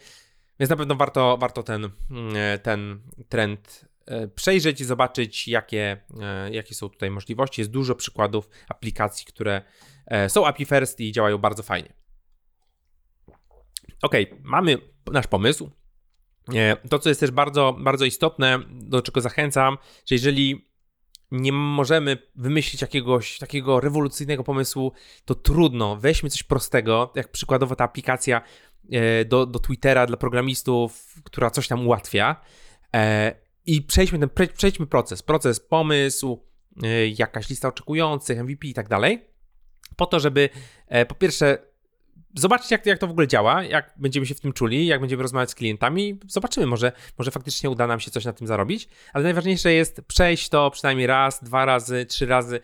więc 0.60 0.70
na 0.70 0.76
pewno 0.76 0.94
warto, 0.94 1.36
warto 1.40 1.62
ten, 1.62 1.90
mm, 2.10 2.36
e, 2.36 2.58
ten 2.58 3.00
trend 3.28 3.84
e, 4.06 4.28
przejrzeć 4.28 4.80
i 4.80 4.84
zobaczyć, 4.84 5.48
jakie, 5.48 6.04
jakie 6.50 6.74
są 6.74 6.88
tutaj 6.88 7.10
możliwości. 7.10 7.60
Jest 7.60 7.70
dużo 7.70 7.94
przykładów 7.94 8.48
aplikacji, 8.68 9.26
które 9.26 9.62
są 10.28 10.46
API 10.46 10.64
first 10.64 11.00
i 11.00 11.12
działają 11.12 11.38
bardzo 11.38 11.62
fajnie. 11.62 11.92
Ok, 14.02 14.14
mamy 14.42 14.78
nasz 15.12 15.26
pomysł. 15.26 15.70
To, 16.90 16.98
co 16.98 17.08
jest 17.08 17.20
też 17.20 17.30
bardzo, 17.30 17.76
bardzo 17.80 18.04
istotne, 18.04 18.58
do 18.70 19.02
czego 19.02 19.20
zachęcam, 19.20 19.78
że 20.06 20.14
jeżeli 20.14 20.67
nie 21.30 21.52
możemy 21.52 22.18
wymyślić 22.36 22.82
jakiegoś 22.82 23.38
takiego 23.38 23.80
rewolucyjnego 23.80 24.44
pomysłu, 24.44 24.92
to 25.24 25.34
trudno. 25.34 25.96
Weźmy 25.96 26.30
coś 26.30 26.42
prostego, 26.42 27.12
jak 27.14 27.30
przykładowo 27.30 27.76
ta 27.76 27.84
aplikacja 27.84 28.42
e, 28.92 29.24
do, 29.24 29.46
do 29.46 29.58
Twittera 29.58 30.06
dla 30.06 30.16
programistów, 30.16 31.14
która 31.24 31.50
coś 31.50 31.68
tam 31.68 31.86
ułatwia. 31.86 32.36
E, 32.94 33.34
I 33.66 33.82
przejdźmy 33.82 34.18
ten, 34.18 34.48
przejdźmy 34.56 34.86
proces. 34.86 35.22
Proces, 35.22 35.60
pomysł, 35.60 36.44
e, 36.82 37.08
jakaś 37.08 37.48
lista 37.50 37.68
oczekujących, 37.68 38.38
MVP 38.42 38.66
i 38.66 38.74
tak 38.74 38.88
dalej. 38.88 39.24
Po 39.96 40.06
to, 40.06 40.20
żeby 40.20 40.48
po 41.08 41.14
pierwsze 41.14 41.58
zobaczcie, 42.38 42.74
jak, 42.74 42.86
jak 42.86 42.98
to 42.98 43.06
w 43.06 43.10
ogóle 43.10 43.28
działa, 43.28 43.62
jak 43.62 43.94
będziemy 43.96 44.26
się 44.26 44.34
w 44.34 44.40
tym 44.40 44.52
czuli, 44.52 44.86
jak 44.86 45.00
będziemy 45.00 45.22
rozmawiać 45.22 45.50
z 45.50 45.54
klientami. 45.54 46.20
Zobaczymy, 46.26 46.66
może, 46.66 46.92
może 47.18 47.30
faktycznie 47.30 47.70
uda 47.70 47.86
nam 47.86 48.00
się 48.00 48.10
coś 48.10 48.24
na 48.24 48.32
tym 48.32 48.46
zarobić, 48.46 48.88
ale 49.12 49.24
najważniejsze 49.24 49.72
jest 49.72 50.02
przejść 50.06 50.48
to 50.48 50.70
przynajmniej 50.70 51.06
raz, 51.06 51.44
dwa 51.44 51.64
razy, 51.64 52.06
trzy 52.06 52.26
razy. 52.26 52.60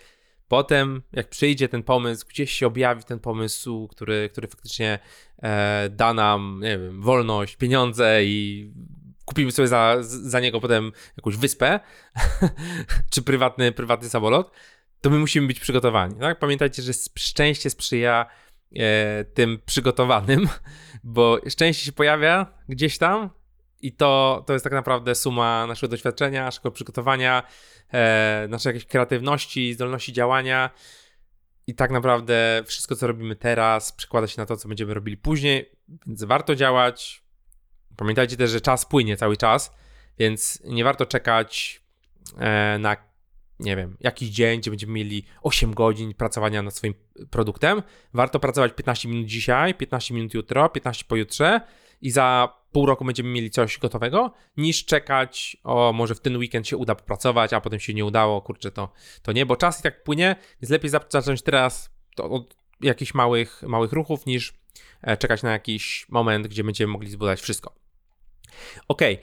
Potem, 0.48 1.02
jak 1.12 1.28
przyjdzie 1.28 1.68
ten 1.68 1.82
pomysł, 1.82 2.26
gdzieś 2.28 2.52
się 2.52 2.66
objawi 2.66 3.04
ten 3.04 3.18
pomysł, 3.18 3.88
który, 3.88 4.28
który 4.32 4.48
faktycznie 4.48 4.98
e, 5.42 5.88
da 5.90 6.14
nam, 6.14 6.60
nie 6.62 6.78
wiem, 6.78 7.02
wolność, 7.02 7.56
pieniądze 7.56 8.24
i 8.24 8.70
kupimy 9.24 9.52
sobie 9.52 9.68
za, 9.68 9.96
za 10.00 10.40
niego 10.40 10.60
potem 10.60 10.92
jakąś 11.16 11.36
wyspę 11.36 11.80
czy 13.12 13.22
prywatny, 13.22 13.72
prywatny 13.72 14.08
samolot, 14.08 14.50
to 15.00 15.10
my 15.10 15.18
musimy 15.18 15.46
być 15.46 15.60
przygotowani. 15.60 16.14
Tak? 16.20 16.38
Pamiętajcie, 16.38 16.82
że 16.82 16.92
szczęście 17.18 17.70
sprzyja 17.70 18.26
tym 19.34 19.58
przygotowanym, 19.66 20.48
bo 21.04 21.38
szczęście 21.48 21.84
się 21.84 21.92
pojawia 21.92 22.46
gdzieś 22.68 22.98
tam 22.98 23.30
i 23.84 23.92
to, 23.92 24.42
to 24.46 24.52
jest 24.52 24.64
tak 24.64 24.72
naprawdę 24.72 25.14
suma 25.14 25.66
naszego 25.66 25.90
doświadczenia, 25.90 26.44
naszego 26.44 26.70
przygotowania, 26.70 27.42
e, 27.92 28.46
naszej 28.48 28.70
jakiejś 28.70 28.86
kreatywności, 28.86 29.74
zdolności 29.74 30.12
działania. 30.12 30.70
I 31.66 31.74
tak 31.74 31.90
naprawdę 31.90 32.62
wszystko, 32.66 32.96
co 32.96 33.06
robimy 33.06 33.36
teraz, 33.36 33.92
przekłada 33.92 34.26
się 34.26 34.40
na 34.40 34.46
to, 34.46 34.56
co 34.56 34.68
będziemy 34.68 34.94
robili 34.94 35.16
później, 35.16 35.70
więc 36.06 36.24
warto 36.24 36.54
działać. 36.54 37.22
Pamiętajcie 37.96 38.36
też, 38.36 38.50
że 38.50 38.60
czas 38.60 38.86
płynie 38.86 39.16
cały 39.16 39.36
czas, 39.36 39.74
więc 40.18 40.62
nie 40.64 40.84
warto 40.84 41.06
czekać 41.06 41.82
e, 42.38 42.78
na 42.78 42.96
nie 43.64 43.76
wiem, 43.76 43.96
jakiś 44.00 44.28
dzień, 44.28 44.60
gdzie 44.60 44.70
będziemy 44.70 44.92
mieli 44.92 45.24
8 45.42 45.74
godzin 45.74 46.14
pracowania 46.14 46.62
nad 46.62 46.76
swoim 46.76 46.94
produktem, 47.30 47.82
warto 48.14 48.40
pracować 48.40 48.72
15 48.72 49.08
minut 49.08 49.26
dzisiaj, 49.26 49.74
15 49.74 50.14
minut 50.14 50.34
jutro, 50.34 50.68
15 50.68 51.04
pojutrze 51.08 51.60
i 52.00 52.10
za 52.10 52.54
pół 52.72 52.86
roku 52.86 53.04
będziemy 53.04 53.28
mieli 53.28 53.50
coś 53.50 53.78
gotowego, 53.78 54.32
niż 54.56 54.84
czekać, 54.84 55.56
o 55.64 55.92
może 55.92 56.14
w 56.14 56.20
ten 56.20 56.36
weekend 56.36 56.68
się 56.68 56.76
uda 56.76 56.94
popracować, 56.94 57.52
a 57.52 57.60
potem 57.60 57.80
się 57.80 57.94
nie 57.94 58.04
udało, 58.04 58.42
kurczę, 58.42 58.70
to, 58.70 58.92
to 59.22 59.32
nie, 59.32 59.46
bo 59.46 59.56
czas 59.56 59.80
i 59.80 59.82
tak 59.82 60.04
płynie, 60.04 60.36
więc 60.62 60.70
lepiej 60.70 60.90
zacząć 61.08 61.42
teraz 61.42 61.90
od 62.16 62.56
jakichś 62.80 63.14
małych, 63.14 63.62
małych 63.62 63.92
ruchów, 63.92 64.26
niż 64.26 64.54
e, 65.02 65.16
czekać 65.16 65.42
na 65.42 65.52
jakiś 65.52 66.06
moment, 66.08 66.46
gdzie 66.46 66.64
będziemy 66.64 66.92
mogli 66.92 67.10
zbudować 67.10 67.40
wszystko. 67.40 67.83
Ok, 68.88 69.02
e, 69.02 69.18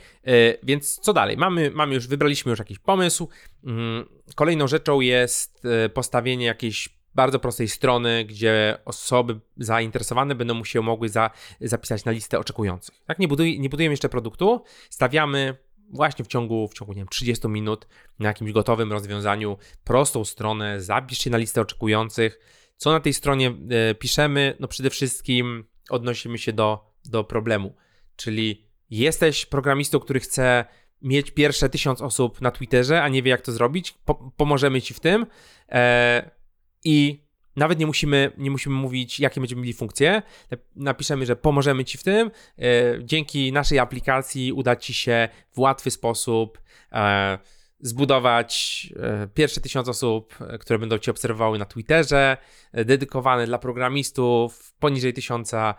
więc 0.64 1.00
co 1.00 1.14
dalej? 1.14 1.38
Mamy, 1.38 1.72
mamy 1.72 1.96
już, 1.96 2.08
wybraliśmy 2.08 2.50
już 2.50 2.60
jakiś 2.60 2.80
pomysł. 2.80 3.30
Mm, 3.64 4.06
kolejną 4.36 4.68
rzeczą 4.68 5.02
jest 5.02 5.66
e, 5.66 5.90
postawienie 5.90 6.46
jakiejś 6.46 7.02
bardzo 7.16 7.40
prostej 7.40 7.68
strony, 7.68 8.26
gdzie 8.26 8.78
osoby 8.86 9.40
zainteresowane 9.58 10.36
będą 10.36 10.64
się 10.64 10.82
mogły 10.82 11.10
za, 11.10 11.30
zapisać 11.62 12.06
na 12.06 12.12
listę 12.12 12.40
oczekujących. 12.40 12.96
Tak, 13.06 13.20
nie, 13.20 13.28
buduj, 13.28 13.60
nie 13.60 13.70
budujemy 13.70 13.94
jeszcze 13.94 14.10
produktu, 14.10 14.64
stawiamy 14.90 15.58
właśnie 15.94 16.26
w 16.26 16.28
ciągu, 16.28 16.68
w 16.68 16.74
ciągu 16.74 16.94
nie 16.94 17.00
wiem, 17.00 17.08
30 17.08 17.48
minut 17.48 17.88
na 18.20 18.28
jakimś 18.28 18.52
gotowym 18.52 18.92
rozwiązaniu 18.92 19.58
prostą 19.84 20.26
stronę, 20.26 20.82
zapisz 20.82 21.18
się 21.18 21.30
na 21.30 21.38
listę 21.38 21.62
oczekujących. 21.62 22.40
Co 22.78 22.92
na 22.92 23.00
tej 23.00 23.14
stronie 23.14 23.54
e, 23.70 23.96
piszemy? 23.96 24.56
No 24.60 24.68
przede 24.68 24.90
wszystkim 24.90 25.64
odnosimy 25.90 26.38
się 26.38 26.54
do, 26.54 26.94
do 27.06 27.24
problemu, 27.24 27.76
czyli 28.16 28.71
jesteś 28.92 29.46
programistą, 29.46 30.00
który 30.00 30.20
chce 30.20 30.66
mieć 31.02 31.32
pierwsze 31.32 31.70
tysiąc 31.70 32.02
osób 32.02 32.42
na 32.42 32.52
Twitterze, 32.52 33.04
a 33.04 33.10
nie 33.10 33.24
wie 33.24 33.32
jak 33.32 33.42
to 33.42 33.52
zrobić, 33.52 33.92
po 34.06 34.16
pomożemy 34.16 34.82
ci 34.82 34.94
w 34.94 35.00
tym 35.00 35.26
e 35.70 36.32
i 36.84 37.24
nawet 37.56 37.80
nie 37.80 37.86
musimy, 37.86 38.32
nie 38.38 38.52
musimy 38.52 38.76
mówić, 38.76 39.20
jakie 39.20 39.42
będziemy 39.42 39.62
mieli 39.62 39.74
funkcje. 39.74 40.22
Napiszemy, 40.76 41.26
że 41.26 41.36
pomożemy 41.36 41.86
Ci 41.86 41.98
w 41.98 42.04
tym. 42.04 42.32
E, 42.60 42.64
dzięki 43.04 43.52
naszej 43.52 43.80
aplikacji 43.80 44.54
uda 44.54 44.76
Ci 44.76 44.94
się 44.94 45.30
w 45.52 45.60
łatwy 45.60 45.92
sposób 45.92 46.62
e, 46.92 47.38
zbudować 47.80 48.88
e, 48.96 49.28
pierwsze 49.28 49.62
tysiąc 49.62 49.88
osób, 49.88 50.38
które 50.60 50.80
będą 50.80 50.98
Cię 50.98 51.12
obserwowały 51.12 51.60
na 51.60 51.66
Twitterze, 51.66 52.38
dedykowane 52.74 53.46
dla 53.46 53.58
programistów 53.58 54.74
poniżej 54.80 55.14
tysiąca, 55.14 55.76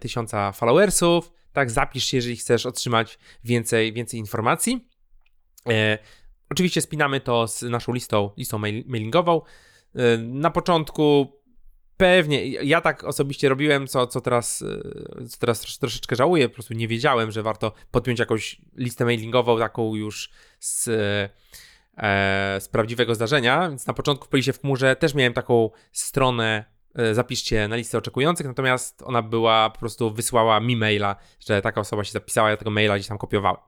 tysiąca 0.00 0.52
followersów 0.52 1.32
tak, 1.56 1.70
zapisz 1.70 2.04
się, 2.04 2.16
jeżeli 2.16 2.36
chcesz 2.36 2.66
otrzymać 2.66 3.18
więcej, 3.44 3.92
więcej 3.92 4.20
informacji. 4.20 4.88
E, 5.68 5.98
oczywiście 6.50 6.80
spinamy 6.80 7.20
to 7.20 7.48
z 7.48 7.62
naszą 7.62 7.92
listą, 7.92 8.30
listą 8.36 8.58
mail, 8.58 8.84
mailingową. 8.86 9.42
E, 9.94 10.18
na 10.18 10.50
początku 10.50 11.32
pewnie, 11.96 12.46
ja 12.46 12.80
tak 12.80 13.04
osobiście 13.04 13.48
robiłem, 13.48 13.86
co, 13.86 14.06
co, 14.06 14.20
teraz, 14.20 14.62
e, 14.62 15.26
co 15.28 15.38
teraz 15.38 15.78
troszeczkę 15.78 16.16
żałuję, 16.16 16.48
po 16.48 16.54
prostu 16.54 16.74
nie 16.74 16.88
wiedziałem, 16.88 17.30
że 17.32 17.42
warto 17.42 17.72
podpiąć 17.90 18.18
jakąś 18.18 18.60
listę 18.74 19.04
mailingową, 19.04 19.58
taką 19.58 19.94
już 19.94 20.30
z, 20.60 20.88
e, 20.88 22.60
z 22.60 22.68
prawdziwego 22.68 23.14
zdarzenia, 23.14 23.68
więc 23.68 23.86
na 23.86 23.94
początku 23.94 24.26
w 24.26 24.28
Polisie 24.28 24.52
w 24.52 24.60
chmurze 24.60 24.96
też 24.96 25.14
miałem 25.14 25.32
taką 25.32 25.70
stronę 25.92 26.75
zapiszcie 27.12 27.68
na 27.68 27.76
listę 27.76 27.98
oczekujących, 27.98 28.46
natomiast 28.46 29.02
ona 29.02 29.22
była, 29.22 29.70
po 29.70 29.78
prostu 29.78 30.10
wysłała 30.10 30.60
mi 30.60 30.76
maila, 30.76 31.16
że 31.46 31.62
taka 31.62 31.80
osoba 31.80 32.04
się 32.04 32.12
zapisała, 32.12 32.50
ja 32.50 32.56
tego 32.56 32.70
maila 32.70 32.96
gdzieś 32.96 33.08
tam 33.08 33.18
kopiowałem. 33.18 33.60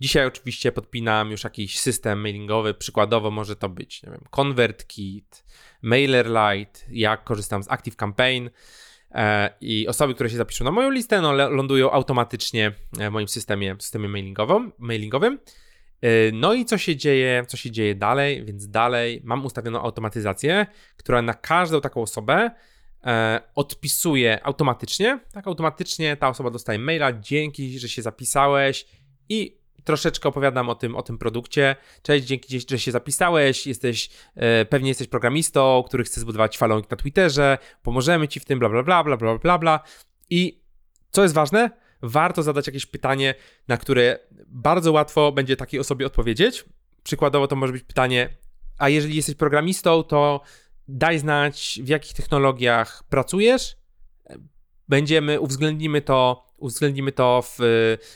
Dzisiaj 0.00 0.26
oczywiście 0.26 0.72
podpinam 0.72 1.30
już 1.30 1.44
jakiś 1.44 1.78
system 1.78 2.20
mailingowy, 2.20 2.74
przykładowo 2.74 3.30
może 3.30 3.56
to 3.56 3.68
być, 3.68 4.02
nie 4.02 4.10
wiem, 4.10 4.24
ConvertKit, 4.30 5.44
MailerLite, 5.82 6.80
jak 6.90 7.24
korzystam 7.24 7.62
z 7.62 7.70
ActiveCampaign 7.70 8.50
e, 9.10 9.50
i 9.60 9.88
osoby, 9.88 10.14
które 10.14 10.30
się 10.30 10.36
zapiszą 10.36 10.64
na 10.64 10.70
moją 10.70 10.90
listę, 10.90 11.20
no, 11.20 11.32
lądują 11.32 11.90
automatycznie 11.90 12.72
w 12.92 13.10
moim 13.10 13.28
systemie, 13.28 13.76
systemie 13.78 14.08
mailingowym, 14.08 14.72
mailingowym. 14.78 15.38
E, 16.04 16.32
no 16.32 16.54
i 16.54 16.64
co 16.64 16.78
się 16.78 16.96
dzieje, 16.96 17.44
co 17.48 17.56
się 17.56 17.70
dzieje 17.70 17.94
dalej? 17.94 18.44
Więc 18.44 18.68
dalej 18.68 19.20
mam 19.24 19.44
ustawioną 19.44 19.80
automatyzację, 19.80 20.66
która 20.96 21.22
na 21.22 21.34
każdą 21.34 21.80
taką 21.80 22.02
osobę 22.02 22.50
e, 23.04 23.40
odpisuje 23.54 24.46
automatycznie. 24.46 25.20
Tak, 25.32 25.46
automatycznie 25.46 26.16
ta 26.16 26.28
osoba 26.28 26.50
dostaje 26.50 26.78
maila, 26.78 27.12
dzięki, 27.12 27.78
że 27.78 27.88
się 27.88 28.02
zapisałeś 28.02 28.86
i 29.28 29.58
troszeczkę 29.84 30.28
opowiadam 30.28 30.68
o 30.68 30.74
tym, 30.74 30.96
o 30.96 31.02
tym 31.02 31.18
produkcie. 31.18 31.76
Cześć, 32.02 32.26
dzięki, 32.26 32.60
że 32.70 32.78
się 32.78 32.92
zapisałeś, 32.92 33.66
jesteś, 33.66 34.10
e, 34.34 34.64
pewnie 34.64 34.88
jesteś 34.88 35.08
programistą, 35.08 35.84
który 35.86 36.04
chce 36.04 36.20
zbudować 36.20 36.58
following 36.58 36.90
na 36.90 36.96
Twitterze, 36.96 37.58
pomożemy 37.82 38.28
ci 38.28 38.40
w 38.40 38.44
tym, 38.44 38.58
bla, 38.58 38.68
bla, 38.68 38.82
bla, 38.82 39.04
bla, 39.04 39.16
bla, 39.16 39.38
bla, 39.38 39.58
bla. 39.58 39.80
I 40.30 40.60
co 41.10 41.22
jest 41.22 41.34
ważne? 41.34 41.83
Warto 42.04 42.42
zadać 42.42 42.66
jakieś 42.66 42.86
pytanie, 42.86 43.34
na 43.68 43.76
które 43.76 44.18
bardzo 44.46 44.92
łatwo 44.92 45.32
będzie 45.32 45.56
takiej 45.56 45.80
osobie 45.80 46.06
odpowiedzieć. 46.06 46.64
Przykładowo 47.02 47.48
to 47.48 47.56
może 47.56 47.72
być 47.72 47.82
pytanie, 47.82 48.36
a 48.78 48.88
jeżeli 48.88 49.16
jesteś 49.16 49.34
programistą, 49.34 50.02
to 50.02 50.40
daj 50.88 51.18
znać, 51.18 51.80
w 51.82 51.88
jakich 51.88 52.12
technologiach 52.12 53.04
pracujesz. 53.08 53.76
Będziemy, 54.88 55.40
uwzględnimy 55.40 56.02
to, 56.02 56.46
uwzględnimy 56.56 57.12
to 57.12 57.42
w, 57.42 57.56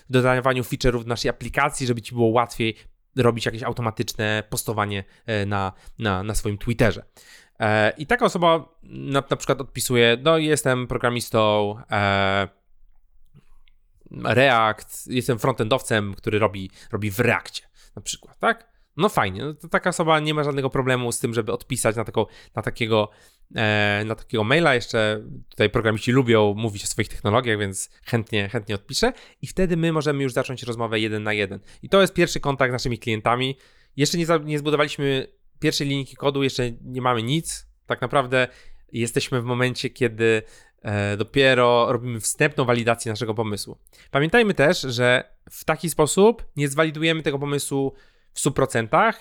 w 0.09 0.13
dodawaniu 0.13 0.63
feature'ów 0.63 1.07
naszej 1.07 1.29
aplikacji, 1.29 1.87
żeby 1.87 2.03
ci 2.03 2.15
było 2.15 2.29
łatwiej 2.29 2.77
robić 3.17 3.47
jakieś 3.47 3.63
automatyczne 3.63 4.43
postowanie 4.51 5.05
e, 5.27 5.47
na, 5.47 5.73
na, 5.99 6.23
na 6.23 6.35
swoim 6.35 6.59
Twitterze. 6.59 7.05
E, 7.61 7.93
I 7.99 8.07
taka 8.07 8.25
osoba 8.25 8.69
na, 8.83 9.23
na 9.31 9.37
przykład 9.37 9.61
odpisuje, 9.61 10.19
no 10.23 10.39
jestem 10.39 10.87
programistą, 10.87 11.75
e, 11.91 12.49
React, 14.11 15.07
jestem 15.07 15.39
frontendowcem, 15.39 16.15
który 16.15 16.39
robi, 16.39 16.71
robi 16.93 17.11
w 17.11 17.21
Reakcie 17.21 17.63
na 17.97 18.03
przykład, 18.03 18.39
tak? 18.39 18.79
No 18.97 19.09
fajnie, 19.09 19.45
no 19.45 19.55
to 19.55 19.69
taka 19.69 19.91
osoba 19.91 20.21
nie 20.21 20.35
ma 20.35 20.45
żadnego 20.45 20.71
problemu 20.71 21.13
z 21.13 21.21
tym, 21.21 21.35
żeby 21.35 21.53
odpisać 21.53 21.97
na, 21.97 22.05
taką, 22.05 22.27
na, 22.55 22.63
takiego, 22.63 23.11
e, 23.55 24.03
na 24.07 24.15
takiego 24.15 24.45
maila. 24.45 24.75
Jeszcze 24.75 25.25
tutaj 25.49 25.71
programiści 25.71 26.13
lubią 26.13 26.55
mówić 26.55 26.85
o 26.85 26.87
swoich 26.87 27.09
technologiach, 27.09 27.59
więc 27.59 27.91
chętnie, 28.05 28.49
chętnie 28.49 28.75
odpiszę. 28.75 29.13
I 29.43 29.47
wtedy 29.47 29.77
my 29.77 29.93
możemy 29.93 30.23
już 30.23 30.33
zacząć 30.33 30.63
rozmowę 30.63 31.01
jeden 31.01 31.23
na 31.23 31.33
jeden. 31.33 31.61
I 31.83 31.89
to 31.89 32.01
jest 32.01 32.15
pierwszy 32.15 32.41
kontakt 32.41 32.71
z 32.71 32.73
naszymi 32.73 32.99
klientami. 32.99 33.57
Jeszcze 33.97 34.19
nie, 34.19 34.27
nie 34.45 34.59
zbudowaliśmy 34.59 35.27
pierwszej 35.61 35.89
linijki 35.89 36.17
kodu, 36.17 36.43
jeszcze 36.43 36.73
nie 36.83 37.03
mamy 37.03 37.23
nic. 37.23 37.67
Tak 37.87 38.01
naprawdę 38.01 38.49
jesteśmy 38.93 39.41
w 39.41 39.45
momencie, 39.45 39.91
kiedy 39.91 40.43
dopiero 41.19 41.93
robimy 41.93 42.21
wstępną 42.21 42.65
walidację 42.65 43.13
naszego 43.13 43.35
pomysłu. 43.35 43.79
Pamiętajmy 44.11 44.55
też, 44.55 44.81
że 44.81 45.25
w 45.51 45.65
taki 45.65 45.91
sposób 45.91 46.45
nie 46.57 46.69
zwalidujemy 46.69 47.23
tego 47.23 47.39
pomysłu 47.39 47.95
w 48.35 48.41
100%, 48.41 49.13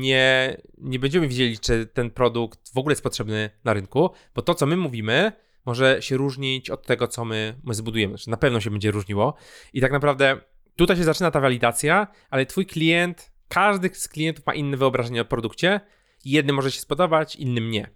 nie, 0.00 0.56
nie 0.78 0.98
będziemy 0.98 1.28
wiedzieli, 1.28 1.58
czy 1.58 1.86
ten 1.86 2.10
produkt 2.10 2.72
w 2.74 2.78
ogóle 2.78 2.92
jest 2.92 3.02
potrzebny 3.02 3.50
na 3.64 3.72
rynku, 3.72 4.10
bo 4.34 4.42
to, 4.42 4.54
co 4.54 4.66
my 4.66 4.76
mówimy, 4.76 5.32
może 5.66 6.02
się 6.02 6.16
różnić 6.16 6.70
od 6.70 6.86
tego, 6.86 7.08
co 7.08 7.24
my, 7.24 7.60
my 7.64 7.74
zbudujemy. 7.74 8.12
Znaczy, 8.12 8.30
na 8.30 8.36
pewno 8.36 8.60
się 8.60 8.70
będzie 8.70 8.90
różniło. 8.90 9.34
I 9.72 9.80
tak 9.80 9.92
naprawdę 9.92 10.40
tutaj 10.76 10.96
się 10.96 11.04
zaczyna 11.04 11.30
ta 11.30 11.40
walidacja, 11.40 12.06
ale 12.30 12.46
twój 12.46 12.66
klient, 12.66 13.32
każdy 13.48 13.90
z 13.92 14.08
klientów 14.08 14.46
ma 14.46 14.54
inne 14.54 14.76
wyobrażenie 14.76 15.22
o 15.22 15.24
produkcie. 15.24 15.80
Jednym 16.24 16.56
może 16.56 16.70
się 16.70 16.80
spodobać, 16.80 17.36
innym 17.36 17.70
nie. 17.70 17.90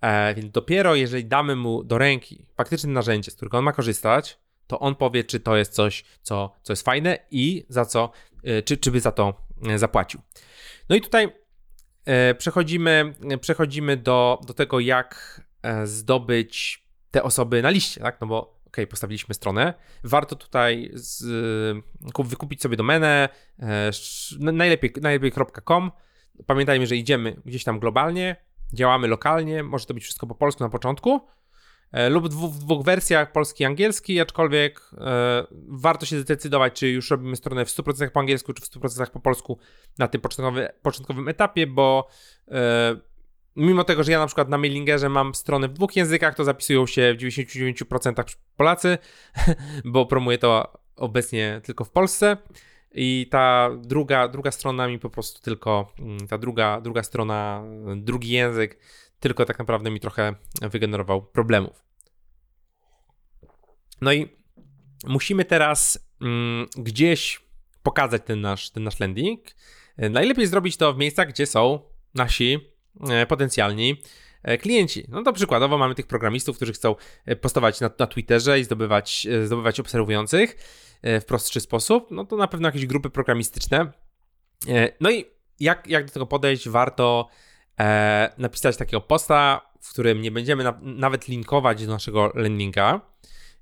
E, 0.00 0.34
więc 0.34 0.50
dopiero 0.50 0.94
jeżeli 0.94 1.24
damy 1.24 1.56
mu 1.56 1.84
do 1.84 1.98
ręki 1.98 2.46
faktyczne 2.56 2.92
narzędzie, 2.92 3.30
z 3.30 3.34
którego 3.34 3.58
on 3.58 3.64
ma 3.64 3.72
korzystać, 3.72 4.38
to 4.66 4.80
on 4.80 4.94
powie, 4.94 5.24
czy 5.24 5.40
to 5.40 5.56
jest 5.56 5.72
coś, 5.72 6.04
co, 6.22 6.52
co 6.62 6.72
jest 6.72 6.82
fajne 6.82 7.18
i 7.30 7.66
za 7.68 7.84
co, 7.84 8.10
e, 8.44 8.62
czy, 8.62 8.76
czy 8.76 8.90
by 8.90 9.00
za 9.00 9.12
to 9.12 9.34
e, 9.68 9.78
zapłacił. 9.78 10.20
No 10.88 10.96
i 10.96 11.00
tutaj 11.00 11.28
e, 12.04 12.34
przechodzimy, 12.34 13.14
przechodzimy 13.40 13.96
do, 13.96 14.40
do 14.46 14.54
tego, 14.54 14.80
jak 14.80 15.40
zdobyć 15.84 16.86
te 17.10 17.22
osoby 17.22 17.62
na 17.62 17.70
liście, 17.70 18.00
tak? 18.00 18.20
No 18.20 18.26
bo 18.26 18.60
ok, 18.66 18.76
postawiliśmy 18.90 19.34
stronę. 19.34 19.74
Warto 20.04 20.36
tutaj 20.36 20.90
z, 20.94 21.24
wykupić 22.24 22.62
sobie 22.62 22.76
domenę 22.76 23.28
najlepiej, 24.40 24.92
najlepiej.com. 25.00 25.92
Pamiętajmy, 26.46 26.86
że 26.86 26.96
idziemy 26.96 27.36
gdzieś 27.44 27.64
tam 27.64 27.78
globalnie, 27.78 28.36
działamy 28.72 29.08
lokalnie, 29.08 29.62
może 29.62 29.86
to 29.86 29.94
być 29.94 30.04
wszystko 30.04 30.26
po 30.26 30.34
polsku 30.34 30.64
na 30.64 30.70
początku, 30.70 31.20
e, 31.92 32.08
lub 32.08 32.28
w 32.28 32.58
dwóch 32.58 32.84
wersjach, 32.84 33.32
polski 33.32 33.62
i 33.62 33.66
angielski, 33.66 34.20
aczkolwiek 34.20 34.90
e, 34.98 35.46
warto 35.68 36.06
się 36.06 36.20
zdecydować, 36.20 36.72
czy 36.72 36.88
już 36.88 37.10
robimy 37.10 37.36
stronę 37.36 37.64
w 37.64 37.68
100% 37.68 38.10
po 38.10 38.20
angielsku, 38.20 38.52
czy 38.52 38.62
w 38.62 38.68
100% 38.68 39.10
po 39.10 39.20
polsku 39.20 39.58
na 39.98 40.08
tym 40.08 40.20
początkowym, 40.20 40.68
początkowym 40.82 41.28
etapie, 41.28 41.66
bo 41.66 42.08
e, 42.48 42.96
mimo 43.56 43.84
tego, 43.84 44.04
że 44.04 44.12
ja 44.12 44.18
na 44.18 44.26
przykład 44.26 44.48
na 44.48 44.58
mailingerze 44.58 45.08
mam 45.08 45.34
stronę 45.34 45.68
w 45.68 45.72
dwóch 45.72 45.96
językach, 45.96 46.34
to 46.34 46.44
zapisują 46.44 46.86
się 46.86 47.14
w 47.14 47.22
99% 47.22 48.36
Polacy, 48.56 48.98
bo 49.84 50.06
promuję 50.06 50.38
to 50.38 50.78
obecnie 50.96 51.60
tylko 51.64 51.84
w 51.84 51.90
Polsce. 51.90 52.36
I 52.98 53.26
ta 53.30 53.70
druga, 53.80 54.28
druga 54.28 54.50
strona 54.50 54.88
mi 54.88 54.98
po 54.98 55.10
prostu 55.10 55.42
tylko, 55.42 55.92
mm, 55.98 56.28
ta 56.28 56.38
druga, 56.38 56.80
druga 56.80 57.02
strona, 57.02 57.64
drugi 57.96 58.28
język, 58.28 58.78
tylko 59.20 59.44
tak 59.44 59.58
naprawdę 59.58 59.90
mi 59.90 60.00
trochę 60.00 60.34
wygenerował 60.62 61.22
problemów. 61.22 61.84
No 64.00 64.12
i 64.12 64.28
musimy 65.06 65.44
teraz 65.44 66.08
mm, 66.20 66.66
gdzieś 66.76 67.40
pokazać 67.82 68.22
ten 68.26 68.40
nasz, 68.40 68.70
ten 68.70 68.82
nasz 68.82 69.00
landing. 69.00 69.40
Najlepiej 69.98 70.46
zrobić 70.46 70.76
to 70.76 70.92
w 70.92 70.98
miejscach, 70.98 71.28
gdzie 71.28 71.46
są 71.46 71.80
nasi 72.14 72.58
e, 73.10 73.26
potencjalni 73.26 73.90
e, 73.90 73.96
klienci. 74.60 75.06
No 75.08 75.22
to 75.22 75.32
przykładowo 75.32 75.78
mamy 75.78 75.94
tych 75.94 76.06
programistów, 76.06 76.56
którzy 76.56 76.72
chcą 76.72 76.94
e, 77.26 77.36
postować 77.36 77.80
na, 77.80 77.90
na 77.98 78.06
Twitterze 78.06 78.60
i 78.60 78.64
zdobywać, 78.64 79.26
zdobywać 79.44 79.80
obserwujących. 79.80 80.56
E, 81.02 81.20
w 81.20 81.24
prostszy 81.24 81.60
sposób, 81.60 82.10
no 82.10 82.24
to 82.24 82.36
na 82.36 82.48
pewno 82.48 82.68
jakieś 82.68 82.86
grupy 82.86 83.10
programistyczne. 83.10 83.92
E, 84.68 84.92
no 85.00 85.10
i 85.10 85.24
jak, 85.60 85.86
jak 85.86 86.06
do 86.06 86.12
tego 86.12 86.26
podejść? 86.26 86.68
Warto 86.68 87.28
e, 87.80 88.32
napisać 88.38 88.76
takiego 88.76 89.00
posta, 89.00 89.60
w 89.80 89.90
którym 89.90 90.22
nie 90.22 90.30
będziemy 90.30 90.64
na, 90.64 90.78
nawet 90.82 91.28
linkować 91.28 91.86
do 91.86 91.92
naszego 91.92 92.32
landinga. 92.34 93.00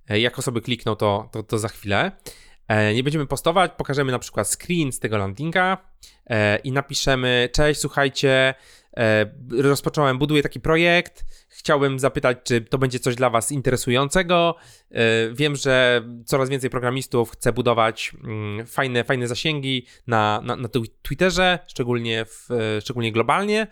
Jak 0.09 0.39
osoby 0.39 0.61
klikną, 0.61 0.97
to, 0.97 1.29
to, 1.33 1.43
to 1.43 1.59
za 1.59 1.69
chwilę. 1.69 2.13
Nie 2.95 3.03
będziemy 3.03 3.27
postować, 3.27 3.73
pokażemy 3.77 4.13
na 4.13 4.19
przykład 4.19 4.49
screen 4.49 4.93
z 4.93 4.99
tego 4.99 5.19
landinga 5.19 5.79
i 6.65 6.73
napiszemy: 6.73 7.49
Cześć, 7.53 7.81
słuchajcie, 7.81 8.55
rozpocząłem, 9.51 10.19
buduję 10.19 10.43
taki 10.43 10.61
projekt 10.61 11.25
Chciałbym 11.57 11.99
zapytać, 11.99 12.39
czy 12.45 12.61
to 12.61 12.79
będzie 12.79 12.99
coś 12.99 13.15
dla 13.15 13.31
Was 13.31 13.53
interesującego. 13.53 14.55
E, 14.91 15.01
wiem, 15.33 15.57
że 15.57 16.03
coraz 16.25 16.49
więcej 16.49 16.71
programistów 16.71 17.31
chce 17.31 17.53
budować 17.53 18.13
mm, 18.25 18.67
fajne, 18.67 19.05
fajne 19.05 19.29
zasięgi 19.29 19.87
na, 20.07 20.41
na, 20.45 20.57
na 20.57 20.69
Twitterze, 21.03 21.59
szczególnie, 21.67 22.25
w, 22.25 22.51
e, 22.51 22.81
szczególnie 22.81 23.13
globalnie. 23.13 23.67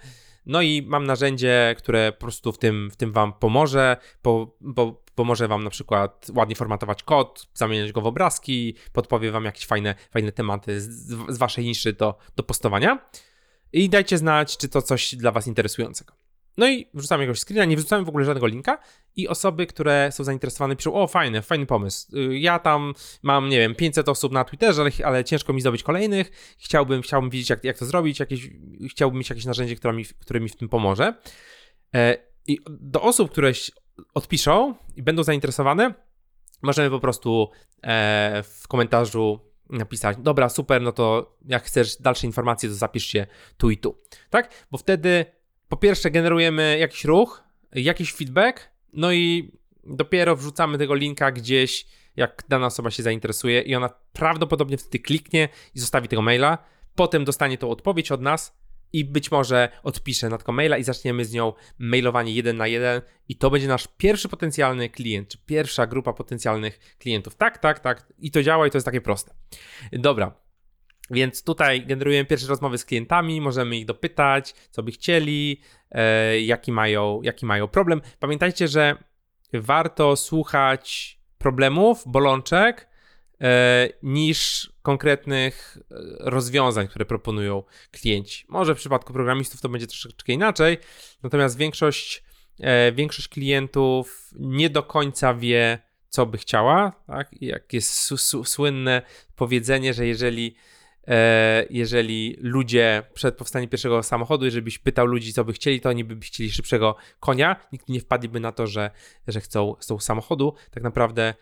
No 0.47 0.63
i 0.63 0.83
mam 0.87 1.05
narzędzie, 1.05 1.75
które 1.79 2.13
po 2.13 2.21
prostu 2.21 2.53
w 2.53 2.59
tym, 2.59 2.91
w 2.91 2.97
tym 2.97 3.13
Wam 3.13 3.33
pomoże, 3.33 3.97
po, 4.23 4.57
po, 4.77 5.03
pomoże 5.15 5.49
Wam 5.49 5.65
na 5.65 5.71
przykład 5.71 6.27
ładnie 6.35 6.57
formatować 6.57 7.03
kod, 7.03 7.47
zamieniać 7.55 7.93
go 7.93 8.01
w 8.01 8.07
obrazki, 8.07 8.75
podpowie 8.93 9.31
Wam 9.31 9.45
jakieś 9.45 9.67
fajne, 9.67 9.95
fajne 10.11 10.33
tematy 10.33 10.81
z, 10.81 10.89
z 11.29 11.39
Waszej 11.39 11.65
niszy 11.65 11.93
do, 11.93 12.19
do 12.37 12.43
postowania. 12.43 12.99
I 13.73 13.89
dajcie 13.89 14.19
znać, 14.19 14.57
czy 14.57 14.69
to 14.69 14.83
coś 14.83 15.15
dla 15.15 15.31
Was 15.31 15.47
interesującego. 15.47 16.15
No 16.57 16.69
i 16.69 16.87
wrzucamy 16.95 17.23
jakiegoś 17.23 17.41
screena, 17.41 17.65
nie 17.65 17.77
wrzucamy 17.77 18.05
w 18.05 18.09
ogóle 18.09 18.25
żadnego 18.25 18.47
linka 18.47 18.79
i 19.17 19.29
osoby, 19.29 19.67
które 19.67 20.13
są 20.13 20.25
zainteresowane 20.25 20.77
piszą, 20.77 20.95
o 20.95 21.07
fajny, 21.07 21.43
fajny 21.43 21.67
pomysł. 21.67 22.17
Y, 22.17 22.39
ja 22.39 22.59
tam 22.59 22.95
mam, 23.23 23.49
nie 23.49 23.59
wiem, 23.59 23.75
500 23.75 24.09
osób 24.09 24.33
na 24.33 24.45
Twitterze, 24.45 24.83
ale, 24.83 24.91
ale 25.05 25.25
ciężko 25.25 25.53
mi 25.53 25.61
zdobyć 25.61 25.83
kolejnych. 25.83 26.57
Chciałbym, 26.59 27.03
chciałbym 27.03 27.31
wiedzieć, 27.31 27.51
jak, 27.51 27.65
jak 27.65 27.79
to 27.79 27.87
zrobić, 27.87 28.21
jakieś, 28.21 28.51
chciałbym 28.91 29.19
mieć 29.19 29.31
jakieś 29.31 29.45
narzędzie, 29.45 29.77
które 29.77 29.93
mi, 29.93 30.05
które 30.05 30.41
mi 30.41 30.49
w 30.49 30.57
tym 30.57 30.69
pomoże. 30.69 31.15
E, 31.95 32.19
I 32.47 32.59
do 32.69 33.03
osób, 33.03 33.31
które 33.31 33.53
odpiszą 34.15 34.75
i 34.97 35.03
będą 35.03 35.23
zainteresowane, 35.23 35.95
możemy 36.63 36.91
po 36.91 37.01
prostu 37.01 37.51
e, 37.83 38.43
w 38.43 38.69
komentarzu 38.69 39.52
napisać, 39.73 40.17
dobra, 40.21 40.49
super, 40.49 40.83
no 40.83 40.93
to 40.93 41.37
jak 41.49 41.65
chcesz 41.65 41.97
dalsze 41.97 42.27
informacje, 42.27 42.69
to 42.69 42.75
zapisz 42.75 43.07
się 43.07 43.27
tu 43.57 43.71
i 43.71 43.77
tu, 43.77 43.99
tak? 44.31 44.67
Bo 44.71 44.79
wtedy 44.79 45.25
po 45.69 45.77
pierwsze 45.77 46.11
generujemy 46.11 46.79
jakiś 46.79 47.05
ruch, 47.05 47.45
jakiś 47.73 48.13
feedback, 48.13 48.71
no 48.93 49.13
i 49.13 49.53
dopiero 49.85 50.37
wrzucamy 50.37 50.79
tego 50.79 50.95
linka 50.95 51.33
gdzieś, 51.33 51.87
jak 52.17 52.45
dana 52.49 52.67
osoba 52.67 52.91
się 52.91 53.03
zainteresuje 53.03 53.61
i 53.61 53.75
ona 53.75 53.91
prawdopodobnie 54.13 54.79
wtedy 54.79 54.99
kliknie 54.99 55.49
i 55.75 55.81
zostawi 55.81 56.09
tego 56.09 56.23
maila, 56.23 56.59
potem 56.95 57.25
dostanie 57.25 57.59
tą 57.59 57.71
odpowiedź 57.71 58.13
od 58.13 58.21
nas 58.21 58.62
i 58.93 59.05
być 59.05 59.31
może 59.31 59.69
odpisze 59.83 60.29
na 60.29 60.39
tego 60.39 60.53
maila 60.53 60.79
i 60.79 60.85
zaczniemy 60.85 61.25
z 61.25 61.33
nią 61.33 61.53
mailowanie 61.79 62.33
jeden 62.33 62.57
na 62.57 62.67
jeden 62.67 63.01
i 63.29 63.37
to 63.37 63.51
będzie 63.51 63.69
nasz 63.69 63.89
pierwszy 63.97 64.29
potencjalny 64.29 64.89
klient, 64.89 65.29
czy 65.29 65.39
pierwsza 65.47 65.87
grupa 65.87 66.13
potencjalnych 66.13 66.97
klientów. 66.99 67.35
Tak, 67.35 67.59
tak, 67.59 67.81
tak 67.81 68.13
i 68.19 68.31
to 68.31 68.43
działa 68.43 68.67
i 68.67 68.71
to 68.71 68.77
jest 68.77 68.85
takie 68.85 69.01
proste. 69.01 69.35
Dobra, 69.93 70.35
więc 71.11 71.45
tutaj 71.45 71.87
generujemy 71.87 72.27
pierwsze 72.27 72.47
rozmowy 72.47 72.79
z 72.79 72.85
klientami, 72.85 73.41
możemy 73.41 73.77
ich 73.77 73.87
dopytać, 73.87 74.55
co 74.71 74.83
by 74.83 74.91
chcieli, 74.93 75.61
e, 75.91 76.41
jaki, 76.41 76.73
mają, 76.73 77.23
jaki 77.23 77.47
mają 77.47 77.69
problem. 77.69 78.01
Pamiętajcie, 78.19 78.69
że 78.69 78.97
warto 79.53 80.17
słuchać 80.17 81.19
problemów, 81.39 82.03
bolączek, 82.07 82.89
niż 84.03 84.73
konkretnych 84.83 85.79
e, 85.79 85.95
rozwiązań, 86.19 86.89
które 86.89 87.05
proponują 87.05 87.63
klienci. 87.91 88.45
Może 88.49 88.75
w 88.75 88.79
przypadku 88.79 89.13
programistów 89.13 89.61
to 89.61 89.69
będzie 89.69 89.87
troszeczkę 89.87 90.33
inaczej, 90.33 90.79
natomiast 91.23 91.57
większość, 91.57 92.25
e, 92.61 92.93
większość 92.93 93.29
klientów 93.29 94.31
nie 94.39 94.71
do 94.71 94.83
końca 94.83 95.35
wie, 95.35 95.79
co 96.09 96.27
by 96.27 96.39
chciała. 96.39 96.93
Tak? 97.07 97.29
Jak 97.41 97.73
jest 97.73 98.13
słynne 98.45 99.03
powiedzenie, 99.37 99.95
że 99.95 100.07
jeżeli 100.07 100.57
E, 101.09 101.67
jeżeli 101.71 102.37
ludzie 102.41 103.03
przed 103.15 103.37
powstaniem 103.37 103.69
pierwszego 103.69 104.03
samochodu, 104.03 104.45
jeżeli 104.45 104.63
byś 104.63 104.79
pytał 104.79 105.07
ludzi, 105.07 105.33
co 105.33 105.45
by 105.45 105.53
chcieli, 105.53 105.81
to 105.81 105.89
oni 105.89 106.05
by 106.05 106.21
chcieli 106.21 106.51
szybszego 106.51 106.97
konia, 107.21 107.57
nikt 107.73 107.89
nie 107.89 108.01
wpadliby 108.01 108.41
na 108.41 108.53
to, 108.53 108.67
że, 108.67 108.91
że 109.29 109.41
chcą, 109.41 109.75
chcą 109.81 109.99
samochodu. 109.99 110.55
Tak 110.71 110.83
naprawdę 110.83 111.35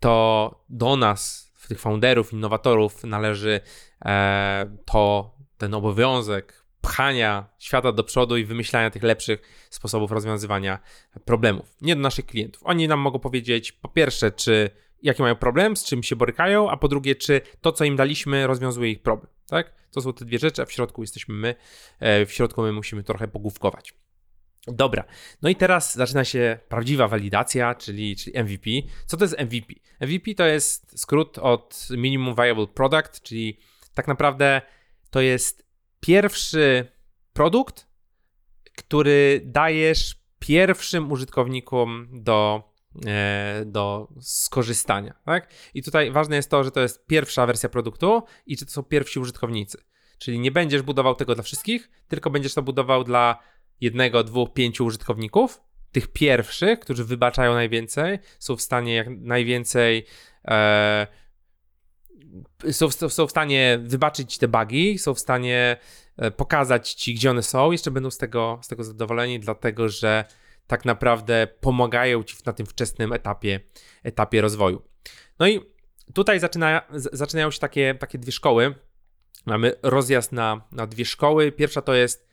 to 0.00 0.64
do 0.68 0.96
nas, 0.96 1.48
tych 1.68 1.80
founderów, 1.80 2.32
innowatorów 2.32 3.04
należy 3.04 3.60
e, 4.04 4.76
to, 4.84 5.34
ten 5.58 5.74
obowiązek 5.74 6.64
pchania 6.80 7.48
świata 7.58 7.92
do 7.92 8.04
przodu 8.04 8.36
i 8.36 8.44
wymyślania 8.44 8.90
tych 8.90 9.02
lepszych 9.02 9.68
sposobów 9.70 10.12
rozwiązywania 10.12 10.78
problemów. 11.24 11.76
Nie 11.80 11.96
do 11.96 12.02
naszych 12.02 12.26
klientów. 12.26 12.62
Oni 12.64 12.88
nam 12.88 13.00
mogą 13.00 13.18
powiedzieć, 13.18 13.72
po 13.72 13.88
pierwsze, 13.88 14.30
czy 14.30 14.70
jaki 15.02 15.22
mają 15.22 15.36
problem, 15.36 15.76
z 15.76 15.84
czym 15.84 16.02
się 16.02 16.16
borykają, 16.16 16.70
a 16.70 16.76
po 16.76 16.88
drugie, 16.88 17.14
czy 17.14 17.40
to, 17.60 17.72
co 17.72 17.84
im 17.84 17.96
daliśmy, 17.96 18.46
rozwiązuje 18.46 18.90
ich 18.90 19.02
problem. 19.02 19.32
Tak? 19.46 19.72
To 19.90 20.00
są 20.00 20.12
te 20.12 20.24
dwie 20.24 20.38
rzeczy, 20.38 20.62
a 20.62 20.64
w 20.64 20.72
środku 20.72 21.02
jesteśmy 21.02 21.34
my. 21.34 21.54
E, 22.00 22.26
w 22.26 22.32
środku 22.32 22.62
my 22.62 22.72
musimy 22.72 23.02
trochę 23.02 23.28
pogłówkować. 23.28 23.94
Dobra, 24.72 25.04
no 25.42 25.48
i 25.48 25.56
teraz 25.56 25.94
zaczyna 25.94 26.24
się 26.24 26.58
prawdziwa 26.68 27.08
walidacja, 27.08 27.74
czyli, 27.74 28.16
czyli 28.16 28.38
MVP. 28.42 28.70
Co 29.06 29.16
to 29.16 29.24
jest 29.24 29.38
MVP? 29.38 29.74
MVP 30.00 30.34
to 30.34 30.46
jest 30.46 31.00
skrót 31.00 31.38
od 31.38 31.88
Minimum 31.90 32.34
Viable 32.34 32.66
Product, 32.66 33.22
czyli 33.22 33.58
tak 33.94 34.08
naprawdę 34.08 34.62
to 35.10 35.20
jest 35.20 35.66
pierwszy 36.00 36.92
produkt, 37.32 37.86
który 38.76 39.42
dajesz 39.44 40.18
pierwszym 40.38 41.12
użytkownikom 41.12 42.08
do, 42.12 42.72
e, 43.06 43.62
do 43.66 44.08
skorzystania. 44.20 45.14
Tak? 45.24 45.54
I 45.74 45.82
tutaj 45.82 46.10
ważne 46.10 46.36
jest 46.36 46.50
to, 46.50 46.64
że 46.64 46.70
to 46.70 46.80
jest 46.80 47.06
pierwsza 47.06 47.46
wersja 47.46 47.68
produktu 47.68 48.22
i 48.46 48.58
że 48.58 48.66
to 48.66 48.72
są 48.72 48.82
pierwsi 48.82 49.20
użytkownicy. 49.20 49.78
Czyli 50.18 50.38
nie 50.38 50.50
będziesz 50.50 50.82
budował 50.82 51.14
tego 51.14 51.34
dla 51.34 51.44
wszystkich, 51.44 51.90
tylko 52.08 52.30
będziesz 52.30 52.54
to 52.54 52.62
budował 52.62 53.04
dla 53.04 53.38
jednego, 53.80 54.24
dwóch, 54.24 54.52
pięciu 54.52 54.84
użytkowników. 54.84 55.60
Tych 55.92 56.08
pierwszych, 56.12 56.80
którzy 56.80 57.04
wybaczają 57.04 57.54
najwięcej, 57.54 58.18
są 58.38 58.56
w 58.56 58.62
stanie 58.62 58.94
jak 58.94 59.08
najwięcej. 59.10 60.06
E, 60.48 61.06
są, 62.70 62.90
są 62.90 63.26
w 63.26 63.30
stanie 63.30 63.78
wybaczyć 63.82 64.38
te 64.38 64.48
bugi, 64.48 64.98
są 64.98 65.14
w 65.14 65.18
stanie 65.18 65.76
e, 66.16 66.30
pokazać 66.30 66.92
ci, 66.92 67.14
gdzie 67.14 67.30
one 67.30 67.42
są, 67.42 67.72
jeszcze 67.72 67.90
będą 67.90 68.10
z 68.10 68.18
tego, 68.18 68.58
z 68.62 68.68
tego 68.68 68.84
zadowoleni, 68.84 69.40
dlatego 69.40 69.88
że 69.88 70.24
tak 70.66 70.84
naprawdę 70.84 71.48
pomagają 71.60 72.22
ci 72.24 72.36
na 72.46 72.52
tym 72.52 72.66
wczesnym 72.66 73.12
etapie, 73.12 73.60
etapie 74.02 74.40
rozwoju. 74.40 74.82
No 75.38 75.48
i 75.48 75.60
tutaj 76.14 76.40
zaczyna, 76.40 76.82
zaczynają 76.92 77.50
się 77.50 77.58
takie, 77.58 77.94
takie 77.94 78.18
dwie 78.18 78.32
szkoły. 78.32 78.74
Mamy 79.46 79.74
rozjazd 79.82 80.32
na, 80.32 80.68
na 80.72 80.86
dwie 80.86 81.04
szkoły. 81.04 81.52
Pierwsza 81.52 81.82
to 81.82 81.94
jest 81.94 82.27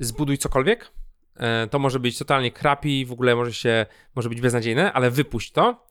zbuduj 0.00 0.38
cokolwiek. 0.38 0.92
E, 1.36 1.66
to 1.66 1.78
może 1.78 2.00
być 2.00 2.18
totalnie 2.18 2.52
crappy, 2.52 3.06
w 3.06 3.12
ogóle 3.12 3.36
może 3.36 3.52
się, 3.52 3.86
może 4.14 4.28
być 4.28 4.40
beznadziejne, 4.40 4.92
ale 4.92 5.10
wypuść 5.10 5.52
to. 5.52 5.86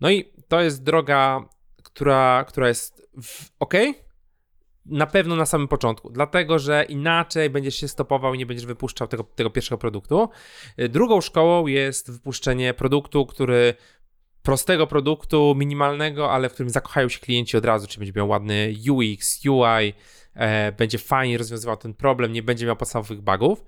No 0.00 0.10
i 0.10 0.32
to 0.48 0.60
jest 0.60 0.82
droga, 0.82 1.48
która, 1.82 2.44
która 2.48 2.68
jest 2.68 3.08
ok, 3.60 3.74
na 4.86 5.06
pewno 5.06 5.36
na 5.36 5.46
samym 5.46 5.68
początku, 5.68 6.10
dlatego 6.10 6.58
że 6.58 6.84
inaczej 6.88 7.50
będziesz 7.50 7.76
się 7.76 7.88
stopował 7.88 8.34
i 8.34 8.38
nie 8.38 8.46
będziesz 8.46 8.66
wypuszczał 8.66 9.08
tego, 9.08 9.24
tego 9.24 9.50
pierwszego 9.50 9.78
produktu. 9.78 10.28
E, 10.76 10.88
drugą 10.88 11.20
szkołą 11.20 11.66
jest 11.66 12.10
wypuszczenie 12.12 12.74
produktu, 12.74 13.26
który 13.26 13.74
prostego 14.42 14.86
produktu, 14.86 15.54
minimalnego, 15.56 16.32
ale 16.32 16.48
w 16.48 16.52
którym 16.52 16.70
zakochają 16.70 17.08
się 17.08 17.18
klienci 17.18 17.56
od 17.56 17.64
razu, 17.64 17.86
czyli 17.86 17.98
będzie 17.98 18.12
miał 18.16 18.28
ładny 18.28 18.74
UX, 18.90 19.40
UI, 19.46 19.94
e, 20.34 20.72
będzie 20.72 20.98
fajnie 20.98 21.38
rozwiązywał 21.38 21.76
ten 21.76 21.94
problem, 21.94 22.32
nie 22.32 22.42
będzie 22.42 22.66
miał 22.66 22.76
podstawowych 22.76 23.20
bugów. 23.20 23.64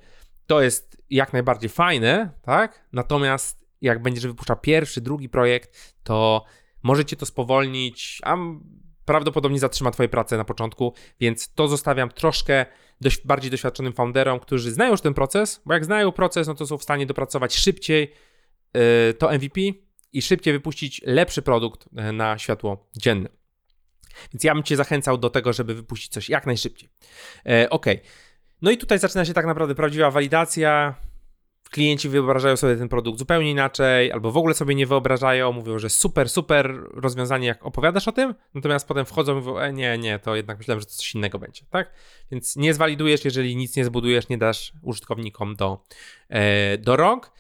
To 0.47 0.63
jest 0.63 1.03
jak 1.11 1.33
najbardziej 1.33 1.71
fajne, 1.71 2.31
tak? 2.43 2.89
Natomiast 2.93 3.67
jak 3.81 4.03
będziesz 4.03 4.27
wypuszczał 4.27 4.57
pierwszy, 4.61 5.01
drugi 5.01 5.29
projekt, 5.29 5.97
to 6.03 6.45
może 6.83 7.05
cię 7.05 7.17
to 7.17 7.27
spowolnić, 7.27 8.21
a 8.25 8.37
prawdopodobnie 9.05 9.59
zatrzyma 9.59 9.91
twoje 9.91 10.09
pracę 10.09 10.37
na 10.37 10.45
początku, 10.45 10.95
więc 11.21 11.55
to 11.55 11.69
zostawiam 11.69 12.11
troszkę 12.11 12.67
dość 13.01 13.27
bardziej 13.27 13.51
doświadczonym 13.51 13.93
founderom, 13.93 14.41
którzy 14.41 14.73
znają 14.73 14.91
już 14.91 15.01
ten 15.01 15.15
proces, 15.15 15.63
bo 15.67 15.75
jak 15.75 15.85
znają 15.85 16.13
proces, 16.13 16.47
no 16.47 16.55
to 16.55 16.67
są 16.67 16.79
w 16.79 16.83
stanie 16.83 17.07
dopracować 17.07 17.55
szybciej 17.55 18.13
yy, 18.75 19.15
to 19.15 19.33
MVP 19.33 19.61
i 20.13 20.23
szybciej 20.23 20.53
wypuścić 20.53 21.03
lepszy 21.05 21.43
produkt 21.43 21.89
yy, 21.93 22.13
na 22.13 22.39
światło 22.39 22.91
dzienne. 22.97 23.29
Więc 24.33 24.45
ja 24.45 24.55
bym 24.55 24.63
Cię 24.63 24.77
zachęcał 24.77 25.19
do 25.19 25.31
tego, 25.31 25.53
żeby 25.53 25.75
wypuścić 25.75 26.13
coś 26.13 26.29
jak 26.29 26.47
najszybciej. 26.47 26.89
E, 27.47 27.71
ok. 27.71 27.87
No 28.63 28.71
i 28.71 28.77
tutaj 28.77 28.99
zaczyna 28.99 29.25
się 29.25 29.33
tak 29.33 29.47
naprawdę 29.47 29.75
prawdziwa 29.75 30.11
walidacja. 30.11 30.95
Klienci 31.71 32.09
wyobrażają 32.09 32.57
sobie 32.57 32.77
ten 32.77 32.89
produkt 32.89 33.19
zupełnie 33.19 33.51
inaczej, 33.51 34.13
albo 34.13 34.33
w 34.33 34.37
ogóle 34.37 34.55
sobie 34.55 34.75
nie 34.75 34.87
wyobrażają, 34.87 35.53
mówią, 35.53 35.79
że 35.79 35.91
super, 35.91 36.29
super 36.29 36.75
rozwiązanie, 36.91 37.47
jak 37.47 37.67
opowiadasz 37.67 38.09
o 38.09 38.13
tym, 38.13 38.35
natomiast 38.55 38.89
potem 38.89 39.07
wchodzą 39.07 39.33
i 39.33 39.37
mówią, 39.37 39.59
e, 39.59 39.73
nie, 39.73 39.99
nie, 39.99 40.19
to 40.19 40.37
jednak 40.37 40.59
myślałem, 40.59 40.81
że 40.81 40.87
to 40.87 40.93
coś 40.93 41.15
innego 41.15 41.39
będzie, 41.39 41.63
tak? 41.71 41.93
Więc 42.31 42.57
nie 42.57 42.75
zwalidujesz, 42.75 43.25
jeżeli 43.25 43.57
nic 43.57 43.77
nie 43.77 43.85
zbudujesz, 43.85 44.29
nie 44.29 44.39
dasz 44.39 44.73
użytkownikom 44.83 45.57
do, 45.57 45.85
e, 46.29 46.79
do 46.79 46.97
rąk. 46.97 47.33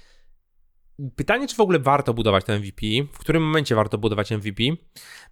Pytanie, 1.16 1.48
czy 1.48 1.56
w 1.56 1.60
ogóle 1.60 1.78
warto 1.78 2.14
budować 2.14 2.44
ten 2.44 2.60
MVP? 2.60 2.86
W 3.12 3.18
którym 3.18 3.42
momencie 3.42 3.74
warto 3.74 3.98
budować 3.98 4.30
MVP? 4.30 4.62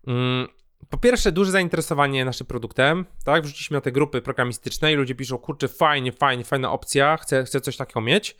Mm, 0.07 0.49
po 0.91 0.99
pierwsze, 0.99 1.32
duże 1.32 1.51
zainteresowanie 1.51 2.24
naszym 2.24 2.47
produktem, 2.47 3.07
tak? 3.24 3.43
Wrzuciliśmy 3.43 3.74
na 3.74 3.80
te 3.80 3.93
grupy 3.93 4.22
programistyczne 4.22 4.93
i 4.93 4.97
ludzie 4.97 5.14
piszą, 5.14 5.39
kurczę, 5.39 5.68
fajnie, 5.68 6.12
fajnie, 6.12 6.45
fajna 6.45 6.72
opcja, 6.72 7.16
chcę, 7.16 7.45
chcę 7.45 7.61
coś 7.61 7.76
takiego 7.76 8.01
mieć. 8.01 8.37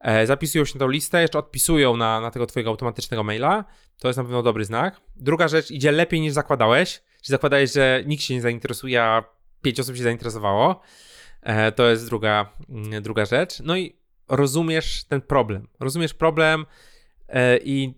E, 0.00 0.26
zapisują 0.26 0.64
się 0.64 0.74
na 0.74 0.78
tą 0.78 0.88
listę, 0.88 1.22
jeszcze 1.22 1.38
odpisują 1.38 1.96
na, 1.96 2.20
na 2.20 2.30
tego 2.30 2.46
twojego 2.46 2.70
automatycznego 2.70 3.24
maila. 3.24 3.64
To 3.98 4.08
jest 4.08 4.16
na 4.16 4.24
pewno 4.24 4.42
dobry 4.42 4.64
znak. 4.64 5.00
Druga 5.16 5.48
rzecz, 5.48 5.70
idzie 5.70 5.92
lepiej 5.92 6.20
niż 6.20 6.32
zakładałeś. 6.32 7.02
Czyli 7.22 7.30
zakładałeś, 7.30 7.72
że 7.72 8.02
nikt 8.06 8.22
się 8.22 8.34
nie 8.34 8.42
zainteresuje, 8.42 9.02
a 9.02 9.24
pięć 9.62 9.80
osób 9.80 9.96
się 9.96 10.02
zainteresowało. 10.02 10.80
E, 11.42 11.72
to 11.72 11.90
jest 11.90 12.06
druga, 12.06 12.52
mm, 12.68 13.02
druga 13.02 13.24
rzecz. 13.24 13.60
No 13.60 13.76
i 13.76 13.96
rozumiesz 14.28 15.04
ten 15.04 15.20
problem. 15.20 15.68
Rozumiesz 15.80 16.14
problem 16.14 16.66
e, 17.28 17.58
i 17.58 17.94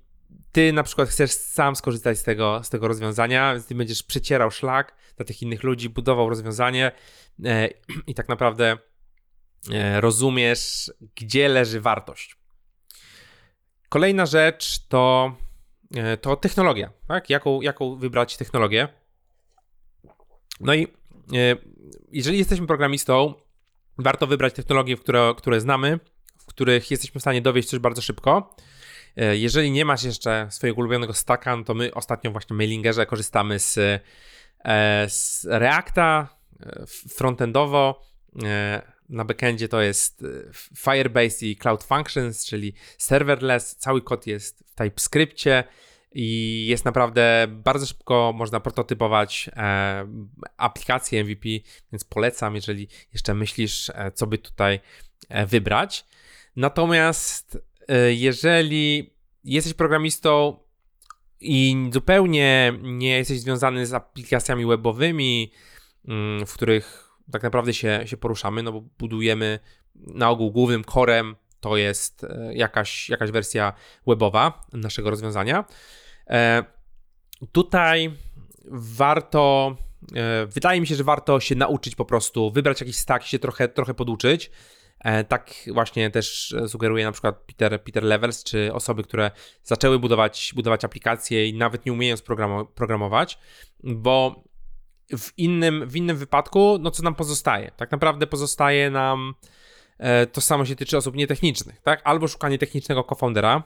ty 0.53 0.72
na 0.72 0.83
przykład 0.83 1.09
chcesz 1.09 1.31
sam 1.31 1.76
skorzystać 1.76 2.18
z 2.18 2.22
tego, 2.22 2.61
z 2.64 2.70
tego 2.70 2.89
rozwiązania, 2.89 3.53
więc 3.53 3.66
ty 3.66 3.74
będziesz 3.74 4.03
przecierał 4.03 4.51
szlak 4.51 4.97
dla 5.16 5.24
tych 5.24 5.43
innych 5.43 5.62
ludzi, 5.62 5.89
budował 5.89 6.29
rozwiązanie 6.29 6.93
e, 7.45 7.68
i 8.07 8.14
tak 8.14 8.29
naprawdę 8.29 8.79
e, 9.72 10.01
rozumiesz, 10.01 10.93
gdzie 11.16 11.49
leży 11.49 11.81
wartość. 11.81 12.37
Kolejna 13.89 14.26
rzecz 14.26 14.87
to, 14.89 15.35
e, 15.95 16.16
to 16.16 16.37
technologia, 16.37 16.91
tak? 17.09 17.31
Jaką, 17.31 17.61
jaką 17.61 17.97
wybrać 17.97 18.37
technologię. 18.37 18.89
No 20.61 20.74
i 20.74 20.85
e, 20.85 20.89
jeżeli 22.12 22.39
jesteśmy 22.39 22.66
programistą, 22.66 23.35
warto 23.99 24.26
wybrać 24.26 24.55
technologie, 24.55 24.97
które, 24.97 25.35
które 25.37 25.61
znamy, 25.61 26.01
w 26.39 26.47
których 26.47 26.91
jesteśmy 26.91 27.18
w 27.18 27.22
stanie 27.22 27.43
dowieść 27.43 27.68
coś 27.68 27.79
bardzo 27.81 28.03
szybko 28.03 28.57
jeżeli 29.17 29.71
nie 29.71 29.85
masz 29.85 30.03
jeszcze 30.03 30.47
swojego 30.51 30.79
ulubionego 30.79 31.15
stacka, 31.15 31.57
no 31.57 31.65
to 31.65 31.75
my 31.75 31.95
ostatnio 31.95 32.31
właśnie 32.31 32.55
w 32.55 32.59
Mailingerze 32.59 33.07
korzystamy 33.07 33.59
z, 33.59 33.79
e, 34.65 35.07
z 35.09 35.47
Reacta 35.51 36.29
e, 36.61 36.85
frontendowo. 37.09 38.09
Na 39.09 39.25
backendzie 39.25 39.69
to 39.69 39.81
jest 39.81 40.25
Firebase 40.77 41.47
i 41.47 41.57
Cloud 41.57 41.85
Functions, 41.85 42.47
czyli 42.47 42.75
serverless. 42.99 43.77
Cały 43.77 44.03
kod 44.03 44.27
jest 44.27 44.65
w 44.67 44.75
TypeScriptie 44.75 45.65
i 46.13 46.67
jest 46.67 46.85
naprawdę 46.85 47.47
bardzo 47.49 47.87
szybko 47.87 48.33
można 48.37 48.61
prototypować 48.61 49.51
aplikację 50.57 51.25
MVP, 51.25 51.49
więc 51.93 52.05
polecam, 52.05 52.55
jeżeli 52.55 52.89
jeszcze 53.13 53.35
myślisz, 53.35 53.91
co 54.15 54.27
by 54.27 54.39
tutaj 54.39 54.81
wybrać. 55.47 56.05
Natomiast 56.57 57.59
E, 57.59 57.68
jeżeli 58.11 59.14
jesteś 59.45 59.74
programistą 59.74 60.59
i 61.41 61.89
zupełnie 61.93 62.72
nie 62.82 63.16
jesteś 63.16 63.41
związany 63.41 63.86
z 63.86 63.95
aplikacjami 63.95 64.66
webowymi, 64.66 65.53
mm, 66.09 66.47
w 66.47 66.55
których 66.55 67.11
tak 67.32 67.43
naprawdę 67.43 67.74
się, 67.74 68.03
się 68.07 68.16
poruszamy, 68.16 68.62
no 68.62 68.72
bo 68.72 68.80
budujemy 68.80 69.59
na 69.95 70.30
ogół 70.30 70.51
głównym 70.51 70.84
korem 70.84 71.36
to 71.61 71.76
jest 71.76 72.24
e, 72.24 72.55
jakaś, 72.55 73.09
jakaś 73.09 73.30
wersja 73.30 73.72
webowa 74.07 74.66
naszego 74.72 75.11
rozwiązania. 75.11 75.64
E, 76.30 76.64
tutaj 77.53 78.11
warto, 78.70 79.76
wydaje 80.47 80.80
mi 80.80 80.86
się, 80.86 80.95
że 80.95 81.05
warto 81.05 81.41
się 81.41 81.55
nauczyć 81.55 81.95
po 81.95 82.05
prostu, 82.05 82.51
wybrać 82.51 82.80
jakiś 82.80 82.97
stack, 82.97 83.26
się 83.26 83.39
trochę, 83.39 83.68
trochę 83.68 83.95
poduczyć. 83.95 84.51
E, 85.01 85.25
tak 85.25 85.55
właśnie 85.73 86.11
też 86.11 86.57
sugeruje 86.69 87.05
na 87.05 87.13
przykład 87.13 87.45
Peter, 87.47 87.83
Peter 87.83 88.03
Levels, 88.03 88.45
czy 88.45 88.75
osoby, 88.75 89.03
które 89.03 89.31
zaczęły 89.63 89.99
budować, 89.99 90.53
budować 90.57 90.85
aplikacje 90.85 91.49
i 91.49 91.55
nawet 91.55 91.87
nie 91.87 91.93
umieją 91.93 92.17
programować, 92.75 93.39
bo 93.85 94.45
w 95.19 95.39
innym, 95.39 95.89
w 95.89 95.97
innym 95.97 96.17
wypadku, 96.17 96.79
no 96.81 96.91
co 96.91 97.03
nam 97.03 97.15
pozostaje? 97.15 97.71
Tak 97.77 97.91
naprawdę 97.91 98.27
pozostaje 98.27 98.91
nam, 98.91 99.35
e, 99.99 100.27
to 100.27 100.41
samo 100.41 100.65
się 100.65 100.77
tyczy 100.77 100.97
osób 100.97 101.17
nietechnicznych, 101.17 101.81
tak? 101.81 102.01
Albo 102.05 102.29
szukanie 102.29 102.59
technicznego 102.59 103.05
co-foundera, 103.09 103.63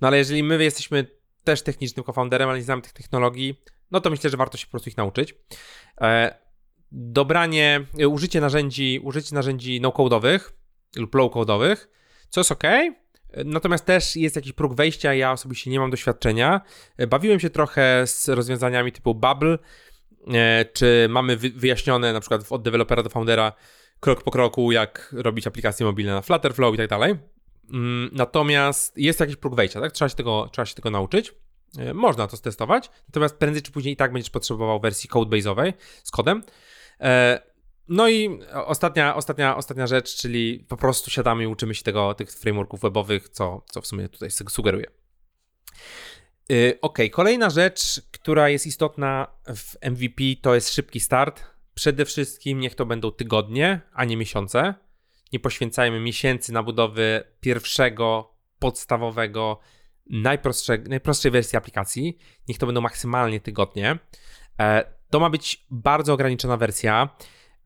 no 0.00 0.08
ale 0.08 0.18
jeżeli 0.18 0.42
my 0.42 0.64
jesteśmy 0.64 1.06
też 1.44 1.62
technicznym 1.62 2.04
co-founderem, 2.04 2.48
ale 2.48 2.58
nie 2.58 2.64
znamy 2.64 2.82
tych 2.82 2.92
technologii, 2.92 3.62
no 3.90 4.00
to 4.00 4.10
myślę, 4.10 4.30
że 4.30 4.36
warto 4.36 4.56
się 4.56 4.66
po 4.66 4.70
prostu 4.70 4.90
ich 4.90 4.96
nauczyć. 4.96 5.34
E, 6.00 6.38
dobranie, 6.92 7.86
użycie 8.08 8.40
narzędzi, 8.40 9.00
użycie 9.02 9.34
narzędzi 9.34 9.80
no-codowych, 9.80 10.57
lub 10.96 11.14
low-codowych, 11.14 11.76
co 12.28 12.40
jest 12.40 12.52
ok, 12.52 12.64
Natomiast 13.44 13.84
też 13.84 14.16
jest 14.16 14.36
jakiś 14.36 14.52
próg 14.52 14.74
wejścia, 14.74 15.14
ja 15.14 15.32
osobiście 15.32 15.70
nie 15.70 15.80
mam 15.80 15.90
doświadczenia. 15.90 16.60
Bawiłem 17.08 17.40
się 17.40 17.50
trochę 17.50 18.06
z 18.06 18.28
rozwiązaniami 18.28 18.92
typu 18.92 19.14
Bubble, 19.14 19.58
e, 20.34 20.64
czy 20.64 21.06
mamy 21.10 21.36
wyjaśnione 21.36 22.12
na 22.12 22.20
przykład 22.20 22.42
od 22.50 22.62
dewelopera 22.62 23.02
do 23.02 23.10
foundera 23.10 23.52
krok 24.00 24.22
po 24.22 24.30
kroku, 24.30 24.72
jak 24.72 25.14
robić 25.16 25.46
aplikacje 25.46 25.86
mobilne 25.86 26.12
na 26.12 26.22
Flutterflow 26.22 26.74
i 26.74 26.76
tak 26.76 26.88
dalej. 26.88 27.14
Mm, 27.72 28.10
natomiast 28.12 28.98
jest 28.98 29.20
jakiś 29.20 29.36
próg 29.36 29.54
wejścia, 29.54 29.80
tak? 29.80 29.92
Trzeba 29.92 30.08
się 30.08 30.16
tego, 30.16 30.48
trzeba 30.52 30.66
się 30.66 30.74
tego 30.74 30.90
nauczyć. 30.90 31.34
E, 31.78 31.94
można 31.94 32.26
to 32.26 32.36
stestować, 32.36 32.90
natomiast 33.08 33.36
prędzej 33.36 33.62
czy 33.62 33.72
później 33.72 33.94
i 33.94 33.96
tak 33.96 34.12
będziesz 34.12 34.30
potrzebował 34.30 34.80
wersji 34.80 35.10
codebase'owej 35.10 35.72
z 36.04 36.10
kodem. 36.10 36.42
No 37.88 38.08
i 38.08 38.40
ostatnia, 38.52 39.14
ostatnia, 39.14 39.56
ostatnia 39.56 39.86
rzecz, 39.86 40.16
czyli 40.16 40.64
po 40.68 40.76
prostu 40.76 41.10
siadamy 41.10 41.44
i 41.44 41.46
uczymy 41.46 41.74
się 41.74 41.82
tego, 41.82 42.14
tych 42.14 42.30
frameworków 42.30 42.80
webowych, 42.80 43.28
co, 43.28 43.62
co 43.70 43.80
w 43.80 43.86
sumie 43.86 44.08
tutaj 44.08 44.30
sugeruję. 44.30 44.86
E, 46.52 46.80
ok, 46.80 46.98
kolejna 47.12 47.50
rzecz, 47.50 48.02
która 48.10 48.48
jest 48.48 48.66
istotna 48.66 49.26
w 49.56 49.90
MVP, 49.90 50.22
to 50.42 50.54
jest 50.54 50.74
szybki 50.74 51.00
start. 51.00 51.44
Przede 51.74 52.04
wszystkim 52.04 52.60
niech 52.60 52.74
to 52.74 52.86
będą 52.86 53.10
tygodnie, 53.10 53.80
a 53.92 54.04
nie 54.04 54.16
miesiące. 54.16 54.74
Nie 55.32 55.40
poświęcajmy 55.40 56.00
miesięcy 56.00 56.52
na 56.52 56.62
budowę 56.62 57.24
pierwszego, 57.40 58.34
podstawowego, 58.58 59.60
najprostszej, 60.10 60.82
najprostszej 60.88 61.30
wersji 61.30 61.58
aplikacji. 61.58 62.18
Niech 62.48 62.58
to 62.58 62.66
będą 62.66 62.80
maksymalnie 62.80 63.40
tygodnie. 63.40 63.98
E, 64.60 64.84
to 65.10 65.20
ma 65.20 65.30
być 65.30 65.66
bardzo 65.70 66.12
ograniczona 66.12 66.56
wersja. 66.56 67.16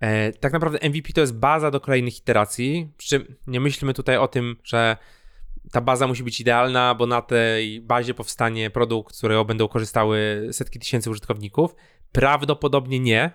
E, 0.03 0.33
tak 0.33 0.53
naprawdę 0.53 0.79
MVP 0.89 1.13
to 1.13 1.21
jest 1.21 1.39
baza 1.39 1.71
do 1.71 1.81
kolejnych 1.81 2.19
iteracji. 2.19 2.93
Przy 2.97 3.09
czym 3.09 3.37
nie 3.47 3.61
myślmy 3.61 3.95
tutaj 3.95 4.17
o 4.17 4.29
tym, 4.29 4.57
że 4.65 4.97
ta 5.73 5.81
baza 5.81 6.07
musi 6.07 6.23
być 6.23 6.41
idealna, 6.41 6.95
bo 6.95 7.07
na 7.07 7.23
tej 7.23 7.81
bazie 7.81 8.15
powstanie 8.15 8.71
produkt, 8.71 9.15
z 9.15 9.19
którego 9.19 9.45
będą 9.45 9.69
korzystały 9.69 10.49
setki 10.53 10.79
tysięcy 10.79 11.11
użytkowników. 11.11 11.75
Prawdopodobnie 12.13 13.01
nie, 13.01 13.31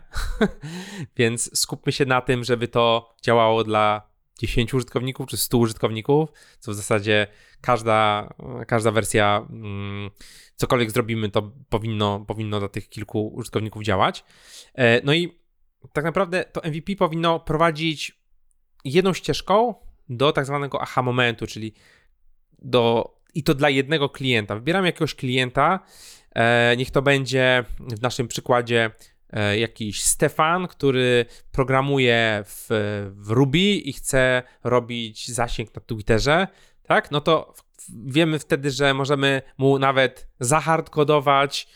więc 1.18 1.60
skupmy 1.60 1.92
się 1.92 2.06
na 2.06 2.22
tym, 2.22 2.44
żeby 2.44 2.68
to 2.68 3.16
działało 3.24 3.64
dla 3.64 4.10
10 4.40 4.74
użytkowników 4.74 5.28
czy 5.28 5.38
100 5.38 5.58
użytkowników, 5.58 6.30
co 6.60 6.72
w 6.72 6.76
zasadzie 6.76 7.28
każda, 7.62 8.30
każda 8.68 8.92
wersja, 8.92 9.48
mm, 9.50 10.10
cokolwiek 10.56 10.92
zrobimy, 10.92 11.30
to 11.30 11.52
powinno, 11.70 12.26
powinno 12.28 12.60
dla 12.60 12.70
tych 12.70 12.90
kilku 12.90 13.28
użytkowników 13.28 13.84
działać. 13.84 14.24
E, 14.74 15.02
no 15.04 15.14
i 15.14 15.47
tak 15.94 16.06
naprawdę 16.06 16.46
to 16.46 16.62
MVP 16.62 16.96
powinno 16.96 17.40
prowadzić 17.40 18.22
jedną 18.86 19.14
ścieżką 19.14 19.76
do 20.10 20.32
tak 20.32 20.46
zwanego 20.46 20.82
aha 20.82 21.02
momentu, 21.02 21.48
czyli 21.48 21.74
do, 22.60 23.14
i 23.34 23.44
to 23.44 23.54
dla 23.54 23.70
jednego 23.70 24.10
klienta. 24.10 24.56
Wybieramy 24.56 24.88
jakiegoś 24.88 25.16
klienta, 25.16 25.80
e, 26.36 26.78
niech 26.78 26.92
to 26.92 27.02
będzie 27.02 27.66
w 27.80 28.02
naszym 28.02 28.28
przykładzie 28.28 28.92
E, 29.34 29.60
jakiś 29.60 30.04
Stefan, 30.04 30.68
który 30.68 31.26
programuje 31.52 32.44
w, 32.46 32.68
w 33.16 33.32
Ruby 33.32 33.60
i 33.60 33.94
chce 33.94 34.44
robić 34.64 35.28
zasięg 35.32 35.76
na 35.76 35.82
Twitterze, 35.82 36.48
tak? 36.84 37.12
No 37.12 37.22
to 37.22 37.54
wiemy 38.06 38.40
wtedy, 38.40 38.72
że 38.72 38.94
możemy 38.94 39.42
mu 39.58 39.80
nawet 39.80 40.28
zahardkodować 40.40 41.68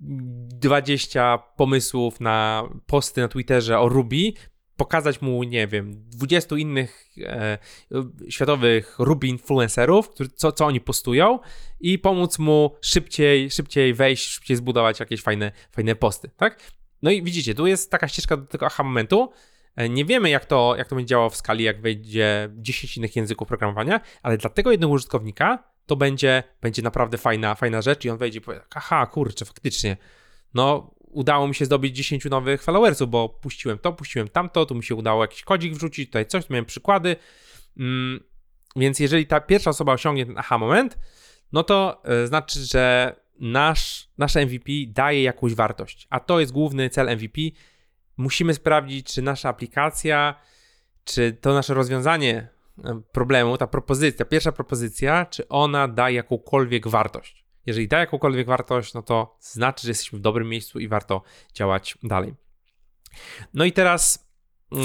20 0.00 1.38
pomysłów 1.38 2.20
na 2.20 2.68
posty 2.86 3.20
na 3.20 3.28
Twitterze 3.28 3.78
o 3.78 3.88
Ruby, 3.88 4.32
pokazać 4.76 5.20
mu, 5.22 5.42
nie 5.42 5.66
wiem, 5.66 6.04
20 6.08 6.56
innych 6.56 7.04
e, 7.22 7.58
światowych 8.28 8.98
Ruby 8.98 9.26
influencerów, 9.26 10.08
którzy, 10.08 10.30
co, 10.30 10.52
co 10.52 10.66
oni 10.66 10.80
postują 10.80 11.38
i 11.80 11.98
pomóc 11.98 12.38
mu 12.38 12.76
szybciej, 12.80 13.50
szybciej 13.50 13.94
wejść, 13.94 14.28
szybciej 14.28 14.56
zbudować 14.56 15.00
jakieś 15.00 15.22
fajne, 15.22 15.52
fajne 15.72 15.94
posty, 15.94 16.30
tak? 16.36 16.60
No 17.02 17.10
i 17.10 17.22
widzicie, 17.22 17.54
tu 17.54 17.66
jest 17.66 17.90
taka 17.90 18.08
ścieżka 18.08 18.36
do 18.36 18.46
tego 18.46 18.66
aha 18.66 18.82
momentu. 18.82 19.32
E, 19.76 19.88
nie 19.88 20.04
wiemy, 20.04 20.30
jak 20.30 20.46
to, 20.46 20.74
jak 20.76 20.88
to 20.88 20.96
będzie 20.96 21.08
działało 21.08 21.30
w 21.30 21.36
skali, 21.36 21.64
jak 21.64 21.80
wejdzie 21.80 22.48
10 22.56 22.96
innych 22.96 23.16
języków 23.16 23.48
programowania, 23.48 24.00
ale 24.22 24.38
dla 24.38 24.50
tego 24.50 24.70
jednego 24.70 24.92
użytkownika 24.92 25.77
to 25.88 25.96
będzie, 25.96 26.42
będzie 26.62 26.82
naprawdę 26.82 27.18
fajna, 27.18 27.54
fajna 27.54 27.82
rzecz 27.82 28.04
i 28.04 28.10
on 28.10 28.18
wejdzie 28.18 28.38
i 28.38 28.42
powie, 28.42 28.60
aha, 28.74 29.06
kurczę, 29.06 29.44
faktycznie, 29.44 29.96
no 30.54 30.94
udało 31.00 31.48
mi 31.48 31.54
się 31.54 31.64
zdobyć 31.64 31.96
10 31.96 32.24
nowych 32.24 32.62
followersów, 32.62 33.10
bo 33.10 33.28
puściłem 33.28 33.78
to, 33.78 33.92
puściłem 33.92 34.28
tamto, 34.28 34.66
tu 34.66 34.74
mi 34.74 34.84
się 34.84 34.94
udało 34.94 35.24
jakiś 35.24 35.42
kodzik 35.42 35.74
wrzucić, 35.74 36.08
tutaj 36.08 36.26
coś, 36.26 36.46
tu 36.46 36.52
miałem 36.52 36.64
przykłady. 36.64 37.16
Mm, 37.76 38.20
więc 38.76 39.00
jeżeli 39.00 39.26
ta 39.26 39.40
pierwsza 39.40 39.70
osoba 39.70 39.92
osiągnie 39.92 40.26
ten 40.26 40.38
aha 40.38 40.58
moment, 40.58 40.98
no 41.52 41.62
to 41.62 42.02
y, 42.24 42.26
znaczy, 42.26 42.64
że 42.64 43.16
nasz, 43.40 44.08
nasze 44.18 44.46
MVP 44.46 44.72
daje 44.86 45.22
jakąś 45.22 45.54
wartość, 45.54 46.06
a 46.10 46.20
to 46.20 46.40
jest 46.40 46.52
główny 46.52 46.90
cel 46.90 47.16
MVP. 47.16 47.40
Musimy 48.16 48.54
sprawdzić, 48.54 49.14
czy 49.14 49.22
nasza 49.22 49.48
aplikacja, 49.48 50.34
czy 51.04 51.32
to 51.32 51.54
nasze 51.54 51.74
rozwiązanie 51.74 52.48
problemu, 53.12 53.56
ta 53.56 53.66
propozycja, 53.66 54.24
pierwsza 54.24 54.52
propozycja, 54.52 55.26
czy 55.26 55.48
ona 55.48 55.88
da 55.88 56.10
jakąkolwiek 56.10 56.88
wartość. 56.88 57.44
Jeżeli 57.66 57.88
da 57.88 57.98
jakąkolwiek 57.98 58.46
wartość, 58.46 58.94
no 58.94 59.02
to 59.02 59.36
znaczy, 59.40 59.82
że 59.82 59.90
jesteśmy 59.90 60.18
w 60.18 60.22
dobrym 60.22 60.48
miejscu 60.48 60.78
i 60.78 60.88
warto 60.88 61.22
działać 61.54 61.98
dalej. 62.02 62.34
No 63.54 63.64
i 63.64 63.72
teraz 63.72 64.28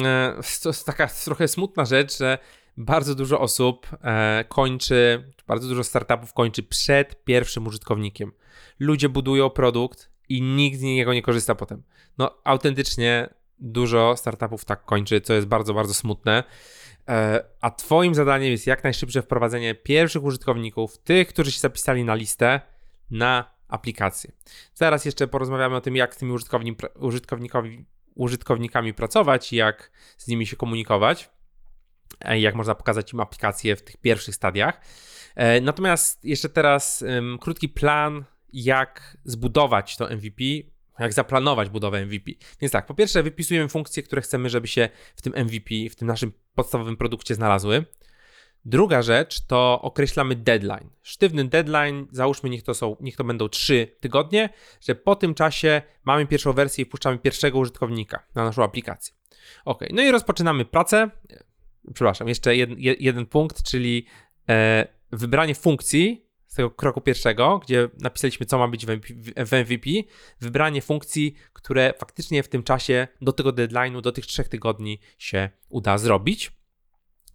e, 0.03 0.41
to 0.63 0.69
jest 0.69 0.85
taka 0.85 1.07
trochę 1.07 1.47
smutna 1.47 1.85
rzecz, 1.85 2.17
że 2.17 2.37
bardzo 2.77 3.15
dużo 3.15 3.39
osób 3.39 3.87
e, 4.01 4.45
kończy, 4.49 5.31
bardzo 5.47 5.67
dużo 5.67 5.83
startupów 5.83 6.33
kończy 6.33 6.63
przed 6.63 7.23
pierwszym 7.23 7.67
użytkownikiem. 7.67 8.31
Ludzie 8.79 9.09
budują 9.09 9.49
produkt 9.49 10.09
i 10.29 10.41
nikt 10.41 10.79
z 10.79 10.81
niego 10.81 11.13
nie 11.13 11.21
korzysta 11.21 11.55
potem. 11.55 11.83
No, 12.17 12.37
autentycznie 12.43 13.33
dużo 13.59 14.17
startupów 14.17 14.65
tak 14.65 14.85
kończy, 14.85 15.21
co 15.21 15.33
jest 15.33 15.47
bardzo, 15.47 15.73
bardzo 15.73 15.93
smutne. 15.93 16.43
E, 17.09 17.43
a 17.61 17.71
Twoim 17.71 18.15
zadaniem 18.15 18.51
jest 18.51 18.67
jak 18.67 18.83
najszybsze 18.83 19.21
wprowadzenie 19.21 19.75
pierwszych 19.75 20.23
użytkowników, 20.23 20.97
tych, 20.97 21.27
którzy 21.27 21.51
się 21.51 21.59
zapisali 21.59 22.03
na 22.03 22.15
listę, 22.15 22.61
na 23.11 23.53
aplikację. 23.67 24.31
Zaraz 24.73 25.05
jeszcze 25.05 25.27
porozmawiamy 25.27 25.75
o 25.75 25.81
tym, 25.81 25.95
jak 25.95 26.15
z 26.15 26.17
tymi 26.17 26.31
użytkownikami, 26.99 27.85
użytkownikami 28.15 28.93
pracować 28.93 29.53
jak 29.53 29.91
z 30.17 30.27
nimi 30.27 30.47
się 30.47 30.55
komunikować, 30.55 31.29
jak 32.29 32.55
można 32.55 32.75
pokazać 32.75 33.13
im 33.13 33.19
aplikację 33.19 33.75
w 33.75 33.81
tych 33.81 33.97
pierwszych 33.97 34.35
stadiach. 34.35 34.81
E, 35.35 35.61
natomiast 35.61 36.25
jeszcze 36.25 36.49
teraz 36.49 37.01
um, 37.01 37.37
krótki 37.41 37.69
plan, 37.69 38.25
jak 38.53 39.17
zbudować 39.25 39.97
to 39.97 40.09
MVP, 40.09 40.43
jak 40.99 41.13
zaplanować 41.13 41.69
budowę 41.69 42.05
MVP. 42.05 42.31
Więc 42.61 42.71
tak, 42.71 42.85
po 42.85 42.93
pierwsze 42.93 43.23
wypisujemy 43.23 43.69
funkcje, 43.69 44.03
które 44.03 44.21
chcemy, 44.21 44.49
żeby 44.49 44.67
się 44.67 44.89
w 45.15 45.21
tym 45.21 45.33
MVP, 45.45 45.75
w 45.91 45.95
tym 45.95 46.07
naszym 46.07 46.31
podstawowym 46.55 46.97
produkcie 46.97 47.35
znalazły. 47.35 47.85
Druga 48.65 49.01
rzecz 49.01 49.45
to 49.45 49.81
określamy 49.81 50.35
deadline. 50.35 50.89
Sztywny 51.01 51.45
deadline, 51.45 52.07
załóżmy, 52.11 52.49
niech 52.49 52.63
to, 52.63 52.73
są, 52.73 52.95
niech 52.99 53.15
to 53.15 53.23
będą 53.23 53.49
3 53.49 53.95
tygodnie, 53.99 54.49
że 54.81 54.95
po 54.95 55.15
tym 55.15 55.33
czasie 55.33 55.81
mamy 56.03 56.27
pierwszą 56.27 56.53
wersję 56.53 56.81
i 56.81 56.85
wpuszczamy 56.85 57.17
pierwszego 57.17 57.59
użytkownika 57.59 58.25
na 58.35 58.43
naszą 58.43 58.63
aplikację. 58.63 59.13
Ok, 59.65 59.83
no 59.93 60.03
i 60.03 60.11
rozpoczynamy 60.11 60.65
pracę. 60.65 61.09
Przepraszam, 61.93 62.27
jeszcze 62.27 62.55
jed, 62.55 62.69
jeden 62.79 63.25
punkt, 63.25 63.63
czyli 63.63 64.05
e, 64.49 64.87
wybranie 65.11 65.55
funkcji 65.55 66.27
z 66.53 66.55
tego 66.55 66.71
kroku 66.71 67.01
pierwszego, 67.01 67.59
gdzie 67.59 67.89
napisaliśmy, 67.99 68.45
co 68.45 68.57
ma 68.57 68.67
być 68.67 68.85
w 68.85 69.51
MVP, 69.51 69.89
wybranie 70.41 70.81
funkcji, 70.81 71.35
które 71.53 71.93
faktycznie 71.97 72.43
w 72.43 72.47
tym 72.47 72.63
czasie 72.63 73.07
do 73.21 73.33
tego 73.33 73.49
deadline'u, 73.49 74.01
do 74.01 74.11
tych 74.11 74.25
trzech 74.25 74.47
tygodni 74.47 74.99
się 75.17 75.49
uda 75.69 75.97
zrobić. 75.97 76.51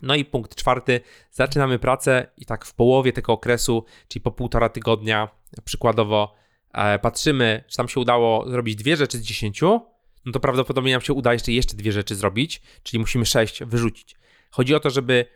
No 0.02 0.14
i 0.14 0.24
punkt 0.24 0.54
czwarty, 0.54 1.00
zaczynamy 1.30 1.78
pracę 1.78 2.26
i 2.36 2.46
tak 2.46 2.64
w 2.64 2.74
połowie 2.74 3.12
tego 3.12 3.32
okresu, 3.32 3.84
czyli 4.08 4.22
po 4.22 4.32
półtora 4.32 4.68
tygodnia, 4.68 5.28
przykładowo 5.64 6.34
e, 6.72 6.98
patrzymy, 6.98 7.64
czy 7.68 7.76
tam 7.76 7.88
się 7.88 8.00
udało 8.00 8.50
zrobić 8.50 8.76
dwie 8.76 8.96
rzeczy 8.96 9.18
z 9.18 9.22
dziesięciu, 9.22 9.80
no 10.24 10.32
to 10.32 10.40
prawdopodobnie 10.40 10.92
nam 10.92 11.00
się 11.00 11.12
uda 11.12 11.32
jeszcze 11.32 11.52
jeszcze 11.52 11.76
dwie 11.76 11.92
rzeczy 11.92 12.14
zrobić, 12.14 12.62
czyli 12.82 13.00
musimy 13.00 13.26
sześć 13.26 13.64
wyrzucić. 13.64 14.16
Chodzi 14.50 14.74
o 14.74 14.80
to, 14.80 14.90
żeby 14.90 15.26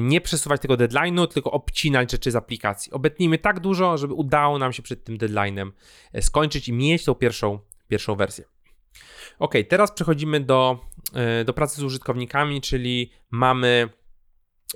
nie 0.00 0.20
przesuwać 0.20 0.60
tego 0.60 0.74
deadline'u, 0.74 1.28
tylko 1.28 1.50
obcinać 1.50 2.12
rzeczy 2.12 2.30
z 2.30 2.36
aplikacji. 2.36 2.92
Obetnijmy 2.92 3.38
tak 3.38 3.60
dużo, 3.60 3.98
żeby 3.98 4.14
udało 4.14 4.58
nam 4.58 4.72
się 4.72 4.82
przed 4.82 5.04
tym 5.04 5.18
deadline'em 5.18 5.70
e, 6.12 6.22
skończyć 6.22 6.68
i 6.68 6.72
mieć 6.72 7.04
tą 7.04 7.14
pierwszą, 7.14 7.58
pierwszą 7.88 8.14
wersję. 8.14 8.44
Ok, 9.38 9.54
teraz 9.68 9.92
przechodzimy 9.92 10.40
do, 10.40 10.80
e, 11.14 11.44
do 11.44 11.52
pracy 11.52 11.80
z 11.80 11.82
użytkownikami, 11.82 12.60
czyli 12.60 13.10
mamy 13.30 13.88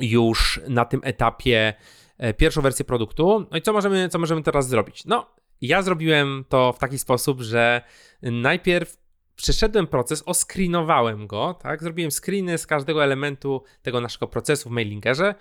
już 0.00 0.60
na 0.68 0.84
tym 0.84 1.00
etapie 1.04 1.74
e, 2.18 2.34
pierwszą 2.34 2.62
wersję 2.62 2.84
produktu. 2.84 3.46
No 3.50 3.58
i 3.58 3.62
co 3.62 3.72
możemy, 3.72 4.08
co 4.08 4.18
możemy 4.18 4.42
teraz 4.42 4.68
zrobić? 4.68 5.04
No, 5.04 5.26
ja 5.60 5.82
zrobiłem 5.82 6.44
to 6.48 6.72
w 6.72 6.78
taki 6.78 6.98
sposób, 6.98 7.40
że 7.40 7.82
najpierw 8.22 8.96
przeszedłem 9.39 9.86
proces, 9.86 10.22
oscreenowałem 10.26 11.26
go, 11.26 11.55
tak? 11.55 11.82
Zrobiłem 11.82 12.11
screeny 12.11 12.59
z 12.59 12.66
każdego 12.66 13.05
elementu 13.05 13.62
tego 13.82 14.01
naszego 14.01 14.26
procesu 14.26 14.68
w 14.68 14.72
mailingerze 14.72 15.34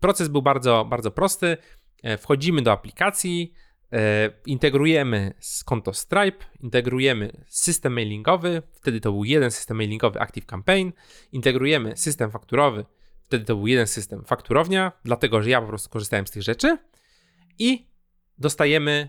proces 0.00 0.28
był 0.28 0.42
bardzo, 0.42 0.84
bardzo 0.84 1.10
prosty. 1.10 1.56
E, 2.02 2.18
wchodzimy 2.18 2.62
do 2.62 2.72
aplikacji, 2.72 3.54
e, 3.92 4.30
integrujemy 4.46 5.34
z 5.40 5.64
konto 5.64 5.92
Stripe, 5.92 6.44
integrujemy 6.60 7.44
system 7.46 7.92
mailingowy, 7.92 8.62
wtedy 8.72 9.00
to 9.00 9.12
był 9.12 9.24
jeden 9.24 9.50
system 9.50 9.76
mailingowy 9.76 10.20
Active 10.20 10.46
Campaign, 10.46 10.92
integrujemy 11.32 11.96
system 11.96 12.30
fakturowy, 12.30 12.84
wtedy 13.22 13.44
to 13.44 13.56
był 13.56 13.66
jeden 13.66 13.86
system 13.86 14.24
fakturownia, 14.24 14.92
dlatego 15.04 15.42
że 15.42 15.50
ja 15.50 15.60
po 15.60 15.68
prostu 15.68 15.90
korzystałem 15.90 16.26
z 16.26 16.30
tych 16.30 16.42
rzeczy 16.42 16.78
i 17.58 17.86
dostajemy, 18.38 19.08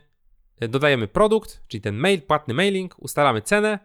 e, 0.59 0.67
dodajemy 0.67 1.07
produkt, 1.07 1.61
czyli 1.67 1.81
ten 1.81 1.95
mail, 1.95 2.21
płatny 2.21 2.53
mailing, 2.53 2.95
ustalamy 2.99 3.41
cenę 3.41 3.79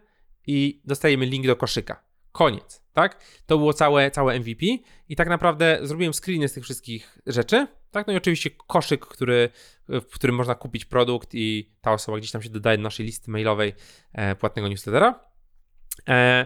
i 0.47 0.81
dostajemy 0.85 1.25
link 1.25 1.47
do 1.47 1.55
koszyka. 1.55 2.03
Koniec, 2.31 2.83
tak? 2.93 3.23
To 3.45 3.57
było 3.57 3.73
całe, 3.73 4.11
całe 4.11 4.39
MVP 4.39 4.65
i 5.09 5.15
tak 5.15 5.29
naprawdę 5.29 5.79
zrobiłem 5.81 6.13
screeny 6.13 6.47
z 6.47 6.53
tych 6.53 6.63
wszystkich 6.63 7.19
rzeczy, 7.27 7.67
tak? 7.91 8.07
No 8.07 8.13
i 8.13 8.17
oczywiście 8.17 8.49
koszyk, 8.67 9.05
który, 9.05 9.49
w 9.89 10.13
którym 10.13 10.35
można 10.35 10.55
kupić 10.55 10.85
produkt 10.85 11.29
i 11.33 11.71
ta 11.81 11.91
osoba 11.91 12.17
gdzieś 12.17 12.31
tam 12.31 12.41
się 12.41 12.49
dodaje 12.49 12.77
do 12.77 12.83
naszej 12.83 13.05
listy 13.05 13.31
mailowej 13.31 13.73
e, 14.13 14.35
płatnego 14.35 14.67
newslettera. 14.67 15.19
E, 16.07 16.45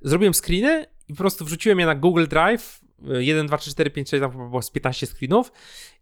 zrobiłem 0.00 0.34
screeny 0.34 0.86
i 1.08 1.12
po 1.12 1.18
prostu 1.18 1.44
wrzuciłem 1.44 1.80
je 1.80 1.86
na 1.86 1.94
Google 1.94 2.26
Drive 2.26 2.80
1, 3.02 3.46
2, 3.46 3.58
3, 3.58 3.70
4, 3.70 3.90
5, 3.90 4.10
6, 4.10 4.20
tam 4.20 4.30
było 4.30 4.62
z 4.62 4.70
15 4.70 5.06
screenów 5.06 5.52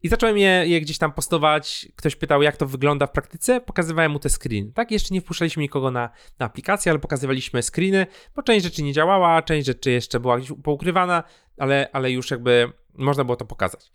i 0.03 0.09
zacząłem 0.09 0.39
je, 0.39 0.65
je, 0.67 0.81
gdzieś 0.81 0.99
tam 0.99 1.13
postować. 1.13 1.89
Ktoś 1.97 2.17
pytał, 2.17 2.43
jak 2.43 2.57
to 2.57 2.67
wygląda 2.67 3.07
w 3.07 3.13
praktyce, 3.13 3.61
pokazywałem 3.61 4.13
mu 4.13 4.19
te 4.19 4.29
screeny. 4.29 4.73
Tak, 4.73 4.91
jeszcze 4.91 5.15
nie 5.15 5.21
wpuszczaliśmy 5.21 5.63
nikogo 5.63 5.91
na, 5.91 6.11
na 6.39 6.47
aplikację, 6.47 6.91
ale 6.93 6.99
pokazywaliśmy 6.99 7.63
screeny, 7.63 8.07
bo 8.37 8.43
część 8.43 8.65
rzeczy 8.65 8.83
nie 8.83 8.93
działała, 8.93 9.43
część 9.43 9.67
rzeczy 9.67 9.91
jeszcze 9.91 10.21
była 10.21 10.39
gdzieś 10.39 10.53
poukrywana, 10.65 11.23
ale, 11.59 11.89
ale 11.93 12.11
już 12.11 12.31
jakby 12.31 12.73
można 12.95 13.25
było 13.25 13.37
to 13.37 13.45
pokazać. 13.45 13.93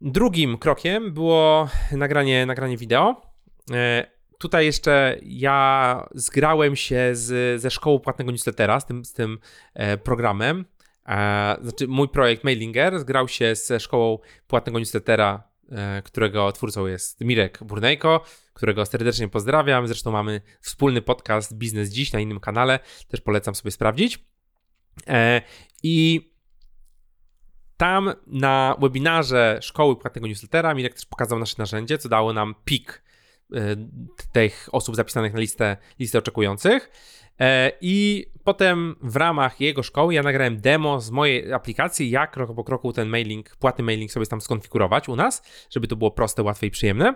Drugim 0.00 0.58
krokiem 0.58 1.12
było 1.12 1.68
nagranie, 1.92 2.46
nagranie 2.46 2.76
wideo. 2.76 3.22
E, 3.72 4.14
tutaj 4.38 4.66
jeszcze 4.66 5.18
ja 5.22 6.08
zgrałem 6.14 6.76
się 6.76 7.10
z, 7.12 7.60
ze 7.60 7.70
szkołą 7.70 7.98
płatnego 7.98 8.32
newslettera, 8.32 8.80
z 8.80 8.86
tym, 8.86 9.04
z 9.04 9.12
tym 9.12 9.38
e, 9.74 9.98
programem. 9.98 10.64
Znaczy, 11.62 11.88
mój 11.88 12.08
projekt 12.08 12.44
Mailinger 12.44 13.00
zgrał 13.00 13.28
się 13.28 13.54
ze 13.54 13.80
szkołą 13.80 14.18
płatnego 14.46 14.78
newslettera, 14.78 15.42
e, 15.72 16.02
którego 16.02 16.52
twórcą 16.52 16.86
jest 16.86 17.20
Mirek 17.20 17.58
Burnejko, 17.64 18.24
którego 18.52 18.86
serdecznie 18.86 19.28
pozdrawiam. 19.28 19.86
Zresztą 19.86 20.10
mamy 20.10 20.40
wspólny 20.60 21.02
podcast 21.02 21.54
Biznes 21.54 21.90
Dziś 21.90 22.12
na 22.12 22.20
innym 22.20 22.40
kanale, 22.40 22.78
też 23.08 23.20
polecam 23.20 23.54
sobie 23.54 23.70
sprawdzić. 23.70 24.24
E, 25.08 25.42
I 25.82 26.30
tam 27.76 28.12
na 28.26 28.76
webinarze 28.80 29.58
szkoły 29.62 29.96
płatnego 29.96 30.26
newslettera 30.26 30.74
Mirek 30.74 30.94
też 30.94 31.06
pokazał 31.06 31.38
nasze 31.38 31.54
narzędzie, 31.58 31.98
co 31.98 32.08
dało 32.08 32.32
nam 32.32 32.54
pik 32.64 33.04
tych 34.32 34.68
osób 34.72 34.96
zapisanych 34.96 35.34
na 35.34 35.40
listę, 35.40 35.76
listę 35.98 36.18
oczekujących. 36.18 36.90
E, 37.40 37.72
I 37.80 38.26
potem 38.44 38.96
w 39.02 39.16
ramach 39.16 39.60
jego 39.60 39.82
szkoły 39.82 40.14
ja 40.14 40.22
nagrałem 40.22 40.60
demo 40.60 41.00
z 41.00 41.10
mojej 41.10 41.52
aplikacji, 41.52 42.10
jak 42.10 42.30
krok 42.30 42.54
po 42.54 42.64
kroku 42.64 42.92
ten 42.92 43.08
mailing, 43.08 43.56
płatny 43.56 43.84
mailing 43.84 44.12
sobie 44.12 44.26
tam 44.26 44.40
skonfigurować 44.40 45.08
u 45.08 45.16
nas, 45.16 45.42
żeby 45.70 45.88
to 45.88 45.96
było 45.96 46.10
proste, 46.10 46.42
łatwe 46.42 46.66
i 46.66 46.70
przyjemne. 46.70 47.14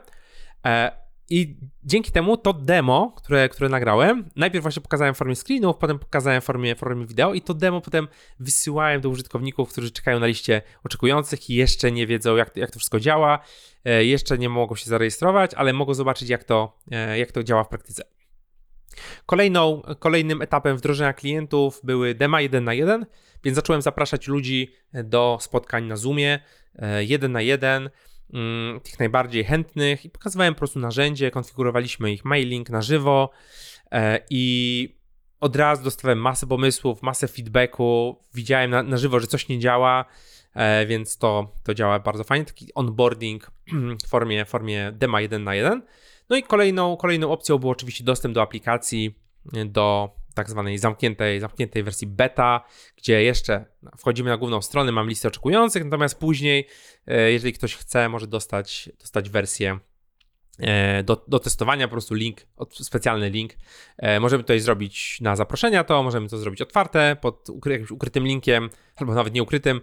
E, 1.30 1.34
I 1.34 1.56
dzięki 1.84 2.12
temu 2.12 2.36
to 2.36 2.52
demo, 2.52 3.12
które, 3.16 3.48
które 3.48 3.68
nagrałem, 3.68 4.30
najpierw 4.36 4.62
właśnie 4.62 4.82
pokazałem 4.82 5.14
w 5.14 5.18
formie 5.18 5.36
screenów, 5.36 5.76
potem 5.76 5.98
pokazałem 5.98 6.40
w 6.40 6.44
formie, 6.44 6.76
formie 6.76 7.06
wideo 7.06 7.34
i 7.34 7.40
to 7.40 7.54
demo 7.54 7.80
potem 7.80 8.08
wysyłałem 8.40 9.00
do 9.00 9.08
użytkowników, 9.08 9.72
którzy 9.72 9.90
czekają 9.90 10.20
na 10.20 10.26
liście 10.26 10.62
oczekujących 10.84 11.50
i 11.50 11.54
jeszcze 11.54 11.92
nie 11.92 12.06
wiedzą, 12.06 12.36
jak, 12.36 12.56
jak 12.56 12.70
to 12.70 12.78
wszystko 12.78 13.00
działa, 13.00 13.38
e, 13.84 14.04
jeszcze 14.04 14.38
nie 14.38 14.48
mogą 14.48 14.74
się 14.74 14.90
zarejestrować, 14.90 15.54
ale 15.54 15.72
mogą 15.72 15.94
zobaczyć, 15.94 16.28
jak 16.28 16.44
to, 16.44 16.78
jak 17.16 17.32
to 17.32 17.42
działa 17.42 17.64
w 17.64 17.68
praktyce. 17.68 18.02
Kolejną, 19.26 19.82
kolejnym 19.98 20.42
etapem 20.42 20.76
wdrożenia 20.76 21.12
klientów 21.12 21.80
były 21.84 22.14
dema 22.14 22.40
1 22.40 22.64
na 22.64 22.74
1, 22.74 23.06
więc 23.44 23.56
zacząłem 23.56 23.82
zapraszać 23.82 24.28
ludzi 24.28 24.72
do 25.04 25.38
spotkań 25.40 25.84
na 25.84 25.96
Zoomie 25.96 26.38
1 27.00 27.32
na 27.32 27.40
1, 27.40 27.76
mm, 27.82 27.90
tych 28.82 28.98
najbardziej 28.98 29.44
chętnych 29.44 30.04
i 30.04 30.10
pokazywałem 30.10 30.54
po 30.54 30.58
prostu 30.58 30.78
narzędzie, 30.78 31.30
konfigurowaliśmy 31.30 32.12
ich 32.12 32.24
mailing 32.24 32.70
na 32.70 32.82
żywo 32.82 33.30
e, 33.92 34.20
i 34.30 34.98
od 35.40 35.56
razu 35.56 35.84
dostawałem 35.84 36.18
masę 36.18 36.46
pomysłów, 36.46 37.02
masę 37.02 37.28
feedbacku, 37.28 38.18
widziałem 38.34 38.70
na, 38.70 38.82
na 38.82 38.96
żywo, 38.96 39.20
że 39.20 39.26
coś 39.26 39.48
nie 39.48 39.58
działa, 39.58 40.04
e, 40.54 40.86
więc 40.86 41.18
to, 41.18 41.54
to 41.64 41.74
działa 41.74 41.98
bardzo 41.98 42.24
fajnie, 42.24 42.44
taki 42.44 42.74
onboarding 42.74 43.50
w 44.04 44.08
formie, 44.08 44.44
formie 44.44 44.92
dema 44.92 45.20
1 45.20 45.44
na 45.44 45.54
1. 45.54 45.82
No 46.30 46.36
i 46.36 46.42
kolejną, 46.42 46.96
kolejną 46.96 47.32
opcją 47.32 47.58
był 47.58 47.70
oczywiście 47.70 48.04
dostęp 48.04 48.34
do 48.34 48.42
aplikacji, 48.42 49.18
do 49.66 50.17
tak 50.38 50.50
zwanej 50.50 50.78
zamkniętej, 50.78 51.40
zamkniętej 51.40 51.82
wersji 51.82 52.06
beta, 52.06 52.64
gdzie 52.96 53.22
jeszcze 53.22 53.64
wchodzimy 53.98 54.30
na 54.30 54.36
główną 54.36 54.62
stronę, 54.62 54.92
mam 54.92 55.08
listę 55.08 55.28
oczekujących, 55.28 55.84
natomiast 55.84 56.18
później, 56.18 56.68
e, 57.06 57.32
jeżeli 57.32 57.52
ktoś 57.52 57.76
chce, 57.76 58.08
może 58.08 58.26
dostać, 58.26 58.90
dostać 59.00 59.30
wersję 59.30 59.78
e, 60.58 61.02
do, 61.02 61.24
do 61.28 61.38
testowania, 61.38 61.88
po 61.88 61.92
prostu 61.92 62.14
link, 62.14 62.46
specjalny 62.70 63.30
link. 63.30 63.52
E, 63.96 64.20
możemy 64.20 64.42
tutaj 64.42 64.60
zrobić 64.60 65.20
na 65.20 65.36
zaproszenia 65.36 65.84
to, 65.84 66.02
możemy 66.02 66.28
to 66.28 66.38
zrobić 66.38 66.62
otwarte, 66.62 67.16
pod 67.20 67.50
ukry, 67.50 67.72
jakimś 67.72 67.90
ukrytym 67.90 68.24
linkiem, 68.24 68.70
albo 68.96 69.14
nawet 69.14 69.34
nieukrytym. 69.34 69.80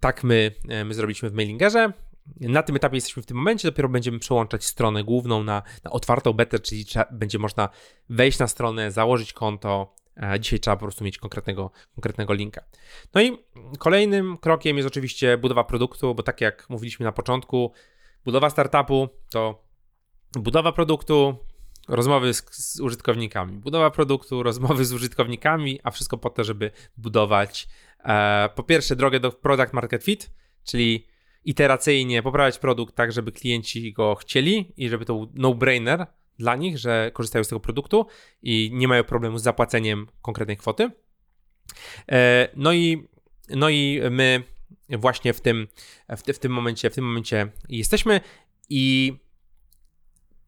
Tak 0.00 0.24
my, 0.24 0.54
my 0.84 0.94
zrobiliśmy 0.94 1.30
w 1.30 1.32
mailingerze. 1.32 1.92
Na 2.40 2.62
tym 2.62 2.76
etapie 2.76 2.96
jesteśmy 2.96 3.22
w 3.22 3.26
tym 3.26 3.36
momencie, 3.36 3.68
dopiero 3.68 3.88
będziemy 3.88 4.18
przełączać 4.18 4.64
stronę 4.64 5.04
główną 5.04 5.44
na, 5.44 5.62
na 5.84 5.90
otwartą 5.90 6.32
betę, 6.32 6.58
czyli 6.58 6.84
trzeba, 6.84 7.06
będzie 7.12 7.38
można 7.38 7.68
wejść 8.08 8.38
na 8.38 8.46
stronę, 8.46 8.90
założyć 8.90 9.32
konto. 9.32 9.94
Dzisiaj 10.40 10.60
trzeba 10.60 10.76
po 10.76 10.84
prostu 10.84 11.04
mieć 11.04 11.18
konkretnego, 11.18 11.70
konkretnego 11.94 12.34
linka. 12.34 12.64
No 13.14 13.22
i 13.22 13.38
kolejnym 13.78 14.36
krokiem 14.38 14.76
jest 14.76 14.88
oczywiście 14.88 15.38
budowa 15.38 15.64
produktu, 15.64 16.14
bo 16.14 16.22
tak 16.22 16.40
jak 16.40 16.70
mówiliśmy 16.70 17.04
na 17.04 17.12
początku, 17.12 17.72
budowa 18.24 18.50
startupu 18.50 19.08
to 19.30 19.64
budowa 20.32 20.72
produktu, 20.72 21.36
rozmowy 21.88 22.34
z, 22.34 22.44
z, 22.50 22.80
użytkownikami, 22.80 23.58
budowa 23.58 23.90
produktu, 23.90 24.42
rozmowy 24.42 24.84
z 24.84 24.92
użytkownikami, 24.92 25.80
a 25.82 25.90
wszystko 25.90 26.18
po 26.18 26.30
to, 26.30 26.44
żeby 26.44 26.70
budować 26.96 27.68
e, 28.04 28.48
po 28.54 28.62
pierwsze 28.62 28.96
drogę 28.96 29.20
do 29.20 29.32
product 29.32 29.72
market 29.72 30.04
fit, 30.04 30.30
czyli 30.64 31.06
iteracyjnie 31.48 32.22
poprawiać 32.22 32.58
produkt 32.58 32.94
tak, 32.94 33.12
żeby 33.12 33.32
klienci 33.32 33.92
go 33.92 34.14
chcieli 34.14 34.72
i 34.76 34.88
żeby 34.88 35.04
to 35.04 35.14
był 35.14 35.32
no-brainer 35.34 36.06
dla 36.38 36.56
nich, 36.56 36.78
że 36.78 37.10
korzystają 37.14 37.44
z 37.44 37.48
tego 37.48 37.60
produktu 37.60 38.06
i 38.42 38.70
nie 38.72 38.88
mają 38.88 39.04
problemu 39.04 39.38
z 39.38 39.42
zapłaceniem 39.42 40.06
konkretnej 40.22 40.56
kwoty. 40.56 40.90
E, 42.12 42.48
no 42.56 42.72
i, 42.72 43.08
no 43.48 43.68
i 43.68 44.00
my 44.10 44.42
właśnie 44.88 45.32
w 45.32 45.40
tym, 45.40 45.68
w, 46.16 46.32
w 46.32 46.38
tym 46.38 46.52
momencie, 46.52 46.90
w 46.90 46.94
tym 46.94 47.04
momencie 47.04 47.52
jesteśmy 47.68 48.20
i 48.68 49.12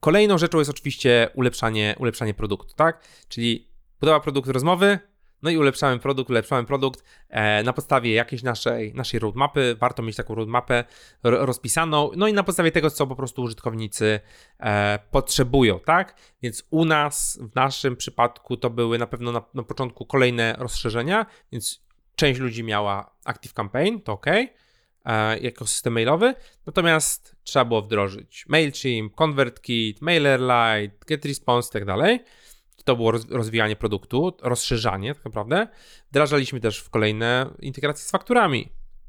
kolejną 0.01 0.39
rzeczą 0.39 0.59
jest 0.59 0.71
oczywiście 0.71 1.29
ulepszanie, 1.35 1.95
ulepszanie 1.99 2.35
produktu, 2.35 2.75
tak? 2.75 3.05
Czyli 3.29 3.69
budowa 4.01 4.21
produktu 4.21 4.53
rozmowy, 4.53 4.99
no 5.43 5.51
i 5.51 5.57
ulepszamy 5.57 5.99
produkt, 5.99 6.31
ulepszamy 6.31 6.67
produkt 6.67 7.05
e, 7.29 7.63
na 7.63 7.73
podstawie 7.73 8.15
jakiejś 8.15 8.43
naszej, 8.43 8.95
naszej 8.95 9.21
roadmapy. 9.21 9.77
Warto 9.81 10.03
mieć 10.03 10.17
taką 10.17 10.35
roadmapę 10.35 10.85
rozpisaną. 11.23 12.11
No 12.17 12.29
i 12.29 12.33
na 12.33 12.43
podstawie 12.43 12.73
tego, 12.73 12.91
co 12.91 13.07
po 13.07 13.17
prostu 13.17 13.43
użytkownicy 13.43 14.21
e, 14.61 14.99
potrzebują, 15.11 15.81
tak? 15.81 16.17
Więc 16.43 16.65
u 16.71 16.85
nas, 16.85 17.39
w 17.53 17.55
naszym 17.55 17.97
przypadku, 17.97 18.57
to 18.57 18.71
były 18.71 18.99
na 18.99 19.07
pewno 19.07 19.33
na, 19.33 19.43
na 19.55 19.63
początku 19.63 20.07
kolejne 20.07 20.57
rozszerzenia, 20.59 21.27
więc 21.53 21.83
część 22.17 22.41
ludzi 22.41 22.65
miała 22.65 23.17
Active 23.25 23.53
Campaign, 23.53 24.01
to 24.01 24.13
ok, 24.13 24.27
e, 24.27 24.49
jako 25.39 25.67
system 25.67 25.93
mailowy, 25.93 26.35
natomiast 26.67 27.37
trzeba 27.43 27.65
było 27.65 27.83
wdrożyć 27.83 28.45
MailChimp, 28.49 29.15
ConvertKit, 29.15 30.03
MailerLite, 30.03 30.97
GetResponse 31.07 31.69
i 31.69 31.73
tak 31.73 31.85
dalej 31.85 32.21
to 32.85 32.97
było 32.97 33.13
rozwijanie 33.31 33.77
produktu, 33.77 34.37
rozszerzanie 34.43 35.15
tak 35.15 35.25
naprawdę. 35.25 35.69
Wdrażaliśmy 36.11 36.61
też 36.61 36.79
w 36.79 36.91
kolejne 36.91 37.51
integracje 37.59 38.05
z 38.05 38.11
fakturami 38.11 38.69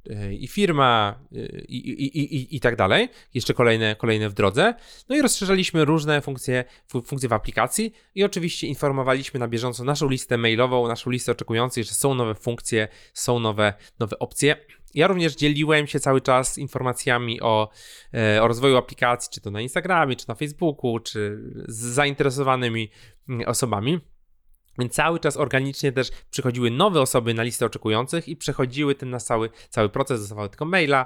e, 0.10 0.34
i 0.34 0.48
firma 0.48 1.20
e, 1.36 1.62
i, 1.62 1.90
i, 1.90 2.36
i, 2.36 2.56
i, 2.56 2.60
tak 2.60 2.76
dalej. 2.76 3.10
Jeszcze 3.34 3.54
kolejne, 3.54 3.96
kolejne 3.96 4.30
w 4.30 4.34
drodze. 4.34 4.74
No 5.10 5.16
i 5.16 5.22
rozszerzaliśmy 5.22 5.86
różne 5.86 6.22
funkcje, 6.22 6.64
funkcje 6.88 7.30
w 7.30 7.34
aplikacji 7.34 7.94
i 8.16 8.24
oczywiście 8.24 8.68
informowaliśmy 8.68 9.40
na 9.40 9.48
bieżąco 9.48 9.84
naszą 9.84 10.10
listę 10.10 10.38
mailową, 10.38 10.88
naszą 10.88 11.10
listę 11.10 11.32
oczekujących, 11.32 11.84
że 11.86 11.92
są 11.92 12.16
nowe 12.16 12.36
funkcje, 12.36 12.88
są 13.14 13.40
nowe, 13.40 13.74
nowe 14.00 14.20
opcje. 14.20 14.56
Ja 14.94 15.08
również 15.08 15.36
dzieliłem 15.36 15.88
się 15.88 16.00
cały 16.00 16.22
czas 16.22 16.58
informacjami 16.58 17.42
o, 17.42 17.70
e, 18.14 18.44
o 18.44 18.48
rozwoju 18.48 18.78
aplikacji, 18.78 19.30
czy 19.34 19.42
to 19.42 19.52
na 19.52 19.62
Instagramie, 19.62 20.16
czy 20.16 20.26
na 20.28 20.36
Facebooku, 20.36 21.00
czy 21.00 21.40
z 21.68 21.78
zainteresowanymi 21.78 22.90
osobami. 23.46 24.00
Więc 24.80 24.94
cały 24.94 25.20
czas 25.20 25.38
organicznie 25.38 25.92
też 25.92 26.12
przychodziły 26.30 26.72
nowe 26.72 27.02
osoby 27.02 27.34
na 27.34 27.44
listę 27.44 27.66
oczekujących 27.66 28.28
i 28.28 28.36
przechodziły 28.36 28.96
ten 28.96 29.10
nasz 29.10 29.24
cały, 29.24 29.50
cały 29.70 29.90
proces, 29.90 30.20
dostawały 30.20 30.50
tylko 30.50 30.66
maila, 30.66 31.06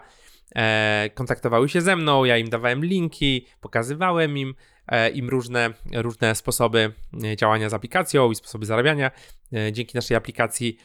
e, 0.56 1.10
kontaktowały 1.14 1.70
się 1.70 1.82
ze 1.82 1.96
mną, 1.96 2.26
ja 2.26 2.38
im 2.38 2.50
dawałem 2.50 2.86
linki, 2.86 3.46
pokazywałem 3.62 4.38
im, 4.38 4.56
e, 4.88 5.10
im 5.10 5.30
różne, 5.30 5.74
różne 5.94 6.36
sposoby 6.36 6.94
e, 7.24 7.36
działania 7.36 7.70
z 7.70 7.74
aplikacją 7.74 8.32
i 8.32 8.36
sposoby 8.36 8.66
zarabiania 8.66 9.12
e, 9.54 9.72
dzięki 9.72 9.98
naszej 9.98 10.18
aplikacji. 10.18 10.78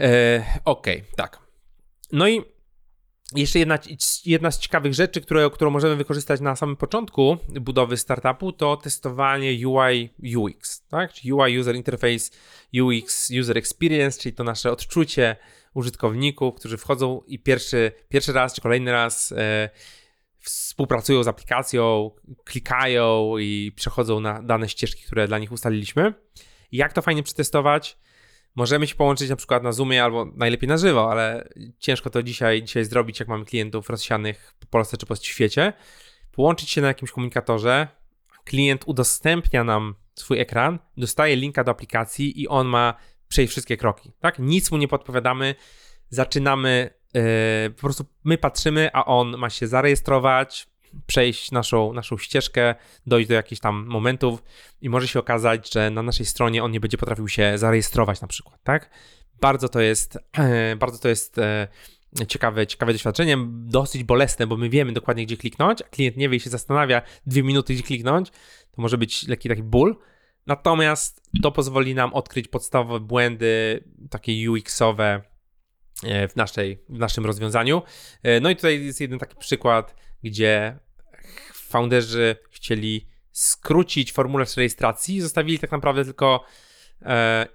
E, 0.00 0.44
ok, 0.64 0.86
tak. 1.16 1.38
No 2.12 2.28
i 2.28 2.51
jeszcze 3.34 3.58
jedna, 3.58 3.78
jedna 4.24 4.50
z 4.50 4.58
ciekawych 4.58 4.94
rzeczy, 4.94 5.20
które, 5.20 5.50
którą 5.50 5.70
możemy 5.70 5.96
wykorzystać 5.96 6.40
na 6.40 6.56
samym 6.56 6.76
początku 6.76 7.36
budowy 7.60 7.96
startupu, 7.96 8.52
to 8.52 8.76
testowanie 8.76 9.68
UI 9.68 10.10
UX, 10.36 10.86
tak? 10.86 11.12
Czyli 11.12 11.32
UI 11.32 11.58
User 11.58 11.76
Interface, 11.76 12.30
UX 12.82 13.30
User 13.40 13.58
Experience, 13.58 14.20
czyli 14.20 14.34
to 14.34 14.44
nasze 14.44 14.72
odczucie 14.72 15.36
użytkowników, 15.74 16.54
którzy 16.54 16.76
wchodzą 16.76 17.20
i 17.26 17.38
pierwszy, 17.38 17.92
pierwszy 18.08 18.32
raz 18.32 18.54
czy 18.54 18.60
kolejny 18.60 18.92
raz 18.92 19.32
e, 19.32 19.70
współpracują 20.38 21.22
z 21.22 21.28
aplikacją, 21.28 22.10
klikają 22.44 23.38
i 23.38 23.72
przechodzą 23.76 24.20
na 24.20 24.42
dane 24.42 24.68
ścieżki, 24.68 25.02
które 25.02 25.28
dla 25.28 25.38
nich 25.38 25.52
ustaliliśmy. 25.52 26.14
Jak 26.72 26.92
to 26.92 27.02
fajnie 27.02 27.22
przetestować? 27.22 27.98
Możemy 28.54 28.86
się 28.86 28.94
połączyć 28.94 29.30
na 29.30 29.36
przykład 29.36 29.62
na 29.62 29.72
Zoomie 29.72 30.04
albo 30.04 30.24
najlepiej 30.24 30.68
na 30.68 30.76
żywo, 30.76 31.10
ale 31.10 31.48
ciężko 31.78 32.10
to 32.10 32.22
dzisiaj, 32.22 32.62
dzisiaj 32.62 32.84
zrobić, 32.84 33.20
jak 33.20 33.28
mamy 33.28 33.44
klientów 33.44 33.90
rozsianych 33.90 34.54
po 34.60 34.66
Polsce 34.66 34.96
czy 34.96 35.06
po 35.06 35.16
świecie. 35.16 35.72
Połączyć 36.32 36.70
się 36.70 36.80
na 36.80 36.88
jakimś 36.88 37.10
komunikatorze, 37.10 37.88
klient 38.44 38.82
udostępnia 38.86 39.64
nam 39.64 39.94
swój 40.14 40.40
ekran, 40.40 40.78
dostaje 40.96 41.36
linka 41.36 41.64
do 41.64 41.70
aplikacji 41.70 42.42
i 42.42 42.48
on 42.48 42.66
ma 42.66 42.94
przejść 43.28 43.50
wszystkie 43.50 43.76
kroki, 43.76 44.12
tak? 44.20 44.38
Nic 44.38 44.70
mu 44.70 44.76
nie 44.76 44.88
podpowiadamy, 44.88 45.54
zaczynamy, 46.08 46.90
yy, 47.14 47.22
po 47.70 47.80
prostu 47.80 48.04
my 48.24 48.38
patrzymy, 48.38 48.90
a 48.92 49.04
on 49.04 49.36
ma 49.36 49.50
się 49.50 49.66
zarejestrować, 49.66 50.71
przejść 51.06 51.50
naszą, 51.50 51.92
naszą 51.92 52.18
ścieżkę, 52.18 52.74
dojść 53.06 53.28
do 53.28 53.34
jakichś 53.34 53.60
tam 53.60 53.86
momentów 53.86 54.42
i 54.80 54.90
może 54.90 55.08
się 55.08 55.18
okazać, 55.18 55.72
że 55.72 55.90
na 55.90 56.02
naszej 56.02 56.26
stronie 56.26 56.64
on 56.64 56.70
nie 56.70 56.80
będzie 56.80 56.98
potrafił 56.98 57.28
się 57.28 57.58
zarejestrować 57.58 58.20
na 58.20 58.28
przykład, 58.28 58.62
tak? 58.62 58.90
Bardzo 59.40 59.68
to 59.68 59.80
jest, 59.80 60.18
bardzo 60.78 60.98
to 60.98 61.08
jest 61.08 61.38
e, 61.38 61.68
ciekawe, 62.28 62.66
ciekawe 62.66 62.92
doświadczenie, 62.92 63.38
dosyć 63.48 64.04
bolesne, 64.04 64.46
bo 64.46 64.56
my 64.56 64.68
wiemy 64.68 64.92
dokładnie, 64.92 65.26
gdzie 65.26 65.36
kliknąć, 65.36 65.82
a 65.82 65.84
klient 65.84 66.16
nie 66.16 66.28
wie 66.28 66.36
i 66.36 66.40
się 66.40 66.50
zastanawia 66.50 67.02
dwie 67.26 67.42
minuty, 67.42 67.74
gdzie 67.74 67.82
kliknąć, 67.82 68.30
to 68.70 68.82
może 68.82 68.98
być 68.98 69.28
lekki 69.28 69.48
taki 69.48 69.62
ból. 69.62 69.96
Natomiast 70.46 71.22
to 71.42 71.52
pozwoli 71.52 71.94
nam 71.94 72.14
odkryć 72.14 72.48
podstawowe 72.48 73.00
błędy, 73.00 73.84
takie 74.10 74.50
UX-owe 74.50 75.22
e, 76.04 76.28
w, 76.28 76.36
naszej, 76.36 76.84
w 76.88 76.98
naszym 76.98 77.26
rozwiązaniu. 77.26 77.82
E, 78.22 78.40
no 78.40 78.50
i 78.50 78.56
tutaj 78.56 78.84
jest 78.84 79.00
jeden 79.00 79.18
taki 79.18 79.36
przykład, 79.36 79.94
gdzie 80.22 80.78
founderzy 81.54 82.36
chcieli 82.50 83.06
skrócić 83.32 84.12
formularz 84.12 84.56
rejestracji, 84.56 85.20
zostawili 85.20 85.58
tak 85.58 85.72
naprawdę 85.72 86.04
tylko 86.04 86.44
e, 87.02 87.46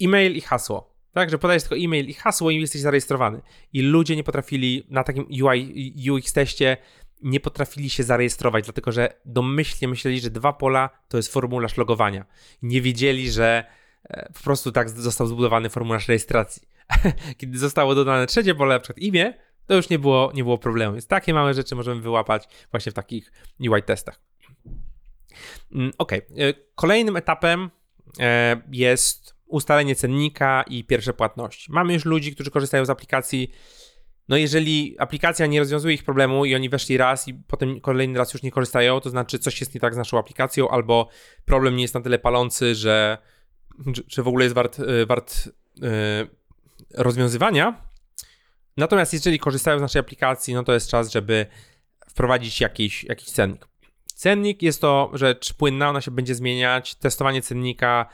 e-mail 0.00 0.36
i 0.36 0.40
hasło. 0.40 0.94
Tak, 1.12 1.30
że 1.30 1.38
podajesz 1.38 1.62
tylko 1.62 1.76
e-mail 1.76 2.08
i 2.08 2.14
hasło 2.14 2.50
i 2.50 2.60
jesteś 2.60 2.80
zarejestrowany. 2.80 3.42
I 3.72 3.82
ludzie 3.82 4.16
nie 4.16 4.24
potrafili 4.24 4.86
na 4.90 5.04
takim 5.04 5.26
UI, 5.42 5.94
UX 6.10 6.32
teście 6.32 6.76
nie 7.22 7.40
potrafili 7.40 7.90
się 7.90 8.02
zarejestrować, 8.02 8.64
dlatego 8.64 8.92
że 8.92 9.20
domyślnie 9.24 9.88
myśleli, 9.88 10.20
że 10.20 10.30
dwa 10.30 10.52
pola 10.52 10.90
to 11.08 11.16
jest 11.16 11.32
formularz 11.32 11.76
logowania. 11.76 12.24
Nie 12.62 12.82
wiedzieli, 12.82 13.30
że 13.30 13.64
e, 14.04 14.32
po 14.32 14.40
prostu 14.40 14.72
tak 14.72 14.90
został 14.90 15.26
zbudowany 15.26 15.70
formularz 15.70 16.08
rejestracji. 16.08 16.62
Kiedy 17.38 17.58
zostało 17.58 17.94
dodane 17.94 18.26
trzecie 18.26 18.54
pole, 18.54 18.74
na 18.74 18.80
przykład 18.80 18.98
imię, 18.98 19.34
to 19.68 19.74
już 19.74 19.88
nie 19.88 19.98
było, 19.98 20.32
nie 20.34 20.44
było 20.44 20.58
problemu. 20.58 20.92
Więc 20.92 21.06
takie 21.06 21.34
małe 21.34 21.54
rzeczy 21.54 21.74
możemy 21.74 22.00
wyłapać 22.00 22.48
właśnie 22.70 22.92
w 22.92 22.94
takich 22.94 23.32
UI 23.60 23.82
testach. 23.82 24.20
Mm, 25.72 25.92
ok. 25.98 26.12
E, 26.12 26.20
kolejnym 26.74 27.16
etapem 27.16 27.70
e, 28.20 28.62
jest 28.72 29.34
ustalenie 29.46 29.94
cennika 29.94 30.64
i 30.68 30.84
pierwsze 30.84 31.12
płatności. 31.12 31.72
Mamy 31.72 31.92
już 31.92 32.04
ludzi, 32.04 32.34
którzy 32.34 32.50
korzystają 32.50 32.84
z 32.84 32.90
aplikacji. 32.90 33.52
No 34.28 34.36
jeżeli 34.36 34.96
aplikacja 34.98 35.46
nie 35.46 35.58
rozwiązuje 35.58 35.94
ich 35.94 36.04
problemu 36.04 36.44
i 36.44 36.54
oni 36.54 36.68
weszli 36.68 36.96
raz 36.96 37.28
i 37.28 37.34
potem 37.34 37.80
kolejny 37.80 38.18
raz 38.18 38.34
już 38.34 38.42
nie 38.42 38.50
korzystają, 38.50 39.00
to 39.00 39.10
znaczy 39.10 39.38
coś 39.38 39.60
jest 39.60 39.74
nie 39.74 39.80
tak 39.80 39.94
z 39.94 39.96
naszą 39.96 40.18
aplikacją 40.18 40.68
albo 40.68 41.08
problem 41.44 41.76
nie 41.76 41.82
jest 41.82 41.94
na 41.94 42.00
tyle 42.00 42.18
palący, 42.18 42.74
że, 42.74 43.18
że 44.08 44.22
w 44.22 44.28
ogóle 44.28 44.44
jest 44.44 44.54
wart, 44.54 44.80
e, 44.80 45.06
wart 45.06 45.48
rozwiązywania. 46.94 47.87
Natomiast 48.78 49.12
jeżeli 49.12 49.38
korzystają 49.38 49.78
z 49.78 49.82
naszej 49.82 50.00
aplikacji, 50.00 50.54
no 50.54 50.62
to 50.62 50.72
jest 50.72 50.90
czas, 50.90 51.12
żeby 51.12 51.46
wprowadzić 52.08 52.60
jakiś, 52.60 53.04
jakiś 53.04 53.28
cennik. 53.30 53.68
Cennik 54.14 54.62
jest 54.62 54.80
to 54.80 55.10
rzecz 55.14 55.52
płynna, 55.52 55.90
ona 55.90 56.00
się 56.00 56.10
będzie 56.10 56.34
zmieniać. 56.34 56.94
Testowanie 56.94 57.42
cennika 57.42 58.06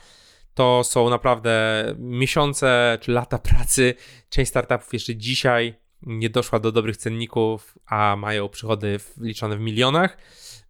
to 0.53 0.83
są 0.83 1.09
naprawdę 1.09 1.83
miesiące 1.97 2.97
czy 3.01 3.11
lata 3.11 3.37
pracy. 3.37 3.93
Część 4.29 4.49
startupów 4.49 4.93
jeszcze 4.93 5.15
dzisiaj 5.15 5.75
nie 6.01 6.29
doszła 6.29 6.59
do 6.59 6.71
dobrych 6.71 6.97
cenników, 6.97 7.77
a 7.85 8.15
mają 8.15 8.49
przychody 8.49 8.99
liczone 9.17 9.57
w 9.57 9.59
milionach. 9.59 10.17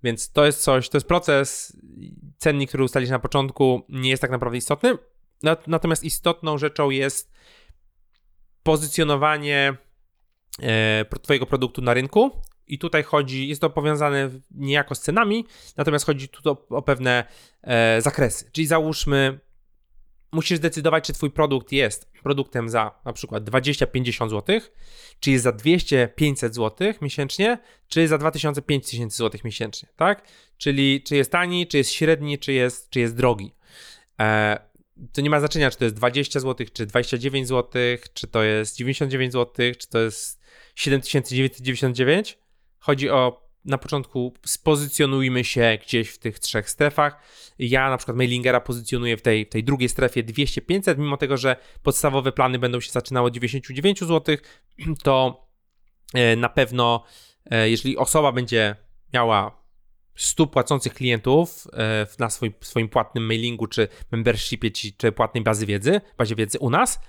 Więc 0.04 0.32
to 0.32 0.46
jest 0.46 0.64
coś, 0.64 0.89
to 0.89 0.98
jest 0.98 1.08
proces. 1.08 1.78
Cennik, 2.38 2.70
który 2.70 2.84
ustalić 2.84 3.10
na 3.10 3.20
początku, 3.20 3.86
nie 3.89 4.10
jest 4.10 4.22
tak 4.22 4.32
naprawdę 4.32 4.58
istotny. 4.58 4.98
Natomiast 5.68 6.04
istotną 6.04 6.58
rzeczą 6.58 6.89
jest 6.89 7.32
pozycjonowanie 8.64 9.78
Twojego 11.22 11.45
produktu 11.45 11.82
na 11.82 11.93
rynku. 11.93 12.32
I 12.68 12.80
tutaj 12.80 13.03
chodzi, 13.03 13.47
jest 13.47 13.62
to 13.62 13.70
powiązane 13.70 14.30
niejako 14.51 14.95
z 14.95 15.01
cenami, 15.01 15.45
natomiast 15.78 16.06
chodzi 16.06 16.30
tu 16.30 16.49
o, 16.49 16.68
o 16.70 16.82
pewne 16.82 17.26
e, 17.62 18.01
zakresy. 18.01 18.49
Czyli 18.51 18.68
załóżmy, 18.68 19.39
musisz 20.32 20.58
zdecydować, 20.58 21.03
czy 21.03 21.14
Twój 21.14 21.32
produkt 21.32 21.72
jest 21.72 22.12
produktem 22.24 22.70
za 22.70 22.91
na 23.06 23.14
przykład 23.14 23.43
20-50 23.43 24.30
zł, 24.30 24.60
czy 25.20 25.32
jest 25.32 25.43
za 25.43 25.51
200-500 25.51 26.53
zł 26.53 26.93
miesięcznie, 27.01 27.58
czy 27.88 28.08
za 28.08 28.18
2000-5000 28.18 29.10
zł 29.10 29.41
miesięcznie, 29.43 29.89
tak? 29.95 30.28
Czyli 30.58 31.03
czy 31.03 31.16
jest 31.16 31.32
tani, 31.32 31.68
czy 31.68 31.78
jest 31.78 31.91
średni, 31.91 32.39
czy 32.39 32.53
jest, 32.53 32.89
czy 32.89 32.99
jest 32.99 33.16
drogi. 33.16 33.56
E, 34.20 34.60
to 35.14 35.22
nie 35.22 35.30
ma 35.30 35.39
znaczenia, 35.39 35.72
czy 35.72 35.78
to 35.78 35.84
jest 35.84 35.95
20 35.95 36.39
zł, 36.39 36.68
czy 36.74 36.86
29 36.86 37.47
zł, 37.47 37.82
czy 38.14 38.28
to 38.28 38.43
jest 38.43 38.78
99 38.78 39.34
zł, 39.34 39.66
czy 39.78 39.88
to 39.89 39.99
jest 39.99 40.45
7999. 40.76 42.38
Chodzi 42.80 43.09
o 43.09 43.45
na 43.65 43.78
początku 43.78 44.34
spozycjonujmy 44.45 45.43
się 45.43 45.78
gdzieś 45.82 46.09
w 46.09 46.17
tych 46.17 46.39
trzech 46.39 46.69
strefach. 46.69 47.19
Ja 47.59 47.89
na 47.89 47.97
przykład 47.97 48.17
mailingera 48.17 48.61
pozycjonuję 48.61 49.17
w 49.17 49.21
tej, 49.21 49.47
tej 49.47 49.63
drugiej 49.63 49.89
strefie 49.89 50.23
200-500, 50.23 50.97
mimo 50.97 51.17
tego, 51.17 51.38
że 51.38 51.55
podstawowe 51.84 52.32
plany 52.32 52.59
będą 52.59 52.80
się 52.80 52.91
zaczynały 52.91 53.28
od 53.28 53.34
99 53.34 53.99
zł, 53.99 54.38
to 55.03 55.45
e, 56.13 56.36
na 56.36 56.49
pewno, 56.49 57.03
e, 57.45 57.69
jeżeli 57.69 57.97
osoba 57.97 58.32
będzie 58.32 58.76
miała 59.13 59.65
100 60.15 60.47
płacących 60.47 60.93
klientów 60.93 61.67
e, 61.73 62.07
na 62.19 62.30
swoim, 62.30 62.53
swoim 62.61 62.89
płatnym 62.89 63.26
mailingu, 63.26 63.67
czy 63.67 63.88
membershipie, 64.11 64.71
czy, 64.71 65.11
płatnej 65.11 65.43
bazy 65.43 65.65
wiedzy, 65.65 66.01
bazie 66.17 66.36
wiedzy 66.36 66.59
u 66.59 66.69
nas, 66.69 66.99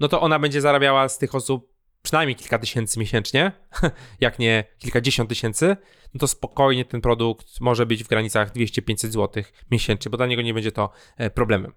no 0.00 0.08
to 0.08 0.20
ona 0.20 0.38
będzie 0.38 0.60
zarabiała 0.60 1.08
z 1.08 1.18
tych 1.18 1.34
osób 1.34 1.71
przynajmniej 2.02 2.36
kilka 2.36 2.58
tysięcy 2.58 3.00
miesięcznie, 3.00 3.52
jak 4.20 4.38
nie 4.38 4.64
kilkadziesiąt 4.78 5.28
tysięcy, 5.28 5.76
no 6.14 6.18
to 6.18 6.28
spokojnie 6.28 6.84
ten 6.84 7.00
produkt 7.00 7.60
może 7.60 7.86
być 7.86 8.04
w 8.04 8.08
granicach 8.08 8.52
200-500 8.52 9.10
zł 9.10 9.44
miesięcznie, 9.70 10.10
bo 10.10 10.16
dla 10.16 10.26
niego 10.26 10.42
nie 10.42 10.54
będzie 10.54 10.72
to 10.72 10.90
e, 11.16 11.30
problemem. 11.30 11.72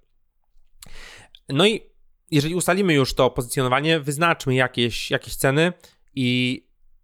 No 1.50 1.68
i 1.68 1.82
jeżeli 2.32 2.56
ustalimy 2.56 2.94
już 2.94 3.14
to 3.14 3.30
pozycjonowanie, 3.30 4.00
wyznaczmy 4.00 4.56
jakieś, 4.56 5.12
jakieś 5.12 5.36
ceny 5.36 5.74
i 6.16 6.62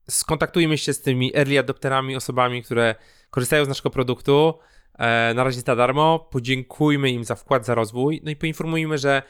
skontaktujmy 0.10 0.78
się 0.78 0.94
z 0.94 1.02
tymi 1.02 1.36
early 1.36 1.60
adopterami, 1.60 2.16
osobami, 2.16 2.64
które 2.64 2.96
korzystają 3.30 3.66
z 3.66 3.68
naszego 3.68 3.90
produktu, 3.90 4.60
e, 4.94 5.34
na 5.34 5.44
razie 5.44 5.62
za 5.62 5.76
darmo, 5.76 6.20
podziękujmy 6.20 7.10
im 7.10 7.24
za 7.24 7.36
wkład, 7.36 7.66
za 7.66 7.76
rozwój, 7.76 8.22
no 8.24 8.32
i 8.32 8.36
poinformujmy, 8.36 8.98
że 8.98 9.24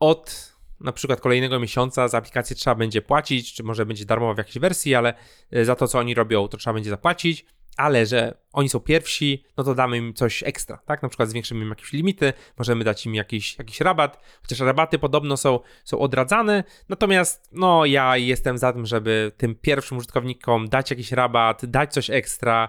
od 0.00 0.49
na 0.80 0.92
przykład 0.92 1.20
kolejnego 1.20 1.60
miesiąca 1.60 2.08
za 2.08 2.18
aplikację 2.18 2.56
trzeba 2.56 2.74
będzie 2.74 3.02
płacić, 3.02 3.54
czy 3.54 3.62
może 3.62 3.86
będzie 3.86 4.04
darmowa 4.04 4.34
w 4.34 4.38
jakiejś 4.38 4.58
wersji, 4.58 4.94
ale 4.94 5.14
e, 5.50 5.64
za 5.64 5.76
to, 5.76 5.88
co 5.88 5.98
oni 5.98 6.14
robią, 6.14 6.48
to 6.48 6.56
trzeba 6.56 6.74
będzie 6.74 6.90
zapłacić, 6.90 7.46
ale 7.76 8.06
że 8.06 8.34
oni 8.52 8.68
są 8.68 8.80
pierwsi, 8.80 9.44
no 9.56 9.64
to 9.64 9.74
damy 9.74 9.96
im 9.96 10.14
coś 10.14 10.42
ekstra, 10.42 10.76
tak? 10.86 11.02
Na 11.02 11.08
przykład 11.08 11.28
zwiększymy 11.28 11.64
im 11.64 11.68
jakieś 11.68 11.92
limity, 11.92 12.32
możemy 12.58 12.84
dać 12.84 13.06
im 13.06 13.14
jakiś, 13.14 13.58
jakiś 13.58 13.80
rabat, 13.80 14.24
chociaż 14.42 14.60
rabaty 14.60 14.98
podobno 14.98 15.36
są, 15.36 15.60
są 15.84 15.98
odradzane, 15.98 16.64
natomiast 16.88 17.48
no 17.52 17.86
ja 17.86 18.16
jestem 18.16 18.58
za 18.58 18.72
tym, 18.72 18.86
żeby 18.86 19.32
tym 19.36 19.54
pierwszym 19.54 19.98
użytkownikom 19.98 20.68
dać 20.68 20.90
jakiś 20.90 21.12
rabat, 21.12 21.66
dać 21.66 21.92
coś 21.92 22.10
ekstra, 22.10 22.68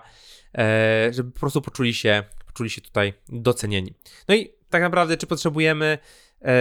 e, 0.58 1.10
żeby 1.14 1.32
po 1.32 1.40
prostu 1.40 1.62
poczuli 1.62 1.94
się, 1.94 2.24
poczuli 2.46 2.70
się 2.70 2.82
tutaj 2.82 3.14
docenieni. 3.30 3.94
No 4.28 4.36
i 4.36 4.54
tak 4.70 4.82
naprawdę, 4.82 5.18
czy 5.18 5.28
potrzebujemy 5.28 5.98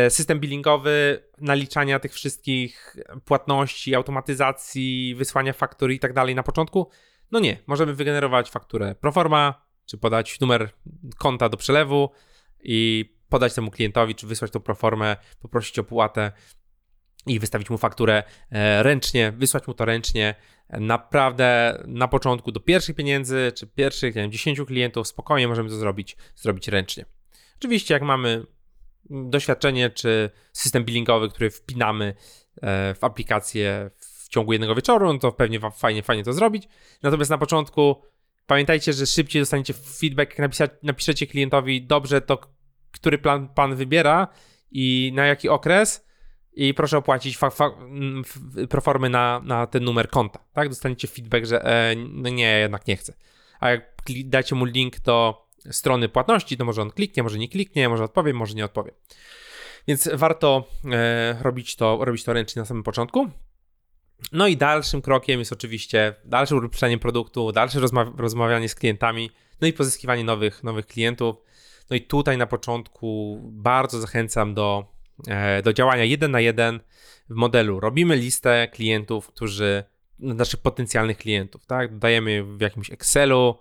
system 0.08 0.40
billingowy, 0.40 1.24
naliczania 1.38 1.98
tych 1.98 2.12
wszystkich 2.12 2.96
płatności, 3.24 3.94
automatyzacji, 3.94 5.14
wysłania 5.14 5.52
faktury 5.52 5.94
i 5.94 5.98
tak 5.98 6.12
dalej 6.12 6.34
na 6.34 6.42
początku? 6.42 6.90
No 7.30 7.40
nie, 7.40 7.58
możemy 7.66 7.94
wygenerować 7.94 8.50
fakturę 8.50 8.94
proforma, 8.94 9.66
czy 9.86 9.98
podać 9.98 10.40
numer 10.40 10.70
konta 11.18 11.48
do 11.48 11.56
przelewu 11.56 12.10
i 12.62 13.10
podać 13.28 13.54
temu 13.54 13.70
klientowi, 13.70 14.14
czy 14.14 14.26
wysłać 14.26 14.50
tą 14.50 14.60
proformę, 14.60 15.16
poprosić 15.40 15.78
o 15.78 15.84
płatę 15.84 16.32
i 17.26 17.38
wystawić 17.38 17.70
mu 17.70 17.78
fakturę 17.78 18.22
e, 18.50 18.82
ręcznie, 18.82 19.32
wysłać 19.32 19.66
mu 19.66 19.74
to 19.74 19.84
ręcznie. 19.84 20.34
Naprawdę 20.70 21.78
na 21.86 22.08
początku 22.08 22.52
do 22.52 22.60
pierwszych 22.60 22.96
pieniędzy, 22.96 23.52
czy 23.54 23.66
pierwszych, 23.66 24.14
nie 24.14 24.22
wiem, 24.22 24.32
10 24.32 24.60
klientów, 24.66 25.08
spokojnie 25.08 25.48
możemy 25.48 25.68
to 25.68 25.76
zrobić, 25.76 26.16
zrobić 26.36 26.68
ręcznie. 26.68 27.04
Oczywiście, 27.58 27.94
jak 27.94 28.02
mamy 28.02 28.46
doświadczenie, 29.10 29.90
czy 29.90 30.30
system 30.52 30.84
billingowy, 30.84 31.28
który 31.28 31.50
wpinamy 31.50 32.14
e, 32.62 32.94
w 32.94 33.04
aplikację 33.04 33.90
w 33.96 34.28
ciągu 34.28 34.52
jednego 34.52 34.74
wieczoru, 34.74 35.12
no 35.12 35.18
to 35.18 35.32
pewnie 35.32 35.60
fajnie, 35.76 36.02
fajnie 36.02 36.24
to 36.24 36.32
zrobić. 36.32 36.68
Natomiast 37.02 37.30
na 37.30 37.38
początku 37.38 38.02
pamiętajcie, 38.46 38.92
że 38.92 39.06
szybciej 39.06 39.42
dostaniecie 39.42 39.74
feedback, 39.74 40.38
jak 40.38 40.82
napiszecie 40.82 41.26
klientowi, 41.26 41.86
dobrze, 41.86 42.20
to 42.20 42.40
który 42.92 43.18
plan 43.18 43.48
pan 43.48 43.74
wybiera 43.74 44.28
i 44.70 45.12
na 45.14 45.26
jaki 45.26 45.48
okres, 45.48 46.06
i 46.52 46.74
proszę 46.74 46.98
opłacić 46.98 47.38
fa- 47.38 47.50
fa- 47.50 47.76
proformy 48.70 49.10
na, 49.10 49.40
na 49.44 49.66
ten 49.66 49.84
numer 49.84 50.10
konta, 50.10 50.38
tak? 50.52 50.68
Dostaniecie 50.68 51.08
feedback, 51.08 51.46
że 51.46 51.64
e, 51.64 51.96
no 51.96 52.28
nie, 52.28 52.58
jednak 52.58 52.86
nie 52.86 52.96
chcę. 52.96 53.14
A 53.60 53.70
jak 53.70 53.94
dacie 54.24 54.54
mu 54.54 54.64
link 54.64 55.00
do 55.00 55.46
strony 55.70 56.08
płatności, 56.08 56.56
to 56.56 56.64
może 56.64 56.82
on 56.82 56.90
kliknie, 56.90 57.22
może 57.22 57.38
nie 57.38 57.48
kliknie, 57.48 57.88
może 57.88 58.04
odpowie, 58.04 58.34
może 58.34 58.54
nie 58.54 58.64
odpowie. 58.64 58.92
Więc 59.88 60.08
warto 60.12 60.68
e, 60.92 61.36
robić, 61.42 61.76
to, 61.76 61.98
robić 62.04 62.24
to 62.24 62.32
ręcznie 62.32 62.60
na 62.60 62.66
samym 62.66 62.82
początku. 62.82 63.30
No 64.32 64.46
i 64.46 64.56
dalszym 64.56 65.02
krokiem 65.02 65.38
jest 65.38 65.52
oczywiście 65.52 66.14
dalsze 66.24 66.56
ulepszanie 66.56 66.98
produktu, 66.98 67.52
dalsze 67.52 67.80
rozma- 67.80 68.12
rozmawianie 68.16 68.68
z 68.68 68.74
klientami, 68.74 69.30
no 69.60 69.66
i 69.66 69.72
pozyskiwanie 69.72 70.24
nowych, 70.24 70.64
nowych 70.64 70.86
klientów. 70.86 71.36
No 71.90 71.96
i 71.96 72.00
tutaj 72.00 72.38
na 72.38 72.46
początku 72.46 73.40
bardzo 73.42 74.00
zachęcam 74.00 74.54
do 74.54 75.00
E, 75.28 75.62
do 75.62 75.72
działania 75.72 76.04
jeden 76.04 76.30
na 76.30 76.40
jeden 76.40 76.80
w 77.30 77.34
modelu. 77.34 77.80
Robimy 77.80 78.16
listę 78.16 78.68
klientów, 78.72 79.26
którzy, 79.26 79.84
naszych 80.18 80.60
potencjalnych 80.60 81.18
klientów, 81.18 81.66
tak? 81.66 81.92
Dodajemy 81.92 82.44
w 82.44 82.60
jakimś 82.60 82.90
Excelu, 82.90 83.58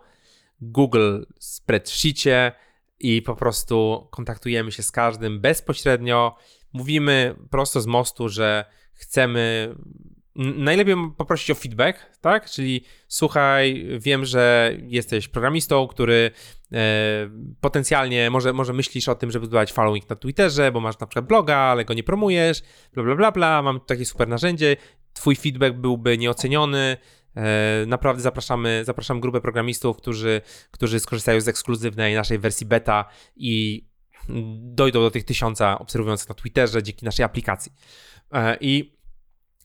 Google 0.61 1.23
Spreadsheetie 1.39 2.51
i 2.99 3.21
po 3.21 3.35
prostu 3.35 4.07
kontaktujemy 4.11 4.71
się 4.71 4.83
z 4.83 4.91
każdym 4.91 5.41
bezpośrednio. 5.41 6.35
Mówimy 6.73 7.35
prosto 7.49 7.81
z 7.81 7.87
mostu, 7.87 8.29
że 8.29 8.65
chcemy 8.93 9.75
najlepiej 10.35 10.95
poprosić 11.17 11.51
o 11.51 11.55
feedback, 11.55 12.17
tak? 12.21 12.49
Czyli 12.49 12.83
słuchaj, 13.07 13.87
wiem, 13.99 14.25
że 14.25 14.73
jesteś 14.87 15.27
programistą, 15.27 15.87
który 15.87 16.31
e, 16.71 17.29
potencjalnie 17.61 18.29
może, 18.29 18.53
może 18.53 18.73
myślisz 18.73 19.09
o 19.09 19.15
tym, 19.15 19.31
żeby 19.31 19.45
budować 19.45 19.73
following 19.73 20.09
na 20.09 20.15
Twitterze, 20.15 20.71
bo 20.71 20.79
masz 20.79 20.99
na 20.99 21.07
przykład 21.07 21.27
bloga, 21.27 21.57
ale 21.57 21.85
go 21.85 21.93
nie 21.93 22.03
promujesz, 22.03 22.61
bla 22.93 23.03
bla 23.03 23.15
bla 23.15 23.31
bla, 23.31 23.61
mam 23.61 23.79
takie 23.79 24.05
super 24.05 24.27
narzędzie, 24.27 24.77
twój 25.13 25.35
feedback 25.35 25.75
byłby 25.75 26.17
nieoceniony, 26.17 26.97
naprawdę 27.87 28.21
zapraszamy, 28.21 28.81
zapraszam 28.85 29.19
grupę 29.19 29.41
programistów, 29.41 29.97
którzy, 29.97 30.41
którzy 30.71 30.99
skorzystają 30.99 31.41
z 31.41 31.47
ekskluzywnej 31.47 32.15
naszej 32.15 32.39
wersji 32.39 32.65
beta 32.65 33.05
i 33.35 33.85
dojdą 34.59 34.99
do 34.99 35.11
tych 35.11 35.23
tysiąca 35.23 35.79
obserwujących 35.79 36.29
na 36.29 36.35
Twitterze 36.35 36.83
dzięki 36.83 37.05
naszej 37.05 37.25
aplikacji. 37.25 37.71
E, 38.33 38.57
I 38.61 38.99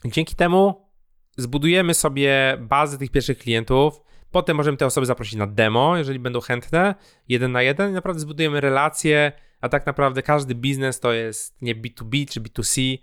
Dzięki 0.04 0.34
temu 0.34 0.88
zbudujemy 1.36 1.94
sobie 1.94 2.56
bazę 2.60 2.98
tych 2.98 3.10
pierwszych 3.10 3.38
klientów. 3.38 4.00
Potem 4.30 4.56
możemy 4.56 4.76
te 4.76 4.86
osoby 4.86 5.06
zaprosić 5.06 5.34
na 5.34 5.46
demo, 5.46 5.96
jeżeli 5.96 6.18
będą 6.18 6.40
chętne, 6.40 6.94
jeden 7.28 7.52
na 7.52 7.62
jeden. 7.62 7.90
I 7.90 7.94
naprawdę 7.94 8.20
zbudujemy 8.20 8.60
relacje, 8.60 9.32
a 9.64 9.68
tak 9.68 9.86
naprawdę 9.86 10.22
każdy 10.22 10.54
biznes 10.54 11.00
to 11.00 11.12
jest 11.12 11.62
nie 11.62 11.74
B2B 11.74 12.28
czy 12.28 12.40
B2C, 12.40 12.98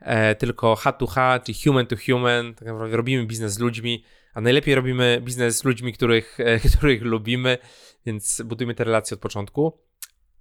e, 0.00 0.34
tylko 0.34 0.74
H2H, 0.74 1.42
czyli 1.42 1.58
human 1.64 1.86
to 1.86 1.96
human. 2.06 2.54
Tak 2.54 2.68
naprawdę 2.68 2.96
robimy 2.96 3.26
biznes 3.26 3.52
z 3.52 3.58
ludźmi, 3.58 4.04
a 4.34 4.40
najlepiej 4.40 4.74
robimy 4.74 5.20
biznes 5.24 5.58
z 5.58 5.64
ludźmi, 5.64 5.92
których, 5.92 6.40
e, 6.40 6.60
których 6.78 7.02
lubimy, 7.02 7.58
więc 8.06 8.42
budujmy 8.44 8.74
te 8.74 8.84
relacje 8.84 9.14
od 9.14 9.20
początku. 9.20 9.78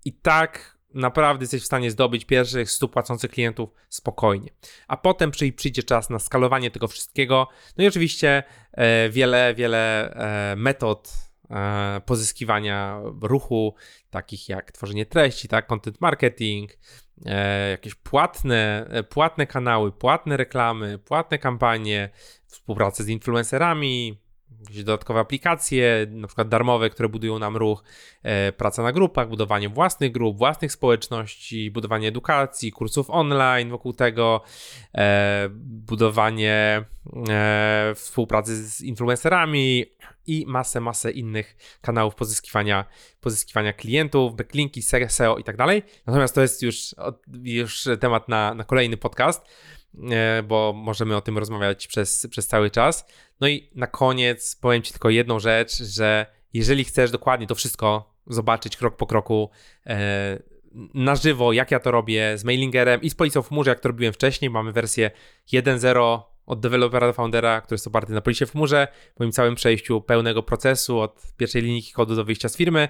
I 0.06 0.14
tak 0.14 0.78
naprawdę 0.94 1.44
jesteś 1.44 1.62
w 1.62 1.66
stanie 1.66 1.92
zdobyć 1.92 2.26
pierwszych 2.26 2.72
100 2.72 2.88
płacących 2.88 3.32
klientów 3.32 3.70
spokojnie. 3.90 4.50
A 4.88 4.98
potem 4.98 5.32
przyjdzie 5.32 5.84
czas 5.84 6.10
na 6.10 6.20
skalowanie 6.20 6.72
tego 6.72 6.88
wszystkiego. 6.88 7.48
No 7.78 7.84
i 7.84 7.88
oczywiście 7.88 8.44
e, 8.72 9.10
wiele, 9.10 9.54
wiele 9.56 10.14
e, 10.14 10.56
metod 10.56 11.14
e, 11.50 12.02
pozyskiwania 12.06 13.02
ruchu, 13.22 13.76
takich 14.10 14.50
jak 14.50 14.72
tworzenie 14.72 15.06
treści, 15.06 15.48
tak, 15.48 15.68
content 15.68 16.02
marketing, 16.02 16.78
e, 17.26 17.70
jakieś 17.70 17.96
płatne, 17.96 18.88
e, 18.90 19.04
płatne 19.04 19.48
kanały, 19.48 19.92
płatne 19.92 20.38
reklamy, 20.38 20.98
płatne 20.98 21.38
kampanie, 21.38 22.10
współpracę 22.46 23.04
z 23.04 23.08
influencerami, 23.08 24.22
jakieś 24.62 24.84
dodatkowe 24.84 25.20
aplikacje, 25.20 26.08
na 26.10 26.28
przykład 26.28 26.50
darmowe, 26.50 26.90
które 26.90 27.10
budują 27.10 27.40
nam 27.40 27.58
ruch, 27.58 27.84
e, 28.24 28.52
praca 28.52 28.84
na 28.84 28.92
grupach, 28.92 29.30
budowanie 29.30 29.70
własnych 29.70 30.12
grup, 30.12 30.38
własnych 30.38 30.72
społeczności, 30.72 31.72
budowanie 31.72 32.08
edukacji, 32.08 32.72
kursów 32.72 33.10
online 33.10 33.70
wokół 33.70 33.94
tego, 33.94 34.42
e, 34.96 35.50
budowanie 35.60 36.86
e, 37.30 37.94
współpracy 37.96 38.70
z 38.70 38.82
influencerami 38.82 39.86
i 40.28 40.46
masę, 40.48 40.82
masę 40.82 41.12
innych 41.12 41.80
kanałów 41.82 42.16
pozyskiwania, 42.16 42.86
pozyskiwania 43.22 43.74
klientów, 43.74 44.36
backlinki, 44.36 44.82
SEO 45.08 45.38
i 45.38 45.44
tak 45.44 45.58
dalej. 45.58 45.84
Natomiast 46.08 46.36
to 46.36 46.42
jest 46.42 46.62
już, 46.62 46.96
już 47.44 47.88
temat 48.00 48.30
na, 48.30 48.54
na 48.54 48.64
kolejny 48.64 48.98
podcast. 48.98 49.46
E, 50.12 50.44
bo 50.44 50.74
możemy 50.76 51.16
o 51.16 51.22
tym 51.22 51.38
rozmawiać 51.38 51.88
przez, 51.88 52.28
przez 52.30 52.48
cały 52.48 52.72
czas. 52.72 53.06
No 53.42 53.48
i 53.48 53.70
na 53.76 53.88
koniec 53.88 54.56
powiem 54.56 54.82
Ci 54.82 54.92
tylko 54.92 55.10
jedną 55.10 55.40
rzecz, 55.40 55.84
że 55.84 56.26
jeżeli 56.54 56.84
chcesz 56.84 57.12
dokładnie 57.12 57.48
to 57.48 57.56
wszystko 57.56 58.14
zobaczyć 58.28 58.78
krok 58.78 58.98
po 58.98 59.08
kroku 59.08 59.50
e, 59.86 60.40
na 60.94 61.16
żywo, 61.16 61.54
jak 61.54 61.72
ja 61.72 61.80
to 61.80 61.92
robię 61.92 62.38
z 62.38 62.44
mailingerem 62.44 63.02
i 63.02 63.10
z 63.10 63.16
policją 63.16 63.42
w 63.42 63.48
chmurze, 63.48 63.70
jak 63.70 63.80
to 63.80 63.90
robiłem 63.90 64.14
wcześniej, 64.14 64.52
mamy 64.52 64.72
wersję 64.72 65.12
1.0 65.54 66.20
od 66.46 66.60
dewelopera 66.60 67.08
do 67.08 67.14
foundera, 67.14 67.62
który 67.62 67.74
jest 67.76 67.88
oparty 67.88 68.14
na 68.14 68.22
policie 68.22 68.46
w 68.46 68.52
chmurze, 68.52 68.88
po 69.16 69.24
moim 69.24 69.32
całym 69.32 69.56
przejściu 69.56 70.02
pełnego 70.02 70.44
procesu 70.44 71.00
od 71.00 71.22
pierwszej 71.38 71.62
linijki 71.62 71.94
kodu 71.94 72.16
do 72.16 72.26
wyjścia 72.26 72.50
z 72.50 72.58
firmy 72.58 72.88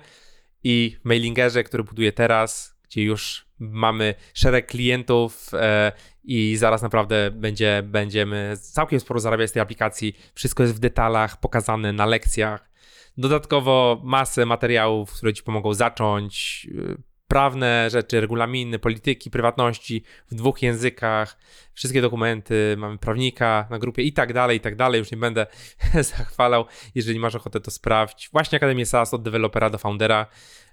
i 0.64 0.97
mailingerze, 1.04 1.64
który 1.64 1.84
buduję 1.84 2.12
teraz, 2.12 2.80
gdzie 2.84 3.04
już 3.04 3.49
mamy 3.60 4.16
szereg 4.34 4.68
klientów 4.68 5.53
e, 5.53 5.91
i 6.24 6.55
zaraz 6.57 6.82
naprawdę 6.82 7.32
będzie, 7.32 7.84
będziemy 7.86 8.53
całkiem 8.62 8.99
sporo 8.99 9.20
zarabiać 9.20 9.49
z 9.49 9.53
tej 9.53 9.62
aplikacji. 9.62 10.18
Wszystko 10.34 10.64
jest 10.64 10.76
w 10.76 10.80
detalach, 10.80 11.39
pokazane 11.39 11.93
na 11.93 12.05
lekcjach. 12.05 12.70
Dodatkowo 13.18 14.01
masę 14.03 14.45
materiałów, 14.45 15.14
które 15.14 15.34
Ci 15.34 15.43
pomogą 15.43 15.74
zacząć, 15.74 16.68
e, 16.95 17.09
prawne 17.29 17.89
rzeczy, 17.89 18.21
regulaminy, 18.21 18.79
polityki, 18.79 19.32
prywatności 19.32 20.04
w 20.32 20.36
dwóch 20.36 20.62
językach, 20.62 21.38
wszystkie 21.74 22.01
dokumenty, 22.01 22.75
mamy 22.78 22.97
prawnika 22.97 23.67
na 23.70 23.79
grupie 23.79 24.04
i 24.04 24.13
tak 24.13 24.34
dalej, 24.34 24.58
i 24.58 24.59
tak 24.59 24.75
dalej. 24.75 25.00
Już 25.00 25.12
nie 25.12 25.17
będę 25.17 25.47
zachwalał. 26.17 26.66
Jeżeli 26.96 27.20
masz 27.20 27.36
ochotę, 27.36 27.59
to 27.59 27.71
sprawdź. 27.71 28.29
Właśnie 28.32 28.55
Akademię 28.55 28.86
SaaS 28.86 29.13
od 29.13 29.24
dewelopera 29.24 29.70
do 29.70 29.78
foundera. 29.78 30.25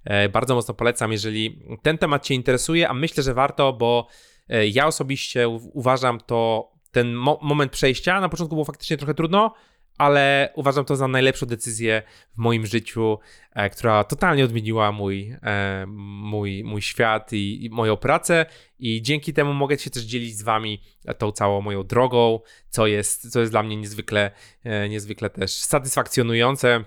E, 0.07 0.29
bardzo 0.29 0.55
mocno 0.55 0.75
polecam, 0.75 1.13
jeżeli 1.13 1.63
ten 1.83 1.99
temat 1.99 2.27
Cię 2.27 2.35
interesuje, 2.35 2.89
a 2.89 2.95
myślę, 2.95 3.23
że 3.23 3.35
warto, 3.35 3.73
bo 3.73 4.09
e, 4.49 4.67
ja 4.67 4.87
osobiście 4.87 5.49
uważam 5.73 6.21
to 6.21 6.71
ten 6.91 7.15
mo 7.15 7.39
moment 7.43 7.73
przejścia. 7.73 8.21
Na 8.21 8.29
początku 8.29 8.55
było 8.55 8.65
faktycznie 8.65 8.97
trochę 8.97 9.15
trudno, 9.15 9.55
ale 9.99 10.53
uważam 10.55 10.85
to 10.85 10.97
za 10.97 11.09
najlepszą 11.09 11.47
decyzję 11.47 12.03
w 12.35 12.39
moim 12.39 12.67
życiu, 12.67 13.19
e, 13.53 13.71
która 13.71 14.05
totalnie 14.05 14.45
odmieniła 14.45 14.93
mój, 14.93 15.37
e, 15.43 15.85
mój, 15.87 16.65
mój 16.65 16.83
świat 16.83 17.33
i, 17.33 17.65
i, 17.65 17.71
moją 17.71 17.97
pracę. 17.97 18.47
I 18.79 19.03
dzięki 19.03 19.33
temu 19.33 19.55
mogę 19.55 19.79
się 19.79 19.91
też 19.91 20.03
dzielić 20.03 20.39
z 20.39 20.43
Wami 20.43 20.83
tą 21.19 21.33
całą 21.33 21.61
moją 21.61 21.83
drogą, 21.83 22.41
co 22.69 22.87
jest, 22.87 23.33
co 23.33 23.41
jest 23.41 23.53
dla 23.53 23.63
mnie 23.63 23.77
niezwykle, 23.77 24.31
e, 24.65 24.89
niezwykle 24.89 25.31
też 25.31 25.53
satysfakcjonujące. 25.53 26.85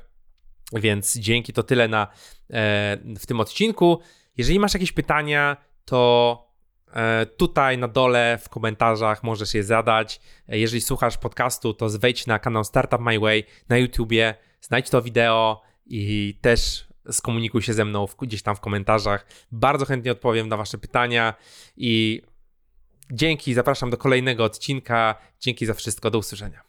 Więc 0.74 1.18
dzięki 1.18 1.54
to 1.54 1.64
tyle 1.64 1.88
na, 1.88 2.08
e, 2.50 2.98
w 3.20 3.26
tym 3.26 3.40
odcinku. 3.40 4.00
Jeżeli 4.38 4.60
masz 4.60 4.74
jakieś 4.74 4.92
pytania, 4.92 5.58
to 5.86 6.50
E, 6.94 7.26
tutaj 7.26 7.78
na 7.78 7.88
dole 7.88 8.40
w 8.44 8.50
komentarzach 8.50 9.24
możesz 9.24 9.54
je 9.54 9.64
zadać. 9.64 10.22
E, 10.48 10.60
jeżeli 10.60 10.82
słuchasz 10.82 11.18
podcastu, 11.18 11.74
to 11.74 11.90
wejdź 11.90 12.28
na 12.28 12.40
kanał 12.40 12.64
Startup 12.64 13.02
My 13.02 13.20
Way 13.20 13.44
na 13.70 13.78
YouTubie, 13.78 14.36
znajdź 14.62 14.90
to 14.90 15.02
wideo 15.02 15.62
i 15.86 16.38
też 16.42 16.88
skomunikuj 17.12 17.62
się 17.62 17.74
ze 17.74 17.86
mną 17.86 18.08
gdzieś 18.22 18.42
tam 18.42 18.56
w 18.56 18.60
komentarzach. 18.60 19.26
Bardzo 19.52 19.86
chętnie 19.86 20.12
odpowiem 20.12 20.48
na 20.48 20.58
Wasze 20.58 20.78
pytania 20.78 21.34
i 21.78 22.22
dzięki, 23.12 23.54
zapraszam 23.54 23.90
do 23.90 23.98
kolejnego 23.98 24.44
odcinka. 24.44 25.16
Dzięki 25.40 25.66
za 25.66 25.74
wszystko, 25.74 26.12
do 26.12 26.18
usłyszenia. 26.18 26.69